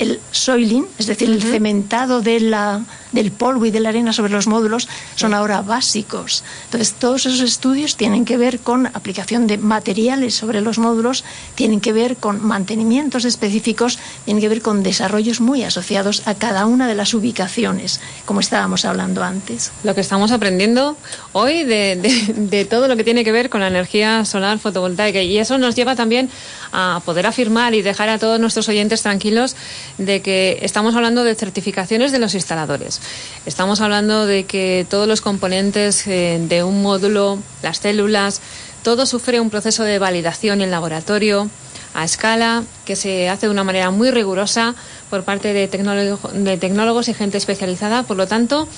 el 0.00 0.18
soiling, 0.32 0.86
es 0.98 1.06
decir, 1.06 1.28
el 1.28 1.42
cementado 1.42 2.22
de 2.22 2.40
la, 2.40 2.82
del 3.12 3.30
polvo 3.30 3.66
y 3.66 3.70
de 3.70 3.80
la 3.80 3.90
arena 3.90 4.12
sobre 4.12 4.32
los 4.32 4.46
módulos, 4.46 4.88
son 5.14 5.34
ahora 5.34 5.60
básicos. 5.60 6.42
Entonces, 6.64 6.94
todos 6.94 7.26
esos 7.26 7.40
estudios 7.40 7.96
tienen 7.96 8.24
que 8.24 8.38
ver 8.38 8.60
con 8.60 8.86
aplicación 8.86 9.46
de 9.46 9.58
materiales 9.58 10.34
sobre 10.34 10.62
los 10.62 10.78
módulos, 10.78 11.22
tienen 11.54 11.80
que 11.80 11.92
ver 11.92 12.16
con 12.16 12.44
mantenimientos 12.44 13.26
específicos, 13.26 13.98
tienen 14.24 14.40
que 14.40 14.48
ver 14.48 14.62
con 14.62 14.82
desarrollos 14.82 15.40
muy 15.40 15.64
asociados 15.64 16.26
a 16.26 16.34
cada 16.34 16.64
una 16.64 16.88
de 16.88 16.94
las 16.94 17.12
ubicaciones, 17.12 18.00
como 18.24 18.40
estábamos 18.40 18.86
hablando 18.86 19.22
antes. 19.22 19.70
Lo 19.84 19.94
que 19.94 20.00
estamos 20.00 20.32
aprendiendo 20.32 20.96
hoy 21.32 21.64
de, 21.64 21.96
de 22.36 22.64
todo 22.64 22.88
lo 22.88 22.96
que 22.96 23.04
tiene 23.04 23.22
que 23.22 23.32
ver 23.32 23.50
con 23.50 23.60
la 23.60 23.68
energía 23.68 24.24
solar 24.24 24.58
fotovoltaica. 24.58 25.20
Y 25.20 25.36
eso 25.36 25.58
nos 25.58 25.74
lleva 25.74 25.94
también 25.94 26.30
a 26.72 27.02
poder 27.04 27.26
afirmar 27.26 27.74
y 27.74 27.82
dejar 27.82 28.08
a 28.08 28.18
todos 28.18 28.40
nuestros 28.40 28.68
oyentes 28.68 29.02
tranquilos 29.02 29.56
de 29.98 30.22
que 30.22 30.58
estamos 30.62 30.94
hablando 30.94 31.24
de 31.24 31.34
certificaciones 31.34 32.12
de 32.12 32.18
los 32.18 32.34
instaladores. 32.34 33.00
Estamos 33.46 33.80
hablando 33.80 34.26
de 34.26 34.44
que 34.44 34.86
todos 34.88 35.06
los 35.06 35.20
componentes 35.20 36.06
eh, 36.06 36.38
de 36.40 36.64
un 36.64 36.82
módulo, 36.82 37.38
las 37.62 37.78
células, 37.78 38.40
todo 38.82 39.06
sufre 39.06 39.40
un 39.40 39.50
proceso 39.50 39.84
de 39.84 39.98
validación 39.98 40.62
en 40.62 40.70
laboratorio 40.70 41.50
a 41.92 42.04
escala 42.04 42.62
que 42.84 42.96
se 42.96 43.28
hace 43.28 43.46
de 43.46 43.52
una 43.52 43.64
manera 43.64 43.90
muy 43.90 44.10
rigurosa 44.10 44.74
por 45.08 45.24
parte 45.24 45.52
de, 45.52 45.66
de 45.66 46.56
tecnólogos 46.56 47.08
y 47.08 47.14
gente 47.14 47.36
especializada. 47.36 48.04
Por 48.04 48.16
lo 48.16 48.26
tanto, 48.26 48.68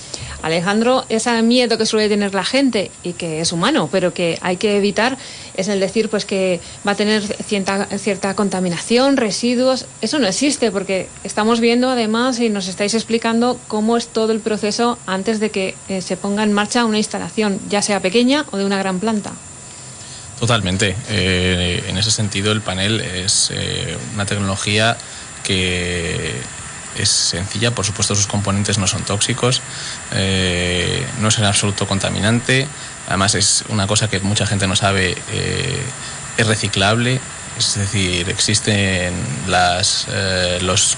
Alejandro, 0.43 1.05
ese 1.07 1.41
miedo 1.41 1.77
que 1.77 1.85
suele 1.85 2.09
tener 2.09 2.33
la 2.33 2.43
gente 2.43 2.91
y 3.01 3.13
que 3.13 3.39
es 3.39 3.53
humano, 3.53 3.89
pero 3.91 4.13
que 4.13 4.37
hay 4.41 4.57
que 4.57 4.77
evitar, 4.77 5.17
es 5.55 5.69
el 5.69 5.79
decir 5.79 6.09
pues 6.09 6.25
que 6.25 6.59
va 6.85 6.91
a 6.91 6.95
tener 6.95 7.23
cierta, 7.23 7.85
cierta 7.97 8.35
contaminación, 8.35 9.17
residuos. 9.17 9.85
Eso 10.01 10.19
no 10.19 10.27
existe 10.27 10.69
porque 10.69 11.07
estamos 11.23 11.61
viendo 11.61 11.89
además 11.89 12.39
y 12.41 12.49
nos 12.49 12.67
estáis 12.67 12.93
explicando 12.93 13.57
cómo 13.69 13.95
es 13.95 14.07
todo 14.07 14.33
el 14.33 14.41
proceso 14.41 14.99
antes 15.07 15.39
de 15.39 15.49
que 15.49 15.75
eh, 15.87 16.01
se 16.01 16.17
ponga 16.17 16.43
en 16.43 16.51
marcha 16.51 16.83
una 16.83 16.97
instalación, 16.97 17.59
ya 17.69 17.81
sea 17.81 18.01
pequeña 18.01 18.45
o 18.51 18.57
de 18.57 18.65
una 18.65 18.77
gran 18.77 18.99
planta. 18.99 19.31
Totalmente. 20.39 20.93
Eh, 21.09 21.85
en 21.87 21.97
ese 21.97 22.11
sentido, 22.11 22.51
el 22.51 22.59
panel 22.59 22.99
es 22.99 23.49
eh, 23.53 23.97
una 24.13 24.25
tecnología 24.25 24.97
que 25.43 26.33
es 26.97 27.09
sencilla, 27.09 27.71
por 27.71 27.85
supuesto 27.85 28.15
sus 28.15 28.27
componentes 28.27 28.77
no 28.77 28.87
son 28.87 29.03
tóxicos, 29.03 29.61
eh, 30.11 31.05
no 31.19 31.29
es 31.29 31.37
en 31.37 31.45
absoluto 31.45 31.87
contaminante, 31.87 32.67
además 33.07 33.35
es 33.35 33.63
una 33.69 33.87
cosa 33.87 34.09
que 34.09 34.19
mucha 34.19 34.45
gente 34.45 34.67
no 34.67 34.75
sabe, 34.75 35.17
eh, 35.31 35.81
es 36.37 36.47
reciclable, 36.47 37.19
es 37.57 37.75
decir, 37.75 38.29
existen 38.29 39.13
las 39.47 40.07
eh, 40.11 40.59
los 40.61 40.97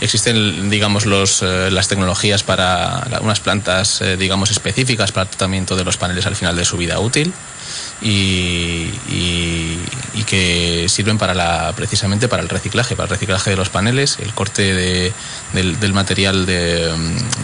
existen 0.00 0.70
digamos 0.70 1.06
los, 1.06 1.42
las 1.42 1.86
tecnologías 1.86 2.42
para 2.42 3.06
unas 3.20 3.38
plantas 3.38 4.02
digamos 4.18 4.50
específicas 4.50 5.12
para 5.12 5.22
el 5.22 5.28
tratamiento 5.28 5.76
de 5.76 5.84
los 5.84 5.96
paneles 5.96 6.26
al 6.26 6.34
final 6.34 6.56
de 6.56 6.64
su 6.64 6.76
vida 6.76 6.98
útil 6.98 7.32
y, 8.00 8.90
que 10.26 10.86
sirven 10.90 11.16
para 11.16 11.32
la, 11.32 11.72
precisamente 11.74 12.28
para 12.28 12.42
el 12.42 12.50
reciclaje, 12.50 12.94
para 12.94 13.04
el 13.04 13.10
reciclaje 13.10 13.48
de 13.48 13.56
los 13.56 13.70
paneles, 13.70 14.18
el 14.20 14.34
corte 14.34 14.74
de, 14.74 15.12
del, 15.54 15.92
material 15.94 16.44
de, 16.44 16.92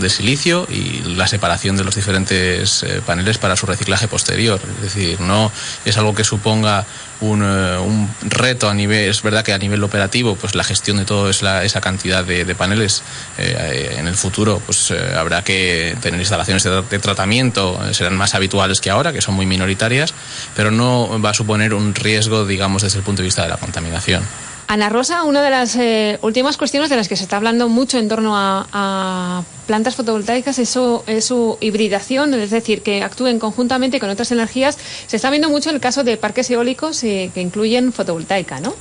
de, 0.01 0.11
silicio 0.11 0.67
y 0.69 1.01
la 1.17 1.27
separación 1.27 1.79
de 1.79 1.85
los 1.85 1.95
diferentes 1.95 2.83
eh, 2.83 3.01
paneles 3.07 3.39
para 3.39 3.57
su 3.57 3.65
reciclaje 3.65 4.07
posterior. 4.07 4.61
Es 4.77 4.83
decir, 4.83 5.19
no 5.23 5.51
es 5.87 5.97
algo 5.97 6.15
que 6.15 6.25
suponga 6.25 6.85
un, 7.31 7.43
eh, 7.43 7.79
un, 7.79 8.09
reto 8.23 8.69
a 8.69 8.75
nivel, 8.75 9.09
es 9.09 9.23
verdad 9.23 9.45
que 9.45 9.53
a 9.53 9.59
nivel 9.59 9.83
operativo, 9.83 10.37
pues 10.37 10.55
la 10.55 10.65
gestión 10.65 10.99
de 10.99 11.05
toda 11.05 11.31
esa 11.31 11.81
cantidad 11.81 12.25
de, 12.25 12.55
paneles 12.55 13.03
eh, 13.39 13.97
en 13.99 14.07
el 14.07 14.15
futuro, 14.15 14.61
pues 14.65 14.91
eh, 14.91 15.15
habrá 15.17 15.43
que 15.43 15.97
tener 16.01 16.21
instalaciones 16.21 16.63
de, 16.63 16.99
tratamiento, 16.99 17.81
serán 17.93 18.17
más 18.17 18.35
habituales 18.35 18.81
que 18.81 18.91
ahora, 18.91 19.13
que 19.13 19.21
son 19.21 19.35
muy 19.35 19.47
minoritarias, 19.47 20.15
pero 20.55 20.71
no 20.71 21.21
va 21.21 21.31
a 21.31 21.35
suponer 21.35 21.75
un 21.75 21.95
riesgo, 21.95 22.47
digamos, 22.47 22.83
desde 22.83 22.99
el 22.99 23.05
punto 23.05 23.23
de 23.23 23.27
vista 23.27 23.43
de 23.43 23.49
la 23.49 23.57
contaminación. 23.57 24.23
Ana 24.67 24.89
Rosa, 24.89 25.25
una 25.25 25.43
de 25.43 25.51
las 25.51 25.79
últimas 26.23 26.57
cuestiones 26.57 26.91
de 26.91 26.97
las 26.97 27.09
que 27.09 27.17
se 27.17 27.25
está 27.25 27.37
hablando 27.37 27.69
mucho 27.69 27.99
en 27.99 28.09
torno 28.09 28.33
a, 28.37 29.45
plantas 29.67 29.95
fotovoltaicas 29.95 30.59
es 30.59 30.69
su, 30.69 31.59
hibridación, 31.61 32.35
es 32.35 32.51
decir, 32.51 32.83
que 32.83 33.03
actúen 33.03 33.39
conjuntamente 33.39 34.01
con 34.01 34.11
otras 34.11 34.31
energías. 34.33 34.79
Se 35.07 35.17
está 35.17 35.31
viendo 35.31 35.49
mucho 35.49 35.71
el 35.71 35.81
caso 35.81 36.05
de 36.05 36.17
parques 36.17 36.51
eólicos 36.51 37.01
que 37.01 37.31
incluyen 37.37 37.93
fotovoltaica, 37.93 38.61
¿no? 38.61 38.75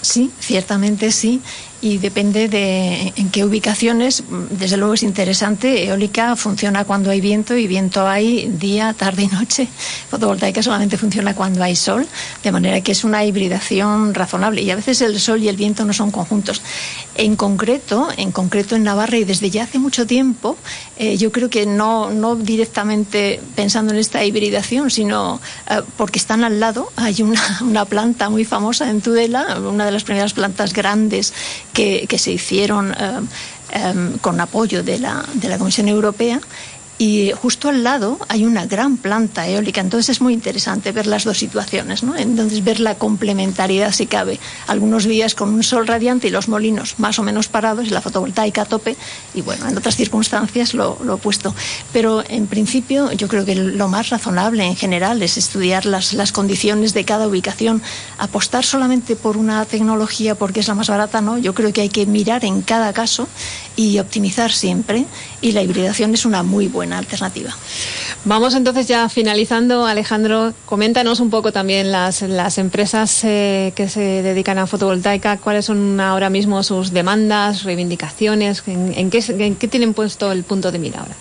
sí, 0.00 0.30
ciertamente 0.40 1.12
sí 1.12 1.42
y 1.82 1.98
depende 1.98 2.48
de 2.48 3.12
en 3.16 3.28
qué 3.30 3.44
ubicaciones. 3.44 4.22
Desde 4.50 4.76
luego 4.76 4.94
es 4.94 5.02
interesante. 5.02 5.84
Eólica 5.84 6.36
funciona 6.36 6.84
cuando 6.84 7.10
hay 7.10 7.20
viento 7.20 7.56
y 7.56 7.66
viento 7.66 8.06
hay 8.06 8.46
día, 8.46 8.94
tarde 8.94 9.24
y 9.24 9.26
noche. 9.26 9.68
Fotovoltaica 10.08 10.62
solamente 10.62 10.96
funciona 10.96 11.34
cuando 11.34 11.62
hay 11.62 11.74
sol, 11.74 12.06
de 12.42 12.52
manera 12.52 12.80
que 12.82 12.92
es 12.92 13.02
una 13.02 13.24
hibridación 13.24 14.14
razonable. 14.14 14.62
Y 14.62 14.70
a 14.70 14.76
veces 14.76 15.00
el 15.00 15.18
sol 15.18 15.42
y 15.42 15.48
el 15.48 15.56
viento 15.56 15.84
no 15.84 15.92
son 15.92 16.12
conjuntos. 16.12 16.62
En 17.16 17.34
concreto, 17.34 18.08
en 18.16 18.30
concreto 18.30 18.76
en 18.76 18.84
Navarra 18.84 19.18
y 19.18 19.24
desde 19.24 19.50
ya 19.50 19.64
hace 19.64 19.80
mucho 19.80 20.06
tiempo, 20.06 20.56
eh, 20.96 21.16
yo 21.16 21.32
creo 21.32 21.50
que 21.50 21.66
no, 21.66 22.10
no 22.10 22.36
directamente 22.36 23.40
pensando 23.56 23.92
en 23.92 23.98
esta 23.98 24.24
hibridación, 24.24 24.88
sino 24.88 25.40
eh, 25.68 25.82
porque 25.96 26.20
están 26.20 26.44
al 26.44 26.60
lado. 26.60 26.92
Hay 26.94 27.22
una, 27.22 27.58
una 27.60 27.84
planta 27.86 28.30
muy 28.30 28.44
famosa 28.44 28.88
en 28.88 29.00
Tudela, 29.00 29.58
una 29.58 29.84
de 29.84 29.90
las 29.90 30.04
primeras 30.04 30.32
plantas 30.32 30.72
grandes 30.72 31.34
que, 31.72 32.06
se 32.18 32.32
hicieron 32.32 32.92
eh, 32.92 33.20
eh, 33.72 33.94
con 34.20 34.40
apoyo 34.40 34.82
de 34.82 34.98
la, 34.98 35.24
de 35.34 35.48
la 35.48 35.58
Comisión 35.58 35.88
Europea 35.88 36.40
y 37.02 37.32
justo 37.32 37.68
al 37.68 37.82
lado 37.82 38.16
hay 38.28 38.44
una 38.44 38.66
gran 38.66 38.96
planta 38.96 39.48
eólica. 39.48 39.80
Entonces 39.80 40.10
es 40.10 40.20
muy 40.20 40.34
interesante 40.34 40.92
ver 40.92 41.08
las 41.08 41.24
dos 41.24 41.36
situaciones, 41.36 42.04
¿no? 42.04 42.16
Entonces 42.16 42.62
ver 42.62 42.78
la 42.78 42.94
complementariedad 42.94 43.90
si 43.90 44.06
cabe. 44.06 44.38
Algunos 44.68 45.02
días 45.02 45.34
con 45.34 45.52
un 45.52 45.64
sol 45.64 45.88
radiante 45.88 46.28
y 46.28 46.30
los 46.30 46.46
molinos 46.46 47.00
más 47.00 47.18
o 47.18 47.24
menos 47.24 47.48
parados 47.48 47.88
y 47.88 47.90
la 47.90 48.02
fotovoltaica 48.02 48.62
a 48.62 48.64
tope 48.66 48.96
y 49.34 49.40
bueno, 49.40 49.66
en 49.66 49.76
otras 49.76 49.96
circunstancias 49.96 50.74
lo, 50.74 50.96
lo 51.02 51.14
opuesto. 51.14 51.56
Pero 51.92 52.22
en 52.28 52.46
principio 52.46 53.10
yo 53.10 53.26
creo 53.26 53.44
que 53.44 53.56
lo 53.56 53.88
más 53.88 54.10
razonable 54.10 54.64
en 54.64 54.76
general 54.76 55.22
es 55.22 55.36
estudiar 55.36 55.86
las, 55.86 56.12
las 56.12 56.30
condiciones 56.30 56.94
de 56.94 57.04
cada 57.04 57.26
ubicación. 57.26 57.82
Apostar 58.18 58.64
solamente 58.64 59.16
por 59.16 59.36
una 59.36 59.64
tecnología 59.64 60.36
porque 60.36 60.60
es 60.60 60.68
la 60.68 60.76
más 60.76 60.88
barata, 60.88 61.20
no. 61.20 61.36
Yo 61.36 61.52
creo 61.52 61.72
que 61.72 61.80
hay 61.80 61.88
que 61.88 62.06
mirar 62.06 62.44
en 62.44 62.62
cada 62.62 62.92
caso 62.92 63.26
y 63.74 63.98
optimizar 63.98 64.52
siempre 64.52 65.04
y 65.40 65.50
la 65.50 65.62
hibridación 65.62 66.14
es 66.14 66.24
una 66.24 66.44
muy 66.44 66.68
buena 66.68 66.91
alternativa. 66.98 67.50
Vamos 68.24 68.54
entonces 68.54 68.86
ya 68.86 69.08
finalizando, 69.08 69.86
Alejandro, 69.86 70.54
coméntanos 70.66 71.20
un 71.20 71.30
poco 71.30 71.52
también 71.52 71.90
las, 71.90 72.22
las 72.22 72.58
empresas 72.58 73.24
eh, 73.24 73.72
que 73.74 73.88
se 73.88 74.22
dedican 74.22 74.58
a 74.58 74.66
fotovoltaica, 74.66 75.38
cuáles 75.38 75.64
son 75.64 76.00
ahora 76.00 76.30
mismo 76.30 76.62
sus 76.62 76.92
demandas, 76.92 77.64
reivindicaciones, 77.64 78.62
en, 78.66 79.10
qué, 79.10 79.24
en 79.28 79.56
qué 79.56 79.68
tienen 79.68 79.94
puesto 79.94 80.30
el 80.32 80.44
punto 80.44 80.70
de 80.70 80.78
mira 80.78 81.00
ahora. 81.00 81.14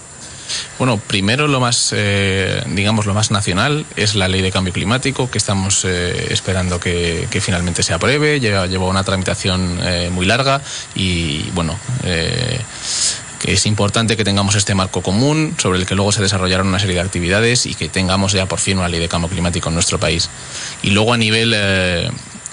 Bueno, 0.78 0.98
primero 0.98 1.48
lo 1.48 1.60
más, 1.60 1.94
eh, 1.96 2.64
digamos, 2.68 3.06
lo 3.06 3.14
más 3.14 3.32
nacional 3.32 3.86
es 3.96 4.16
la 4.16 4.28
ley 4.28 4.42
de 4.42 4.52
cambio 4.52 4.74
climático 4.74 5.30
que 5.30 5.38
estamos 5.38 5.86
eh, 5.86 6.28
esperando 6.32 6.80
que, 6.80 7.28
finalmente 7.42 7.84
se 7.84 7.94
apruebe. 7.94 8.40
Lleva, 8.40 8.68
lleva 8.68 8.88
una 8.88 9.04
tramitación 9.04 9.80
eh, 9.82 10.10
muy 10.12 10.26
larga 10.26 10.62
y, 10.96 11.50
bueno, 11.52 11.78
que 13.42 13.54
es 13.54 13.66
importante 13.66 14.16
que 14.16 14.24
tengamos 14.24 14.56
este 14.56 14.76
marco 14.76 15.02
común 15.02 15.56
sobre 15.58 15.80
el 15.80 15.86
que 15.86 15.96
luego 15.96 16.12
se 16.12 16.22
desarrollarán 16.22 16.68
una 16.68 16.80
serie 16.80 16.96
de 16.96 17.02
actividades 17.02 17.66
y 17.66 17.74
que 17.74 17.90
tengamos 17.90 18.34
ya 18.34 18.46
por 18.46 18.60
fin 18.60 18.78
una 18.78 18.90
ley 18.90 19.00
de 19.00 19.10
cambio 19.10 19.30
climático 19.30 19.70
en 19.70 19.76
nuestro 19.76 20.00
país. 20.00 20.30
Y 20.84 20.92
luego 20.92 21.14
a 21.14 21.18
nivel 21.18 21.54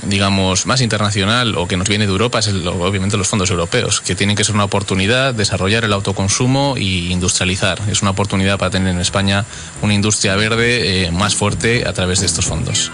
digamos, 0.06 0.66
más 0.66 0.80
internacional 0.80 1.56
o 1.56 1.66
que 1.66 1.76
nos 1.76 1.88
viene 1.88 2.06
de 2.06 2.12
Europa 2.12 2.38
es 2.38 2.48
obviamente 2.48 3.16
los 3.16 3.28
fondos 3.28 3.50
europeos, 3.50 4.00
que 4.00 4.14
tienen 4.14 4.36
que 4.36 4.44
ser 4.44 4.54
una 4.54 4.64
oportunidad 4.64 5.34
desarrollar 5.34 5.84
el 5.84 5.92
autoconsumo 5.92 6.74
e 6.76 6.82
industrializar. 6.82 7.80
Es 7.90 8.02
una 8.02 8.12
oportunidad 8.12 8.58
para 8.58 8.70
tener 8.70 8.88
en 8.88 9.00
España 9.00 9.44
una 9.82 9.94
industria 9.94 10.36
verde 10.36 11.06
eh, 11.06 11.10
más 11.10 11.34
fuerte 11.34 11.86
a 11.86 11.92
través 11.92 12.20
de 12.20 12.26
estos 12.26 12.46
fondos. 12.46 12.90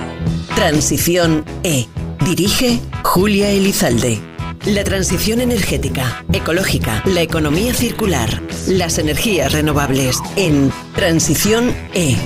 Transición 0.55 1.45
E. 1.63 1.87
Dirige 2.25 2.81
Julia 3.03 3.51
Elizalde. 3.51 4.34
La 4.67 4.83
transición 4.83 5.43
energética, 5.43 6.25
ecológica, 6.33 7.03
la 7.05 7.21
economía 7.21 7.75
circular, 7.75 8.41
las 8.67 8.99
energías 8.99 9.53
renovables 9.53 10.23
en 10.37 10.73
Transición 10.95 11.71
E 11.93 12.17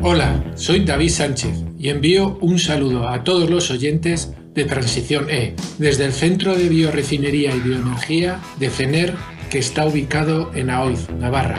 Hola, 0.00 0.42
soy 0.54 0.86
David 0.86 1.10
Sánchez 1.10 1.62
y 1.78 1.90
envío 1.90 2.38
un 2.40 2.58
saludo 2.58 3.06
a 3.06 3.22
todos 3.22 3.50
los 3.50 3.70
oyentes 3.70 4.32
de 4.54 4.64
Transición 4.64 5.28
E 5.28 5.56
desde 5.76 6.06
el 6.06 6.14
Centro 6.14 6.56
de 6.56 6.70
Biorefinería 6.70 7.54
y 7.54 7.60
Bioenergía 7.60 8.40
de 8.58 8.70
CENER 8.70 9.14
que 9.50 9.58
está 9.58 9.84
ubicado 9.84 10.52
en 10.54 10.70
Aoiz, 10.70 11.10
Navarra. 11.18 11.58